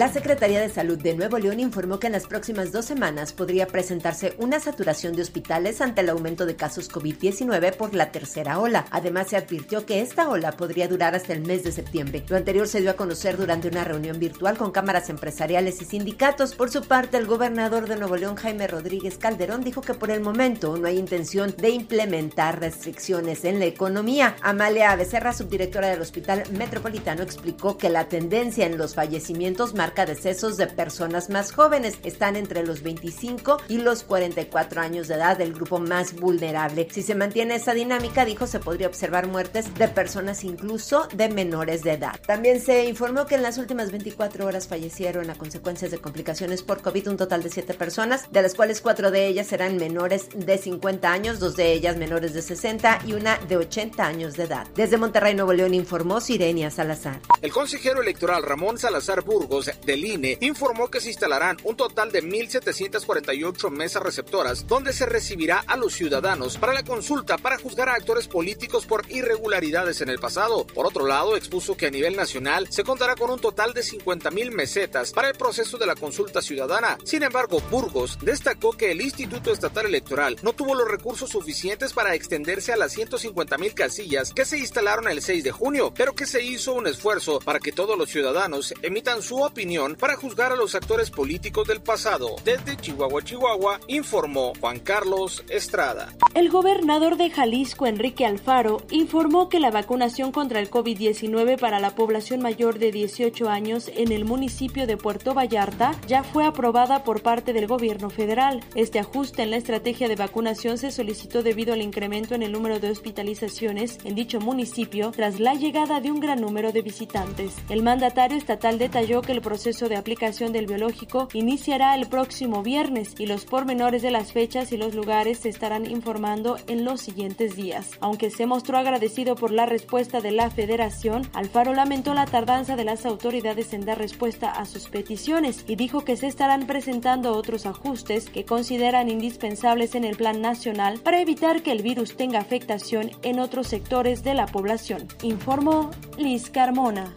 La 0.00 0.10
Secretaría 0.10 0.62
de 0.62 0.70
Salud 0.70 0.96
de 0.96 1.14
Nuevo 1.14 1.38
León 1.38 1.60
informó 1.60 2.00
que 2.00 2.06
en 2.06 2.14
las 2.14 2.26
próximas 2.26 2.72
dos 2.72 2.86
semanas 2.86 3.34
podría 3.34 3.66
presentarse 3.66 4.32
una 4.38 4.58
saturación 4.58 5.14
de 5.14 5.20
hospitales 5.20 5.82
ante 5.82 6.00
el 6.00 6.08
aumento 6.08 6.46
de 6.46 6.56
casos 6.56 6.90
COVID-19 6.90 7.76
por 7.76 7.94
la 7.94 8.10
tercera 8.10 8.60
ola. 8.60 8.86
Además, 8.92 9.28
se 9.28 9.36
advirtió 9.36 9.84
que 9.84 10.00
esta 10.00 10.30
ola 10.30 10.52
podría 10.52 10.88
durar 10.88 11.14
hasta 11.14 11.34
el 11.34 11.42
mes 11.42 11.64
de 11.64 11.72
septiembre. 11.72 12.24
Lo 12.30 12.38
anterior 12.38 12.66
se 12.66 12.80
dio 12.80 12.92
a 12.92 12.96
conocer 12.96 13.36
durante 13.36 13.68
una 13.68 13.84
reunión 13.84 14.18
virtual 14.18 14.56
con 14.56 14.70
cámaras 14.70 15.10
empresariales 15.10 15.82
y 15.82 15.84
sindicatos. 15.84 16.54
Por 16.54 16.70
su 16.70 16.80
parte, 16.80 17.18
el 17.18 17.26
gobernador 17.26 17.86
de 17.86 17.96
Nuevo 17.96 18.16
León, 18.16 18.36
Jaime 18.36 18.68
Rodríguez 18.68 19.18
Calderón, 19.18 19.62
dijo 19.62 19.82
que 19.82 19.92
por 19.92 20.10
el 20.10 20.22
momento 20.22 20.78
no 20.78 20.88
hay 20.88 20.96
intención 20.96 21.54
de 21.58 21.68
implementar 21.68 22.58
restricciones 22.58 23.44
en 23.44 23.58
la 23.58 23.66
economía. 23.66 24.34
Amalia 24.40 24.96
Becerra, 24.96 25.34
subdirectora 25.34 25.88
del 25.88 26.00
Hospital 26.00 26.44
Metropolitano, 26.52 27.22
explicó 27.22 27.76
que 27.76 27.90
la 27.90 28.08
tendencia 28.08 28.64
en 28.64 28.78
los 28.78 28.94
fallecimientos 28.94 29.74
marca 29.74 29.89
decesos 29.94 30.56
de 30.56 30.66
personas 30.66 31.30
más 31.30 31.52
jóvenes. 31.52 31.98
Están 32.04 32.36
entre 32.36 32.64
los 32.64 32.82
25 32.82 33.58
y 33.68 33.78
los 33.78 34.02
44 34.02 34.80
años 34.80 35.08
de 35.08 35.14
edad, 35.14 35.40
el 35.40 35.52
grupo 35.52 35.78
más 35.78 36.14
vulnerable. 36.14 36.88
Si 36.90 37.02
se 37.02 37.14
mantiene 37.14 37.56
esa 37.56 37.74
dinámica, 37.74 38.24
dijo, 38.24 38.46
se 38.46 38.60
podría 38.60 38.86
observar 38.86 39.26
muertes 39.26 39.74
de 39.74 39.88
personas 39.88 40.44
incluso 40.44 41.08
de 41.14 41.28
menores 41.28 41.82
de 41.82 41.92
edad. 41.92 42.18
También 42.26 42.60
se 42.60 42.86
informó 42.86 43.26
que 43.26 43.34
en 43.34 43.42
las 43.42 43.58
últimas 43.58 43.90
24 43.90 44.46
horas 44.46 44.68
fallecieron 44.68 45.30
a 45.30 45.34
consecuencias 45.34 45.90
de 45.90 45.98
complicaciones 45.98 46.62
por 46.62 46.80
COVID 46.82 47.08
un 47.08 47.16
total 47.16 47.42
de 47.42 47.50
7 47.50 47.74
personas, 47.74 48.30
de 48.30 48.42
las 48.42 48.54
cuales 48.54 48.80
4 48.80 49.10
de 49.10 49.26
ellas 49.26 49.52
eran 49.52 49.76
menores 49.76 50.28
de 50.34 50.58
50 50.58 51.12
años, 51.12 51.40
dos 51.40 51.56
de 51.56 51.72
ellas 51.72 51.96
menores 51.96 52.32
de 52.32 52.42
60 52.42 53.00
y 53.06 53.12
una 53.12 53.38
de 53.38 53.56
80 53.56 54.04
años 54.04 54.36
de 54.36 54.44
edad. 54.44 54.66
Desde 54.74 54.96
Monterrey, 54.96 55.34
Nuevo 55.34 55.52
León, 55.52 55.74
informó 55.74 56.20
Sirenia 56.20 56.70
Salazar. 56.70 57.20
El 57.42 57.52
consejero 57.52 58.02
electoral 58.02 58.42
Ramón 58.42 58.78
Salazar 58.78 59.22
Burgos 59.22 59.69
del 59.84 60.04
INE 60.04 60.38
informó 60.40 60.90
que 60.90 61.00
se 61.00 61.08
instalarán 61.08 61.56
un 61.64 61.76
total 61.76 62.12
de 62.12 62.22
1.748 62.22 63.70
mesas 63.70 64.02
receptoras 64.02 64.66
donde 64.66 64.92
se 64.92 65.06
recibirá 65.06 65.64
a 65.66 65.76
los 65.76 65.94
ciudadanos 65.94 66.58
para 66.58 66.72
la 66.72 66.82
consulta 66.82 67.38
para 67.38 67.58
juzgar 67.58 67.88
a 67.88 67.94
actores 67.94 68.28
políticos 68.28 68.86
por 68.86 69.04
irregularidades 69.10 70.00
en 70.00 70.08
el 70.08 70.18
pasado. 70.18 70.66
Por 70.66 70.86
otro 70.86 71.06
lado, 71.06 71.36
expuso 71.36 71.76
que 71.76 71.86
a 71.86 71.90
nivel 71.90 72.16
nacional 72.16 72.68
se 72.70 72.84
contará 72.84 73.14
con 73.14 73.30
un 73.30 73.40
total 73.40 73.72
de 73.74 73.82
50.000 73.82 74.50
mesetas 74.50 75.12
para 75.12 75.28
el 75.28 75.36
proceso 75.36 75.78
de 75.78 75.86
la 75.86 75.94
consulta 75.94 76.42
ciudadana. 76.42 76.98
Sin 77.04 77.22
embargo, 77.22 77.60
Burgos 77.70 78.18
destacó 78.22 78.72
que 78.72 78.90
el 78.92 79.00
Instituto 79.00 79.52
Estatal 79.52 79.86
Electoral 79.86 80.36
no 80.42 80.52
tuvo 80.52 80.74
los 80.74 80.88
recursos 80.88 81.30
suficientes 81.30 81.92
para 81.92 82.14
extenderse 82.14 82.72
a 82.72 82.76
las 82.76 82.96
150.000 82.96 83.74
casillas 83.74 84.32
que 84.32 84.44
se 84.44 84.58
instalaron 84.58 85.08
el 85.08 85.22
6 85.22 85.44
de 85.44 85.52
junio, 85.52 85.92
pero 85.94 86.14
que 86.14 86.26
se 86.26 86.42
hizo 86.42 86.74
un 86.74 86.86
esfuerzo 86.86 87.38
para 87.40 87.60
que 87.60 87.72
todos 87.72 87.96
los 87.96 88.10
ciudadanos 88.10 88.74
emitan 88.82 89.22
su 89.22 89.40
opinión 89.42 89.59
para 89.98 90.16
juzgar 90.16 90.52
a 90.52 90.56
los 90.56 90.74
actores 90.74 91.10
políticos 91.10 91.68
del 91.68 91.82
pasado. 91.82 92.36
Desde 92.44 92.78
Chihuahua, 92.78 93.22
Chihuahua, 93.22 93.78
informó 93.88 94.54
Juan 94.58 94.78
Carlos 94.78 95.44
Estrada. 95.50 96.14
El 96.32 96.48
gobernador 96.48 97.18
de 97.18 97.28
Jalisco, 97.28 97.86
Enrique 97.86 98.24
Alfaro, 98.24 98.78
informó 98.90 99.50
que 99.50 99.60
la 99.60 99.70
vacunación 99.70 100.32
contra 100.32 100.60
el 100.60 100.70
COVID-19 100.70 101.58
para 101.58 101.78
la 101.78 101.94
población 101.94 102.40
mayor 102.40 102.78
de 102.78 102.90
18 102.90 103.50
años 103.50 103.90
en 103.94 104.12
el 104.12 104.24
municipio 104.24 104.86
de 104.86 104.96
Puerto 104.96 105.34
Vallarta 105.34 105.92
ya 106.06 106.22
fue 106.22 106.46
aprobada 106.46 107.04
por 107.04 107.20
parte 107.20 107.52
del 107.52 107.66
gobierno 107.66 108.08
federal. 108.08 108.64
Este 108.74 108.98
ajuste 108.98 109.42
en 109.42 109.50
la 109.50 109.58
estrategia 109.58 110.08
de 110.08 110.16
vacunación 110.16 110.78
se 110.78 110.90
solicitó 110.90 111.42
debido 111.42 111.74
al 111.74 111.82
incremento 111.82 112.34
en 112.34 112.42
el 112.42 112.52
número 112.52 112.80
de 112.80 112.90
hospitalizaciones 112.90 113.98
en 114.04 114.14
dicho 114.14 114.40
municipio 114.40 115.10
tras 115.10 115.38
la 115.38 115.52
llegada 115.52 116.00
de 116.00 116.10
un 116.10 116.20
gran 116.20 116.40
número 116.40 116.72
de 116.72 116.80
visitantes. 116.80 117.56
El 117.68 117.82
mandatario 117.82 118.38
estatal 118.38 118.78
detalló 118.78 119.20
que 119.20 119.32
el 119.32 119.42
proceso 119.50 119.88
de 119.88 119.96
aplicación 119.96 120.52
del 120.52 120.66
biológico 120.66 121.26
iniciará 121.32 121.96
el 121.96 122.06
próximo 122.06 122.62
viernes 122.62 123.16
y 123.18 123.26
los 123.26 123.46
pormenores 123.46 124.00
de 124.00 124.12
las 124.12 124.32
fechas 124.32 124.70
y 124.70 124.76
los 124.76 124.94
lugares 124.94 125.40
se 125.40 125.48
estarán 125.48 125.90
informando 125.90 126.56
en 126.68 126.84
los 126.84 127.00
siguientes 127.00 127.56
días. 127.56 127.90
Aunque 127.98 128.30
se 128.30 128.46
mostró 128.46 128.78
agradecido 128.78 129.34
por 129.34 129.50
la 129.50 129.66
respuesta 129.66 130.20
de 130.20 130.30
la 130.30 130.50
federación, 130.50 131.28
Alfaro 131.32 131.74
lamentó 131.74 132.14
la 132.14 132.26
tardanza 132.26 132.76
de 132.76 132.84
las 132.84 133.04
autoridades 133.04 133.72
en 133.72 133.84
dar 133.84 133.98
respuesta 133.98 134.52
a 134.52 134.66
sus 134.66 134.88
peticiones 134.88 135.64
y 135.66 135.74
dijo 135.74 136.04
que 136.04 136.16
se 136.16 136.28
estarán 136.28 136.68
presentando 136.68 137.32
otros 137.32 137.66
ajustes 137.66 138.30
que 138.30 138.44
consideran 138.44 139.10
indispensables 139.10 139.96
en 139.96 140.04
el 140.04 140.16
plan 140.16 140.40
nacional 140.40 141.00
para 141.00 141.20
evitar 141.20 141.62
que 141.62 141.72
el 141.72 141.82
virus 141.82 142.16
tenga 142.16 142.38
afectación 142.38 143.10
en 143.24 143.40
otros 143.40 143.66
sectores 143.66 144.22
de 144.22 144.34
la 144.34 144.46
población. 144.46 145.08
Informó 145.22 145.90
Liz 146.18 146.50
Carmona. 146.50 147.12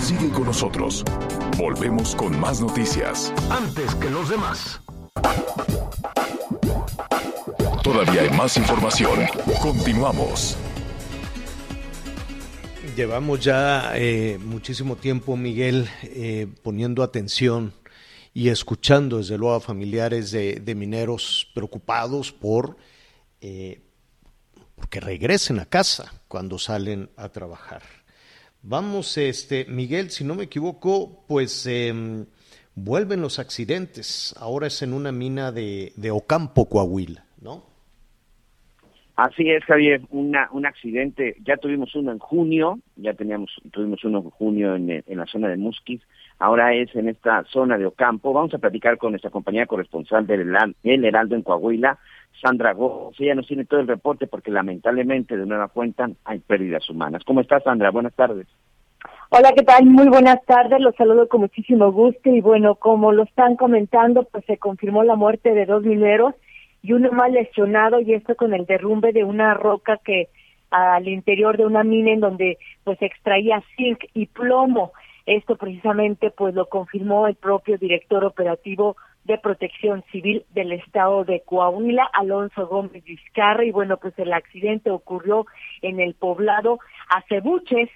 Sigue 0.00 0.30
con 0.30 0.44
nosotros. 0.44 1.04
Volvemos 1.56 2.14
con 2.14 2.38
más 2.40 2.60
noticias. 2.60 3.32
Antes 3.50 3.94
que 3.96 4.08
los 4.08 4.28
demás. 4.28 4.80
Todavía 7.82 8.22
hay 8.22 8.30
más 8.30 8.56
información. 8.56 9.20
Continuamos. 9.60 10.56
Llevamos 12.96 13.40
ya 13.40 13.92
eh, 13.94 14.38
muchísimo 14.38 14.96
tiempo, 14.96 15.36
Miguel, 15.36 15.88
eh, 16.02 16.48
poniendo 16.62 17.02
atención 17.02 17.72
y 18.34 18.48
escuchando 18.48 19.18
desde 19.18 19.38
luego 19.38 19.54
a 19.54 19.60
familiares 19.60 20.30
de, 20.30 20.54
de 20.56 20.74
mineros 20.74 21.50
preocupados 21.54 22.32
por 22.32 22.76
eh, 23.40 23.82
porque 24.78 25.00
regresen 25.00 25.58
a 25.58 25.66
casa 25.66 26.12
cuando 26.28 26.58
salen 26.58 27.10
a 27.16 27.28
trabajar. 27.28 27.82
Vamos, 28.70 29.16
este, 29.16 29.64
Miguel, 29.64 30.10
si 30.10 30.24
no 30.24 30.34
me 30.34 30.44
equivoco, 30.44 31.24
pues 31.26 31.66
em, 31.66 32.26
vuelven 32.74 33.22
los 33.22 33.38
accidentes. 33.38 34.34
Ahora 34.38 34.66
es 34.66 34.82
en 34.82 34.92
una 34.92 35.10
mina 35.10 35.52
de, 35.52 35.94
de 35.96 36.10
Ocampo, 36.10 36.68
Coahuila, 36.68 37.24
¿no? 37.40 37.64
Así 39.16 39.48
es, 39.48 39.64
Javier, 39.64 40.02
una, 40.10 40.50
un 40.52 40.66
accidente, 40.66 41.36
ya 41.46 41.56
tuvimos 41.56 41.94
uno 41.94 42.12
en 42.12 42.18
junio, 42.18 42.78
ya 42.96 43.14
teníamos, 43.14 43.50
tuvimos 43.72 44.04
uno 44.04 44.18
en 44.18 44.28
junio 44.28 44.76
en, 44.76 44.90
en 44.90 45.16
la 45.16 45.24
zona 45.24 45.48
de 45.48 45.56
Musquis, 45.56 46.02
ahora 46.38 46.74
es 46.74 46.94
en 46.94 47.08
esta 47.08 47.44
zona 47.44 47.78
de 47.78 47.86
Ocampo. 47.86 48.34
Vamos 48.34 48.52
a 48.52 48.58
platicar 48.58 48.98
con 48.98 49.12
nuestra 49.12 49.30
compañía 49.30 49.64
corresponsal 49.64 50.26
del 50.26 50.54
El 50.82 51.04
Heraldo 51.06 51.36
en 51.36 51.42
Coahuila, 51.42 51.98
Sandra 52.40 52.72
Gómez. 52.72 53.18
Ella 53.20 53.34
nos 53.34 53.46
tiene 53.46 53.64
todo 53.64 53.80
el 53.80 53.88
reporte 53.88 54.26
porque 54.26 54.50
lamentablemente 54.50 55.36
de 55.36 55.46
nueva 55.46 55.68
cuenta 55.68 56.08
hay 56.24 56.38
pérdidas 56.40 56.88
humanas. 56.88 57.22
¿Cómo 57.24 57.40
estás, 57.40 57.64
Sandra? 57.64 57.90
Buenas 57.90 58.14
tardes. 58.14 58.46
Hola, 59.30 59.52
¿qué 59.54 59.62
tal? 59.62 59.84
Muy 59.84 60.08
buenas 60.08 60.42
tardes, 60.46 60.80
los 60.80 60.96
saludo 60.96 61.28
con 61.28 61.42
muchísimo 61.42 61.92
gusto 61.92 62.30
y 62.30 62.40
bueno, 62.40 62.76
como 62.76 63.12
lo 63.12 63.24
están 63.24 63.56
comentando, 63.56 64.24
pues 64.24 64.42
se 64.46 64.56
confirmó 64.56 65.02
la 65.02 65.16
muerte 65.16 65.52
de 65.52 65.66
dos 65.66 65.82
mineros 65.82 66.34
y 66.82 66.94
uno 66.94 67.12
más 67.12 67.30
lesionado 67.30 68.00
y 68.00 68.14
esto 68.14 68.36
con 68.36 68.54
el 68.54 68.64
derrumbe 68.64 69.12
de 69.12 69.24
una 69.24 69.52
roca 69.52 69.98
que 70.02 70.28
al 70.70 71.08
interior 71.08 71.58
de 71.58 71.66
una 71.66 71.84
mina 71.84 72.12
en 72.12 72.20
donde 72.20 72.58
pues 72.84 73.00
extraía 73.02 73.62
zinc 73.76 74.04
y 74.14 74.26
plomo. 74.26 74.92
Esto 75.26 75.56
precisamente 75.56 76.30
pues 76.30 76.54
lo 76.54 76.66
confirmó 76.66 77.26
el 77.26 77.34
propio 77.34 77.76
director 77.76 78.24
operativo 78.24 78.96
de 79.28 79.38
Protección 79.38 80.02
Civil 80.10 80.44
del 80.54 80.72
Estado 80.72 81.22
de 81.24 81.42
Coahuila, 81.42 82.08
Alonso 82.14 82.66
Gómez 82.66 83.04
Vizcarra, 83.04 83.62
y 83.62 83.70
bueno, 83.70 83.98
pues 83.98 84.18
el 84.18 84.32
accidente 84.32 84.90
ocurrió 84.90 85.46
en 85.82 86.00
el 86.00 86.14
poblado 86.14 86.80
Acebuches, 87.10 87.90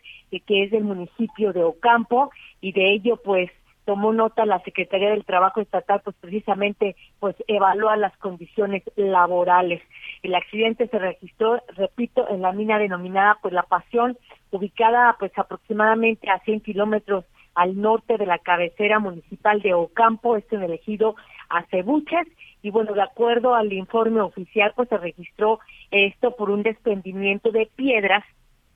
que 0.46 0.64
es 0.64 0.70
del 0.70 0.84
municipio 0.84 1.54
de 1.54 1.64
Ocampo, 1.64 2.30
y 2.60 2.72
de 2.72 2.92
ello 2.92 3.18
pues 3.24 3.50
tomó 3.86 4.12
nota 4.12 4.44
la 4.44 4.60
Secretaría 4.60 5.10
del 5.10 5.24
Trabajo 5.24 5.60
Estatal, 5.60 6.02
pues 6.04 6.14
precisamente 6.20 6.96
pues 7.18 7.34
evalúa 7.48 7.96
las 7.96 8.16
condiciones 8.18 8.82
laborales. 8.96 9.82
El 10.22 10.34
accidente 10.34 10.86
se 10.88 10.98
registró, 10.98 11.62
repito, 11.68 12.28
en 12.28 12.42
la 12.42 12.52
mina 12.52 12.78
denominada 12.78 13.38
pues 13.40 13.54
La 13.54 13.62
Pasión, 13.62 14.18
ubicada 14.50 15.16
pues 15.18 15.32
aproximadamente 15.36 16.30
a 16.30 16.40
100 16.40 16.60
kilómetros 16.60 17.24
al 17.54 17.80
norte 17.80 18.16
de 18.16 18.26
la 18.26 18.38
cabecera 18.38 18.98
municipal 18.98 19.60
de 19.60 19.74
Ocampo, 19.74 20.36
esto 20.36 20.56
en 20.56 20.62
el 20.62 20.72
ejido 20.72 21.16
Acebuches, 21.48 22.26
y 22.62 22.70
bueno, 22.70 22.92
de 22.94 23.02
acuerdo 23.02 23.54
al 23.54 23.72
informe 23.72 24.20
oficial, 24.20 24.72
pues 24.76 24.88
se 24.88 24.96
registró 24.96 25.58
esto 25.90 26.36
por 26.36 26.50
un 26.50 26.62
desprendimiento 26.62 27.50
de 27.50 27.68
piedras 27.74 28.24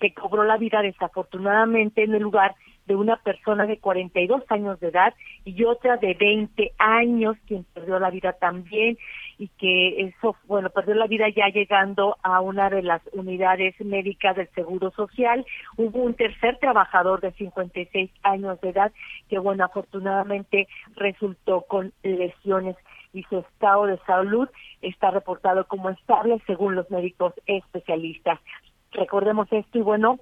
que 0.00 0.12
cobró 0.12 0.44
la 0.44 0.58
vida 0.58 0.82
desafortunadamente 0.82 2.02
en 2.02 2.14
el 2.14 2.22
lugar 2.22 2.54
de 2.86 2.94
una 2.94 3.16
persona 3.16 3.66
de 3.66 3.78
42 3.78 4.42
años 4.48 4.78
de 4.80 4.88
edad 4.88 5.14
y 5.44 5.64
otra 5.64 5.96
de 5.96 6.14
20 6.14 6.72
años 6.78 7.36
quien 7.46 7.64
perdió 7.64 7.98
la 7.98 8.10
vida 8.10 8.32
también 8.34 8.96
y 9.38 9.48
que 9.48 10.00
eso, 10.02 10.36
bueno, 10.46 10.70
perdió 10.70 10.94
la 10.94 11.06
vida 11.06 11.28
ya 11.28 11.48
llegando 11.48 12.16
a 12.22 12.40
una 12.40 12.70
de 12.70 12.82
las 12.82 13.02
unidades 13.12 13.74
médicas 13.80 14.36
del 14.36 14.48
Seguro 14.50 14.90
Social. 14.92 15.44
Hubo 15.76 16.02
un 16.02 16.14
tercer 16.14 16.58
trabajador 16.58 17.20
de 17.20 17.32
56 17.32 18.10
años 18.22 18.60
de 18.60 18.70
edad 18.70 18.92
que, 19.28 19.38
bueno, 19.38 19.64
afortunadamente 19.64 20.68
resultó 20.94 21.62
con 21.62 21.92
lesiones 22.02 22.76
y 23.12 23.22
su 23.24 23.38
estado 23.38 23.86
de 23.86 23.98
salud 24.06 24.48
está 24.82 25.10
reportado 25.10 25.66
como 25.66 25.90
estable 25.90 26.40
según 26.46 26.74
los 26.74 26.90
médicos 26.90 27.34
especialistas. 27.46 28.40
Recordemos 28.92 29.48
esto 29.50 29.78
y 29.78 29.82
bueno, 29.82 30.18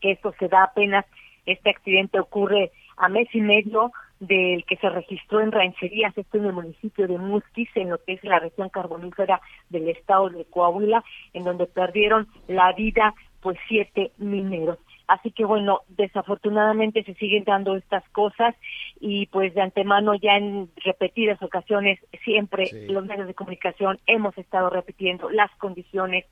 que 0.00 0.12
esto 0.12 0.34
se 0.38 0.48
da 0.48 0.64
apenas 0.64 1.06
este 1.46 1.70
accidente 1.70 2.20
ocurre 2.20 2.72
a 2.96 3.08
mes 3.08 3.28
y 3.32 3.40
medio 3.40 3.92
del 4.20 4.64
que 4.64 4.76
se 4.76 4.88
registró 4.88 5.40
en 5.40 5.50
rancherías, 5.50 6.16
esto 6.16 6.38
en 6.38 6.46
el 6.46 6.52
municipio 6.52 7.08
de 7.08 7.18
Musquis, 7.18 7.68
en 7.74 7.90
lo 7.90 7.98
que 7.98 8.12
es 8.12 8.22
la 8.24 8.38
región 8.38 8.68
carbonífera 8.68 9.40
del 9.68 9.88
estado 9.88 10.30
de 10.30 10.44
Coahuila, 10.44 11.02
en 11.32 11.42
donde 11.44 11.66
perdieron 11.66 12.28
la 12.46 12.72
vida 12.72 13.14
pues 13.40 13.58
siete 13.66 14.12
mineros. 14.18 14.78
Así 15.08 15.32
que 15.32 15.44
bueno, 15.44 15.80
desafortunadamente 15.88 17.02
se 17.02 17.14
siguen 17.14 17.42
dando 17.42 17.74
estas 17.76 18.08
cosas 18.10 18.54
y 19.00 19.26
pues 19.26 19.52
de 19.54 19.60
antemano 19.60 20.14
ya 20.14 20.36
en 20.36 20.70
repetidas 20.76 21.42
ocasiones 21.42 21.98
siempre 22.24 22.66
Sí. 22.66 22.86
los 22.86 23.04
medios 23.04 23.26
de 23.26 23.34
comunicación 23.34 23.98
hemos 24.06 24.38
estado 24.38 24.70
repitiendo 24.70 25.28
las 25.30 25.50
condiciones 25.56 26.24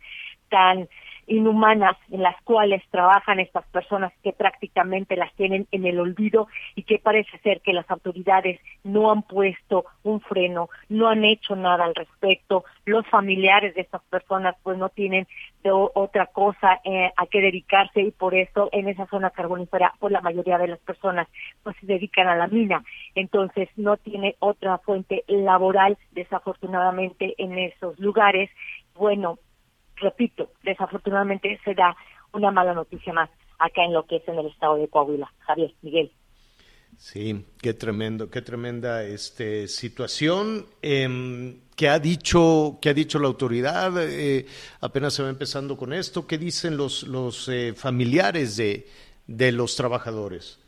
tan 0.48 0.88
inhumanas 1.26 1.96
en 2.10 2.22
las 2.22 2.40
cuales 2.42 2.82
trabajan 2.90 3.40
estas 3.40 3.66
personas 3.68 4.12
que 4.22 4.32
prácticamente 4.32 5.16
las 5.16 5.32
tienen 5.34 5.66
en 5.70 5.86
el 5.86 6.00
olvido 6.00 6.48
y 6.74 6.82
que 6.82 6.98
parece 6.98 7.38
ser 7.38 7.60
que 7.60 7.72
las 7.72 7.90
autoridades 7.90 8.60
no 8.84 9.10
han 9.10 9.22
puesto 9.22 9.84
un 10.02 10.20
freno, 10.20 10.68
no 10.88 11.08
han 11.08 11.24
hecho 11.24 11.56
nada 11.56 11.84
al 11.84 11.94
respecto. 11.94 12.64
Los 12.84 13.06
familiares 13.06 13.74
de 13.74 13.82
estas 13.82 14.02
personas 14.04 14.56
pues 14.62 14.78
no 14.78 14.88
tienen 14.88 15.26
de 15.62 15.70
otra 15.72 16.26
cosa 16.26 16.80
eh, 16.84 17.10
a 17.16 17.26
qué 17.26 17.40
dedicarse 17.40 18.00
y 18.00 18.10
por 18.10 18.34
eso 18.34 18.68
en 18.72 18.88
esa 18.88 19.06
zona 19.06 19.30
carbonífera 19.30 19.94
pues 19.98 20.12
la 20.12 20.20
mayoría 20.20 20.58
de 20.58 20.68
las 20.68 20.78
personas 20.80 21.28
pues 21.62 21.76
se 21.80 21.86
dedican 21.86 22.28
a 22.28 22.36
la 22.36 22.48
mina. 22.48 22.82
Entonces 23.14 23.68
no 23.76 23.96
tiene 23.96 24.36
otra 24.38 24.78
fuente 24.78 25.24
laboral 25.28 25.98
desafortunadamente 26.12 27.34
en 27.38 27.58
esos 27.58 27.98
lugares. 27.98 28.50
Bueno, 28.94 29.38
repito, 30.01 30.51
desafortunadamente 30.62 31.59
se 31.64 31.74
da 31.74 31.96
una 32.32 32.51
mala 32.51 32.74
noticia 32.74 33.12
más 33.12 33.30
acá 33.59 33.84
en 33.84 33.92
lo 33.92 34.07
que 34.07 34.16
es 34.16 34.28
en 34.28 34.38
el 34.38 34.46
estado 34.46 34.76
de 34.76 34.88
Coahuila. 34.88 35.32
Javier, 35.40 35.72
Miguel. 35.82 36.11
Sí, 36.96 37.46
qué 37.62 37.72
tremendo, 37.72 38.30
qué 38.30 38.42
tremenda 38.42 39.05
este, 39.05 39.68
situación. 39.68 40.66
Eh, 40.82 41.57
¿Qué 41.76 41.88
ha 41.88 41.98
dicho, 41.98 42.78
qué 42.82 42.90
ha 42.90 42.94
dicho 42.94 43.18
la 43.18 43.28
autoridad? 43.28 43.92
Eh, 43.98 44.44
apenas 44.82 45.14
se 45.14 45.22
va 45.22 45.30
empezando 45.30 45.76
con 45.78 45.94
esto. 45.94 46.26
¿Qué 46.26 46.36
dicen 46.36 46.76
los, 46.76 47.05
los 47.05 47.48
eh, 47.48 47.72
familiares 47.74 48.57
de, 48.59 48.86
de 49.26 49.53
los 49.53 49.76
trabajadores? 49.76 50.61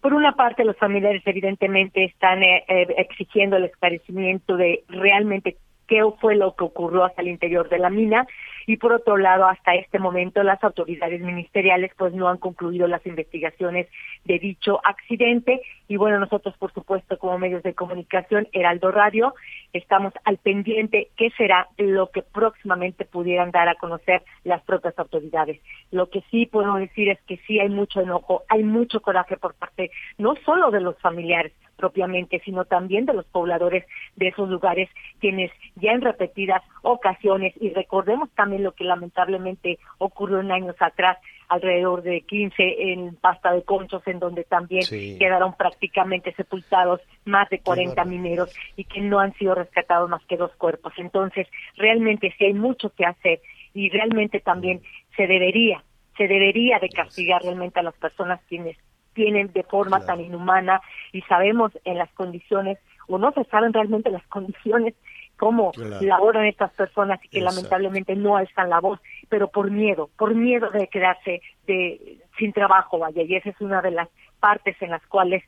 Por 0.00 0.14
una 0.14 0.32
parte, 0.32 0.64
los 0.64 0.76
familiares 0.76 1.22
evidentemente 1.26 2.04
están 2.04 2.42
eh, 2.42 2.64
eh, 2.68 2.86
exigiendo 2.98 3.56
el 3.56 3.64
esclarecimiento 3.64 4.56
de 4.56 4.84
realmente 4.88 5.56
qué 5.86 6.02
fue 6.20 6.36
lo 6.36 6.54
que 6.54 6.64
ocurrió 6.64 7.04
hasta 7.04 7.20
el 7.20 7.28
interior 7.28 7.68
de 7.68 7.78
la 7.78 7.90
mina 7.90 8.26
y 8.66 8.76
por 8.76 8.92
otro 8.92 9.16
lado, 9.16 9.46
hasta 9.46 9.74
este 9.74 9.98
momento 9.98 10.42
las 10.42 10.62
autoridades 10.62 11.20
ministeriales 11.20 11.92
pues 11.96 12.12
no 12.12 12.28
han 12.28 12.38
concluido 12.38 12.86
las 12.86 13.04
investigaciones 13.06 13.88
de 14.24 14.38
dicho 14.38 14.80
accidente 14.84 15.60
y 15.88 15.96
bueno, 15.96 16.18
nosotros 16.18 16.56
por 16.58 16.72
supuesto 16.72 17.18
como 17.18 17.38
medios 17.38 17.62
de 17.62 17.74
comunicación, 17.74 18.48
Heraldo 18.52 18.90
Radio, 18.90 19.34
estamos 19.72 20.12
al 20.24 20.38
pendiente 20.38 21.08
qué 21.16 21.30
será 21.36 21.68
lo 21.78 22.10
que 22.10 22.22
próximamente 22.22 23.04
pudieran 23.04 23.50
dar 23.50 23.68
a 23.68 23.74
conocer 23.74 24.22
las 24.44 24.62
propias 24.62 24.98
autoridades. 24.98 25.60
Lo 25.90 26.10
que 26.10 26.22
sí 26.30 26.46
puedo 26.46 26.74
decir 26.74 27.08
es 27.08 27.20
que 27.22 27.38
sí 27.46 27.60
hay 27.60 27.68
mucho 27.68 28.00
enojo, 28.00 28.42
hay 28.48 28.62
mucho 28.62 29.00
coraje 29.00 29.36
por 29.36 29.54
parte 29.54 29.90
no 30.18 30.34
solo 30.44 30.70
de 30.70 30.80
los 30.80 30.98
familiares, 30.98 31.52
propiamente, 31.80 32.40
sino 32.44 32.66
también 32.66 33.06
de 33.06 33.14
los 33.14 33.24
pobladores 33.26 33.84
de 34.16 34.28
esos 34.28 34.48
lugares, 34.48 34.88
quienes 35.18 35.50
ya 35.76 35.92
en 35.92 36.02
repetidas 36.02 36.62
ocasiones, 36.82 37.54
y 37.58 37.70
recordemos 37.70 38.28
también 38.36 38.62
lo 38.62 38.72
que 38.72 38.84
lamentablemente 38.84 39.78
ocurrió 39.98 40.40
en 40.40 40.52
años 40.52 40.76
atrás, 40.78 41.16
alrededor 41.48 42.02
de 42.02 42.20
15 42.20 42.92
en 42.92 43.16
Pasta 43.16 43.52
de 43.52 43.64
Conchos, 43.64 44.06
en 44.06 44.20
donde 44.20 44.44
también 44.44 44.82
Sí. 44.82 45.16
quedaron 45.18 45.56
prácticamente 45.56 46.32
sepultados 46.34 47.00
más 47.24 47.48
de 47.48 47.58
40 47.58 48.04
mineros 48.04 48.54
y 48.76 48.84
que 48.84 49.00
no 49.00 49.18
han 49.18 49.32
sido 49.34 49.54
rescatados 49.54 50.08
más 50.08 50.24
que 50.26 50.36
dos 50.36 50.54
cuerpos. 50.56 50.92
Entonces, 50.98 51.48
realmente 51.76 52.32
sí 52.38 52.44
hay 52.44 52.54
mucho 52.54 52.90
que 52.90 53.04
hacer 53.04 53.40
y 53.74 53.88
realmente 53.88 54.38
también 54.40 54.80
se 55.16 55.26
debería, 55.26 55.82
se 56.16 56.28
debería 56.28 56.78
de 56.78 56.88
castigar 56.88 57.42
realmente 57.42 57.80
a 57.80 57.82
las 57.82 57.94
personas 57.94 58.40
quienes 58.48 58.76
tienen 59.14 59.52
de 59.52 59.62
forma 59.64 60.04
tan 60.04 60.20
inhumana 60.20 60.80
y 61.12 61.22
sabemos 61.22 61.72
en 61.84 61.98
las 61.98 62.10
condiciones 62.12 62.78
o 63.08 63.18
no 63.18 63.32
se 63.32 63.44
saben 63.44 63.72
realmente 63.72 64.10
las 64.10 64.26
condiciones 64.28 64.94
cómo 65.36 65.72
Claro. 65.72 65.96
laboran 66.02 66.44
estas 66.44 66.70
personas 66.74 67.18
y 67.24 67.28
que 67.28 67.38
Exacto. 67.38 67.56
lamentablemente 67.56 68.14
no 68.14 68.36
alzan 68.36 68.68
la 68.68 68.78
voz, 68.78 69.00
pero 69.30 69.48
por 69.48 69.70
miedo, 69.70 70.10
por 70.18 70.34
miedo 70.34 70.68
de 70.70 70.86
quedarse 70.88 71.40
de 71.66 72.18
sin 72.38 72.52
trabajo, 72.52 72.98
vaya, 72.98 73.22
y 73.22 73.34
esa 73.36 73.48
es 73.48 73.60
una 73.60 73.80
de 73.80 73.90
las 73.90 74.08
partes 74.38 74.76
en 74.82 74.90
las 74.90 75.04
cuales 75.06 75.42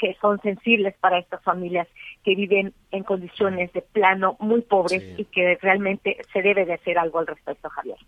que 0.00 0.16
son 0.20 0.40
sensibles 0.40 0.94
para 0.98 1.18
estas 1.18 1.40
familias 1.44 1.86
que 2.24 2.34
viven 2.34 2.74
en 2.90 3.04
condiciones 3.04 3.72
de 3.72 3.82
plano 3.82 4.36
muy 4.40 4.60
pobres 4.62 5.04
y 5.16 5.24
que 5.26 5.56
realmente 5.62 6.16
se 6.32 6.42
debe 6.42 6.64
de 6.64 6.74
hacer 6.74 6.98
algo 6.98 7.20
al 7.20 7.28
respecto, 7.28 7.68
Javier. 7.68 7.98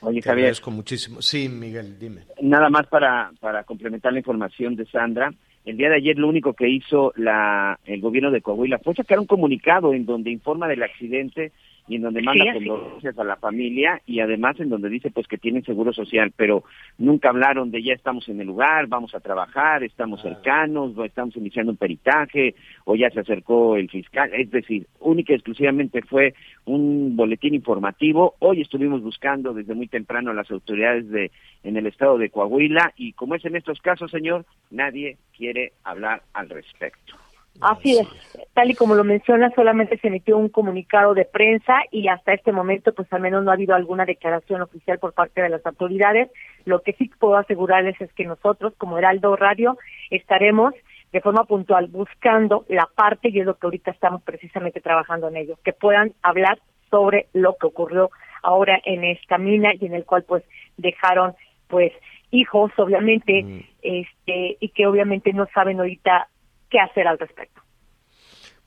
Oye, 0.00 0.20
Te 0.20 0.28
Javier, 0.28 0.44
agradezco 0.46 0.70
muchísimo. 0.70 1.20
Sí, 1.22 1.48
Miguel, 1.48 1.98
dime. 1.98 2.22
nada 2.40 2.68
más 2.68 2.86
para, 2.86 3.30
para 3.40 3.64
complementar 3.64 4.12
la 4.12 4.18
información 4.20 4.76
de 4.76 4.86
Sandra. 4.86 5.32
El 5.64 5.76
día 5.76 5.90
de 5.90 5.96
ayer 5.96 6.18
lo 6.18 6.28
único 6.28 6.54
que 6.54 6.68
hizo 6.68 7.12
la, 7.16 7.78
el 7.84 8.00
gobierno 8.00 8.30
de 8.30 8.40
Coahuila 8.40 8.78
fue 8.78 8.94
sacar 8.94 9.18
un 9.18 9.26
comunicado 9.26 9.92
en 9.92 10.06
donde 10.06 10.30
informa 10.30 10.66
del 10.68 10.82
accidente 10.82 11.52
y 11.88 11.96
en 11.96 12.02
donde 12.02 12.22
manda 12.22 12.44
Sí, 12.52 12.66
condolencias 12.66 13.18
a 13.18 13.24
la 13.24 13.36
familia 13.36 14.00
y 14.06 14.20
además 14.20 14.60
en 14.60 14.68
donde 14.68 14.88
dice 14.88 15.10
pues 15.10 15.26
que 15.26 15.38
tienen 15.38 15.64
seguro 15.64 15.92
social, 15.92 16.32
pero 16.36 16.64
nunca 16.98 17.30
hablaron 17.30 17.70
de 17.70 17.82
ya 17.82 17.94
estamos 17.94 18.28
en 18.28 18.40
el 18.40 18.46
lugar, 18.46 18.86
vamos 18.86 19.14
a 19.14 19.20
trabajar, 19.20 19.82
estamos 19.82 20.20
cercanos, 20.22 20.96
o 20.96 21.04
estamos 21.04 21.36
iniciando 21.36 21.72
un 21.72 21.78
peritaje 21.78 22.54
o 22.84 22.94
ya 22.94 23.10
se 23.10 23.20
acercó 23.20 23.76
el 23.76 23.88
fiscal, 23.88 24.32
es 24.34 24.50
decir, 24.50 24.86
única 25.00 25.32
y 25.32 25.36
exclusivamente 25.36 26.02
fue 26.02 26.34
un 26.66 27.16
boletín 27.16 27.54
informativo. 27.54 28.34
Hoy 28.40 28.60
estuvimos 28.60 29.02
buscando 29.02 29.54
desde 29.54 29.74
muy 29.74 29.88
temprano 29.88 30.30
a 30.30 30.34
las 30.34 30.50
autoridades 30.50 31.08
de 31.10 31.30
en 31.64 31.76
el 31.76 31.86
estado 31.86 32.18
de 32.18 32.30
Coahuila 32.30 32.92
y 32.96 33.12
como 33.12 33.34
es 33.34 33.44
en 33.44 33.56
estos 33.56 33.80
casos, 33.80 34.10
señor, 34.10 34.44
nadie 34.70 35.16
quiere 35.36 35.72
hablar 35.84 36.22
al 36.34 36.48
respecto. 36.50 37.14
Así 37.60 37.98
es, 37.98 38.06
tal 38.54 38.70
y 38.70 38.74
como 38.74 38.94
lo 38.94 39.02
menciona, 39.02 39.50
solamente 39.50 39.98
se 39.98 40.08
emitió 40.08 40.36
un 40.38 40.48
comunicado 40.48 41.14
de 41.14 41.24
prensa 41.24 41.74
y 41.90 42.08
hasta 42.08 42.32
este 42.32 42.52
momento, 42.52 42.94
pues 42.94 43.12
al 43.12 43.20
menos 43.20 43.42
no 43.42 43.50
ha 43.50 43.54
habido 43.54 43.74
alguna 43.74 44.04
declaración 44.04 44.62
oficial 44.62 44.98
por 44.98 45.12
parte 45.12 45.42
de 45.42 45.48
las 45.48 45.64
autoridades. 45.66 46.30
Lo 46.64 46.82
que 46.82 46.92
sí 46.92 47.10
puedo 47.18 47.36
asegurarles 47.36 48.00
es 48.00 48.12
que 48.12 48.24
nosotros, 48.24 48.74
como 48.78 48.98
Heraldo 48.98 49.34
Radio, 49.36 49.76
estaremos 50.10 50.74
de 51.12 51.20
forma 51.20 51.44
puntual 51.44 51.88
buscando 51.88 52.64
la 52.68 52.88
parte, 52.94 53.30
y 53.30 53.40
es 53.40 53.46
lo 53.46 53.54
que 53.54 53.66
ahorita 53.66 53.90
estamos 53.90 54.22
precisamente 54.22 54.80
trabajando 54.80 55.28
en 55.28 55.36
ello, 55.36 55.58
que 55.64 55.72
puedan 55.72 56.12
hablar 56.22 56.58
sobre 56.90 57.26
lo 57.32 57.56
que 57.56 57.66
ocurrió 57.66 58.10
ahora 58.42 58.80
en 58.84 59.04
esta 59.04 59.38
mina 59.38 59.72
y 59.74 59.86
en 59.86 59.94
el 59.94 60.04
cual 60.04 60.24
pues 60.24 60.44
dejaron 60.76 61.34
pues 61.66 61.92
hijos 62.30 62.70
obviamente 62.78 63.66
este 63.82 64.56
y 64.60 64.68
que 64.70 64.86
obviamente 64.86 65.32
no 65.32 65.46
saben 65.52 65.80
ahorita 65.80 66.28
qué 66.70 66.78
hacer 66.80 67.06
al 67.06 67.18
respecto. 67.18 67.62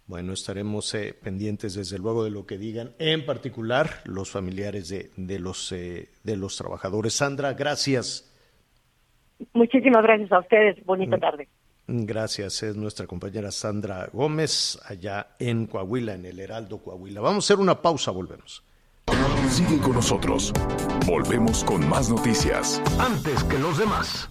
Bueno, 0.07 0.33
estaremos 0.33 0.93
eh, 0.93 1.13
pendientes 1.13 1.75
desde 1.75 1.97
luego 1.97 2.23
de 2.23 2.31
lo 2.31 2.45
que 2.45 2.57
digan, 2.57 2.91
en 2.99 3.25
particular 3.25 4.01
los 4.03 4.29
familiares 4.29 4.89
de, 4.89 5.11
de 5.15 5.39
los, 5.39 5.71
eh, 5.71 6.09
de 6.23 6.35
los 6.35 6.57
trabajadores. 6.57 7.13
Sandra, 7.13 7.53
gracias. 7.53 8.27
Muchísimas 9.53 10.03
gracias 10.03 10.31
a 10.31 10.39
ustedes. 10.39 10.83
Bonita 10.85 11.17
tarde. 11.17 11.47
Gracias, 11.87 12.63
es 12.63 12.75
nuestra 12.75 13.07
compañera 13.07 13.51
Sandra 13.51 14.07
Gómez, 14.13 14.79
allá 14.85 15.35
en 15.39 15.65
Coahuila, 15.65 16.13
en 16.13 16.25
el 16.25 16.39
Heraldo 16.39 16.77
Coahuila. 16.79 17.21
Vamos 17.21 17.43
a 17.43 17.53
hacer 17.53 17.61
una 17.61 17.81
pausa, 17.81 18.11
volvemos. 18.11 18.63
Sigue 19.49 19.79
con 19.79 19.93
nosotros. 19.93 20.53
Volvemos 21.05 21.63
con 21.63 21.87
más 21.89 22.09
noticias. 22.09 22.81
Antes 22.99 23.43
que 23.45 23.59
los 23.59 23.77
demás. 23.77 24.29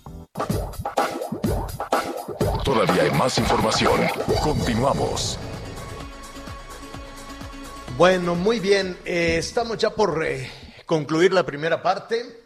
Todavía 2.73 3.03
hay 3.03 3.11
más 3.11 3.37
información. 3.37 4.01
Continuamos. 4.45 5.37
Bueno, 7.99 8.37
muy 8.37 8.61
bien, 8.61 8.97
eh, 9.05 9.39
estamos 9.39 9.77
ya 9.77 9.91
por 9.91 10.25
eh, 10.25 10.49
concluir 10.87 11.33
la 11.33 11.45
primera 11.45 11.83
parte. 11.83 12.45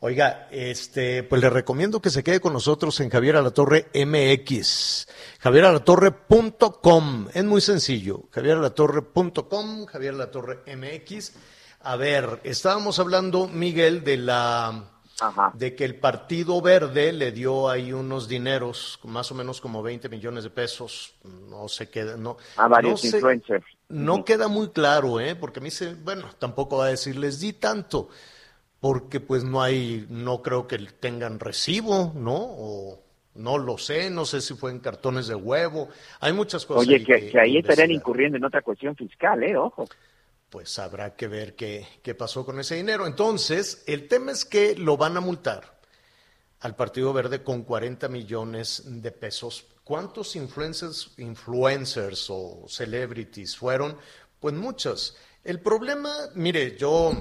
Oiga, 0.00 0.48
este, 0.50 1.22
pues 1.22 1.40
le 1.40 1.48
recomiendo 1.48 2.02
que 2.02 2.10
se 2.10 2.22
quede 2.22 2.40
con 2.40 2.52
nosotros 2.52 3.00
en 3.00 3.08
Javier 3.08 3.36
Alatorre 3.36 3.86
MX, 3.94 5.08
javieralatorre.com, 5.40 7.28
es 7.32 7.44
muy 7.44 7.62
sencillo, 7.62 8.24
javieralatorre.com, 8.32 9.86
Javier 9.86 10.12
Alatorre 10.12 10.58
MX. 10.76 11.32
A 11.80 11.96
ver, 11.96 12.42
estábamos 12.44 12.98
hablando, 12.98 13.48
Miguel, 13.48 14.04
de 14.04 14.18
la 14.18 14.90
de 15.54 15.74
que 15.74 15.84
el 15.84 15.96
Partido 15.96 16.60
Verde 16.60 17.12
le 17.12 17.32
dio 17.32 17.68
ahí 17.68 17.92
unos 17.92 18.28
dineros, 18.28 19.00
más 19.04 19.30
o 19.32 19.34
menos 19.34 19.60
como 19.60 19.82
20 19.82 20.08
millones 20.08 20.44
de 20.44 20.50
pesos, 20.50 21.14
no 21.48 21.68
sé 21.68 21.88
qué, 21.88 22.04
no, 22.18 22.36
A 22.56 22.68
varios 22.68 23.02
no 23.04 23.10
influencers. 23.10 23.64
no 23.88 24.24
queda 24.24 24.48
muy 24.48 24.68
claro, 24.70 25.18
¿eh? 25.20 25.34
Porque 25.34 25.60
a 25.60 25.62
mí 25.62 25.70
se, 25.70 25.94
bueno, 25.94 26.26
tampoco 26.38 26.78
va 26.78 26.86
a 26.86 26.90
decir 26.90 27.16
les 27.16 27.40
di 27.40 27.54
tanto, 27.54 28.08
porque 28.80 29.20
pues 29.20 29.42
no 29.42 29.62
hay, 29.62 30.06
no 30.10 30.42
creo 30.42 30.66
que 30.66 30.78
tengan 30.78 31.40
recibo, 31.40 32.12
¿no? 32.14 32.36
O 32.36 33.02
no 33.34 33.58
lo 33.58 33.78
sé, 33.78 34.10
no 34.10 34.24
sé 34.26 34.40
si 34.40 34.54
fue 34.54 34.70
en 34.70 34.80
cartones 34.80 35.28
de 35.28 35.34
huevo, 35.34 35.88
hay 36.20 36.32
muchas 36.32 36.66
cosas. 36.66 36.86
Oye, 36.86 37.02
que, 37.02 37.30
que 37.30 37.40
ahí 37.40 37.58
estarían 37.58 37.90
incurriendo 37.90 38.36
en 38.36 38.44
otra 38.44 38.62
cuestión 38.62 38.94
fiscal, 38.96 39.42
¿eh? 39.42 39.56
Ojo. 39.56 39.86
Pues 40.50 40.78
habrá 40.78 41.16
que 41.16 41.26
ver 41.28 41.56
qué, 41.56 41.86
qué 42.02 42.14
pasó 42.14 42.44
con 42.46 42.58
ese 42.60 42.76
dinero. 42.76 43.06
Entonces, 43.06 43.82
el 43.86 44.08
tema 44.08 44.32
es 44.32 44.44
que 44.44 44.74
lo 44.76 44.96
van 44.96 45.16
a 45.16 45.20
multar 45.20 45.80
al 46.60 46.76
Partido 46.76 47.12
Verde 47.12 47.42
con 47.42 47.62
40 47.64 48.08
millones 48.08 48.82
de 48.86 49.10
pesos. 49.12 49.66
¿Cuántos 49.84 50.36
influencers, 50.36 51.12
influencers 51.18 52.26
o 52.30 52.64
celebrities 52.68 53.56
fueron? 53.56 53.96
Pues 54.40 54.54
muchos. 54.54 55.16
El 55.44 55.60
problema, 55.60 56.12
mire, 56.34 56.76
yo 56.76 57.12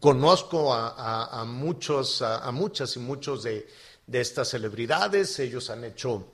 conozco 0.00 0.72
a, 0.74 0.88
a- 0.88 1.40
a 1.40 1.44
muchos, 1.44 2.22
a, 2.22 2.38
a 2.38 2.50
muchas 2.52 2.96
y 2.96 2.98
muchos 3.00 3.42
de, 3.44 3.66
de 4.06 4.20
estas 4.20 4.48
celebridades. 4.48 5.38
Ellos 5.38 5.70
han 5.70 5.84
hecho 5.84 6.32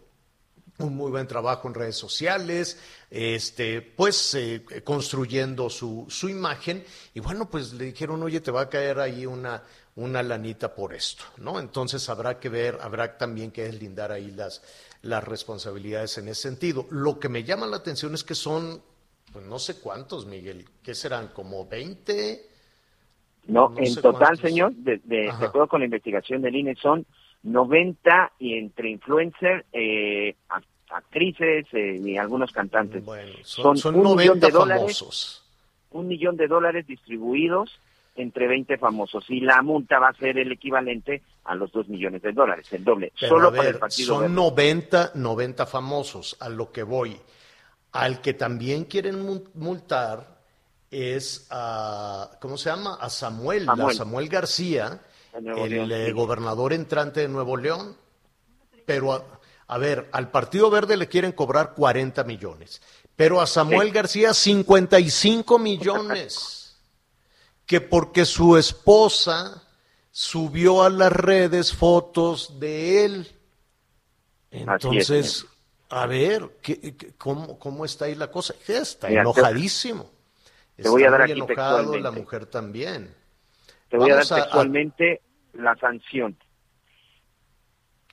un 0.79 0.97
muy 0.97 1.11
buen 1.11 1.27
trabajo 1.29 1.69
en 1.69 1.75
redes 1.75 1.97
sociales, 1.97 2.79
este, 3.17 3.81
pues 3.81 4.35
eh, 4.35 4.65
construyendo 4.83 5.71
su, 5.71 6.05
su 6.09 6.29
imagen 6.29 6.83
y 7.15 7.21
bueno, 7.21 7.49
pues 7.49 7.73
le 7.73 7.85
dijeron, 7.85 8.21
oye, 8.25 8.41
te 8.41 8.51
va 8.51 8.63
a 8.63 8.69
caer 8.69 8.99
ahí 8.99 9.25
una, 9.25 9.63
una 9.95 10.21
lanita 10.21 10.75
por 10.75 10.93
esto, 10.93 11.23
¿no? 11.37 11.61
Entonces 11.61 12.09
habrá 12.09 12.41
que 12.41 12.49
ver, 12.49 12.77
habrá 12.83 13.17
también 13.17 13.53
que 13.53 13.63
deslindar 13.63 14.11
ahí 14.11 14.33
las, 14.33 14.63
las 15.03 15.23
responsabilidades 15.23 16.19
en 16.19 16.27
ese 16.27 16.43
sentido. 16.43 16.89
Lo 16.91 17.21
que 17.21 17.29
me 17.29 17.45
llama 17.45 17.67
la 17.67 17.77
atención 17.77 18.15
es 18.15 18.25
que 18.25 18.35
son, 18.35 18.83
pues 19.33 19.47
no 19.47 19.61
sé 19.61 19.79
cuántos, 19.79 20.27
Miguel, 20.27 20.65
¿qué 20.83 20.97
serán? 20.97 21.29
¿Como 21.29 21.69
20? 21.69 22.49
No, 23.47 23.69
No 23.69 23.79
en 23.79 23.95
total, 23.95 24.13
cuántos. 24.19 24.41
señor, 24.41 24.75
de, 24.75 25.01
de, 25.05 25.31
acuerdo 25.31 25.69
con 25.69 25.83
la 25.83 25.85
investigación 25.85 26.43
del 26.43 26.57
INE, 26.57 26.75
son 26.75 27.07
90 27.45 28.33
y 28.41 28.59
entre 28.59 28.91
influencers, 28.91 29.65
eh, 29.73 30.35
actrices 30.91 31.67
eh, 31.73 32.01
y 32.05 32.17
algunos 32.17 32.53
cantantes. 32.53 33.03
son- 33.43 33.77
son 33.77 33.97
un 33.97 34.03
90 34.05 34.23
millón 34.23 34.41
de 34.41 34.51
dólares, 34.51 34.83
famosos. 34.99 35.45
Un 35.91 36.09
millón 36.09 36.37
de 36.37 36.47
dólares 36.49 36.87
distribuidos 36.87 37.79
entre 38.17 38.47
20 38.47 38.79
famosos 38.79 39.25
y 39.29 39.41
la 39.41 39.61
multa 39.63 39.99
va 39.99 40.09
a 40.09 40.15
ser 40.15 40.39
el 40.39 40.53
equivalente 40.53 41.23
a 41.45 41.55
los 41.55 41.73
2 41.73 41.89
millones 41.89 42.23
de 42.23 42.33
dólares, 42.33 42.73
el 42.73 42.85
doble, 42.85 43.13
Pero, 43.19 43.35
solo 43.37 43.49
a 43.49 43.53
para 43.53 43.69
el 43.71 43.79
partido 43.79 44.07
son 44.07 44.21
Verde. 44.23 44.35
90, 44.35 45.11
90 45.15 45.67
famosos, 45.67 46.37
a 46.41 46.49
lo 46.49 46.71
que 46.71 46.83
voy. 46.85 47.17
Al 47.93 48.21
que 48.21 48.33
también 48.35 48.85
quieren 48.85 49.21
mu- 49.25 49.45
multar 49.55 50.39
es 50.91 51.47
a, 51.51 52.31
¿cómo 52.41 52.57
se 52.57 52.71
llama? 52.71 52.97
A 53.01 53.09
Samuel, 53.11 53.65
Samuel. 53.67 53.91
a 53.91 53.95
Samuel 53.95 54.29
García, 54.29 55.01
el 55.37 55.45
León, 55.45 55.91
eh, 55.93 56.07
sí. 56.07 56.13
gobernador 56.13 56.73
entrante 56.73 57.21
de 57.21 57.29
Nuevo 57.29 57.57
León. 57.57 57.97
Pero, 58.87 59.13
a, 59.13 59.25
a 59.67 59.79
ver, 59.79 60.09
al 60.13 60.31
Partido 60.31 60.71
Verde 60.71 60.97
le 60.97 61.09
quieren 61.09 61.33
cobrar 61.33 61.75
40 61.75 62.25
millones, 62.25 62.83
pero 63.17 63.41
a 63.41 63.47
Samuel 63.47 63.89
Sí. 63.89 63.95
García 63.95 64.35
55 64.35 65.59
millones 65.59 66.79
que 67.67 67.81
porque 67.81 68.25
su 68.27 68.57
esposa 68.59 69.63
subió 70.11 70.83
a 70.83 70.91
las 70.91 71.11
redes 71.13 71.75
fotos 71.75 72.61
de 72.61 73.05
él. 73.05 73.29
Entonces, 74.51 75.47
A 75.91 76.07
ver, 76.07 76.59
¿qué, 76.63 76.81
qué- 76.97 77.13
cómo, 77.17 77.59
¿cómo 77.59 77.85
está 77.85 78.07
ahí 78.07 78.15
la 78.17 78.29
cosa? 78.31 78.55
Está 78.67 79.09
Mira, 79.09 79.21
enojadísimo. 79.21 80.11
te 80.77 80.89
voy 80.89 81.03
a 81.03 81.07
Está 81.07 81.19
dar 81.19 81.29
muy 81.29 81.33
aquí 81.33 81.53
enojado, 81.53 81.97
la 81.99 82.11
mujer 82.11 82.47
también. 82.47 83.15
Te 83.91 83.97
voy 83.99 84.11
a 84.11 84.17
dar 84.17 84.25
Vamos 84.25 84.33
a- 84.33 84.35
a- 84.35 84.43
textualmente 84.43 85.23
la 85.53 85.77
sanción. 85.77 86.37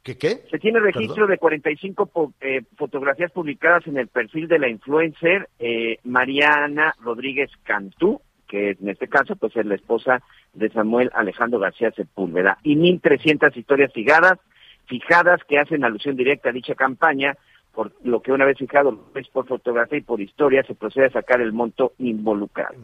¿Qué 0.04 0.18
qué? 0.18 0.42
Se 0.50 0.58
tiene 0.58 0.80
registro 0.80 1.16
Perdón. 1.16 1.30
de 1.32 1.38
45 1.38 2.06
po- 2.08 2.34
eh, 2.42 2.62
fotografías 2.76 3.32
publicadas 3.32 3.86
en 3.88 3.98
el 3.98 4.08
perfil 4.08 4.48
de 4.48 4.58
la 4.60 4.68
influencer 4.68 5.48
eh, 5.60 6.00
Mariana 6.04 6.96
Rodríguez 7.02 7.52
Cantú, 7.64 8.20
que 8.48 8.72
en 8.72 8.90
este 8.90 9.08
caso 9.08 9.36
pues 9.36 9.56
es 9.56 9.66
la 9.66 9.76
esposa 9.76 10.22
de 10.54 10.70
Samuel 10.70 11.12
Alejandro 11.14 11.60
García 11.60 11.92
Sepúlveda, 11.92 12.58
y 12.64 12.76
1.300 12.76 13.56
historias 13.56 13.94
fijadas, 13.94 14.40
fijadas 14.88 15.40
que 15.48 15.60
hacen 15.60 15.84
alusión 15.86 16.16
directa 16.16 16.50
a 16.50 16.54
dicha 16.54 16.74
campaña, 16.76 17.36
por 17.74 17.94
lo 18.04 18.22
que 18.22 18.32
una 18.34 18.44
vez 18.46 18.58
fijado 18.58 19.12
es 19.16 19.28
por 19.30 19.48
fotografía 19.48 20.00
y 20.00 20.02
por 20.02 20.20
historia 20.20 20.64
se 20.64 20.76
procede 20.76 21.06
a 21.06 21.12
sacar 21.12 21.40
el 21.42 21.54
monto 21.54 21.94
involucrado. 22.00 22.76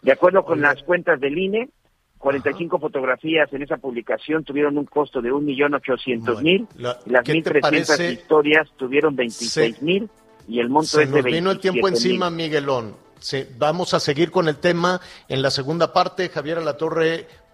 De 0.00 0.12
acuerdo 0.12 0.44
con 0.44 0.60
las 0.62 0.82
cuentas 0.84 1.20
del 1.20 1.36
INE, 1.36 1.68
45 2.22 2.78
fotografías 2.78 3.52
en 3.52 3.62
esa 3.62 3.78
publicación 3.78 4.44
tuvieron 4.44 4.78
un 4.78 4.84
costo 4.86 5.20
de 5.20 5.32
1.800.000 5.32 6.68
la- 6.78 6.96
y 7.04 7.10
las 7.10 7.24
¿qué 7.24 7.42
te 7.42 7.50
1.300 7.50 7.60
parece? 7.60 8.12
historias 8.12 8.68
tuvieron 8.78 9.16
26.000 9.16 10.08
y 10.48 10.60
el 10.60 10.68
monto 10.68 10.86
Se 10.86 11.02
es 11.02 11.10
de 11.10 11.16
nos 11.22 11.24
vino 11.24 11.50
el 11.50 11.58
tiempo 11.58 11.86
27,000. 11.86 11.96
encima, 12.12 12.30
Miguelón. 12.30 12.94
Se- 13.18 13.48
vamos 13.58 13.92
a 13.94 14.00
seguir 14.00 14.30
con 14.30 14.48
el 14.48 14.56
tema 14.56 15.00
en 15.28 15.42
la 15.42 15.50
segunda 15.50 15.92
parte, 15.92 16.28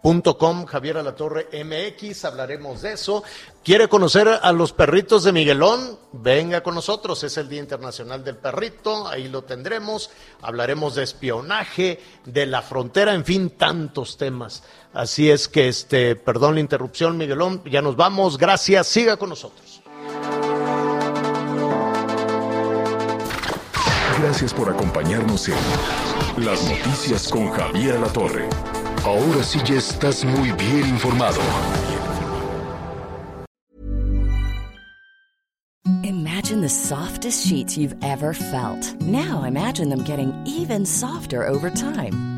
javieralatorre.com, 0.02 0.66
Javier 0.66 0.96
Alatorre 0.98 1.48
MX, 1.64 2.24
hablaremos 2.24 2.82
de 2.82 2.92
eso. 2.92 3.22
¿Quiere 3.64 3.88
conocer 3.88 4.28
a 4.28 4.52
los 4.52 4.72
perritos 4.72 5.24
de 5.24 5.32
Miguelón? 5.32 5.98
Venga 6.12 6.62
con 6.62 6.74
nosotros, 6.74 7.22
es 7.24 7.36
el 7.36 7.48
Día 7.48 7.60
Internacional 7.60 8.24
del 8.24 8.36
Perrito, 8.36 9.08
ahí 9.08 9.28
lo 9.28 9.42
tendremos. 9.42 10.10
Hablaremos 10.42 10.94
de 10.94 11.02
espionaje, 11.02 12.00
de 12.24 12.46
la 12.46 12.62
frontera, 12.62 13.14
en 13.14 13.24
fin, 13.24 13.50
tantos 13.50 14.16
temas. 14.16 14.62
Así 14.92 15.30
es 15.30 15.48
que, 15.48 15.68
este, 15.68 16.16
perdón 16.16 16.54
la 16.54 16.60
interrupción, 16.60 17.16
Miguelón, 17.16 17.62
ya 17.64 17.82
nos 17.82 17.96
vamos, 17.96 18.38
gracias, 18.38 18.86
siga 18.86 19.16
con 19.16 19.30
nosotros. 19.30 19.82
Gracias 24.20 24.52
por 24.52 24.68
acompañarnos 24.68 25.48
en 25.48 26.44
Las 26.44 26.64
Noticias 26.64 27.28
con 27.28 27.50
Javier 27.50 28.00
La 28.00 28.08
Torre. 28.08 28.48
Ahora 29.04 29.42
sí 29.42 29.58
ya 29.64 29.76
estás 29.76 30.24
muy 30.24 30.52
bien 30.52 30.88
informado. 30.88 31.40
Imagine 36.02 36.60
the 36.60 36.68
softest 36.68 37.46
sheets 37.46 37.76
you've 37.76 37.96
ever 38.02 38.32
felt. 38.32 38.94
Now 39.00 39.44
imagine 39.44 39.88
them 39.88 40.02
getting 40.04 40.32
even 40.46 40.86
softer 40.86 41.46
over 41.46 41.70
time. 41.70 42.37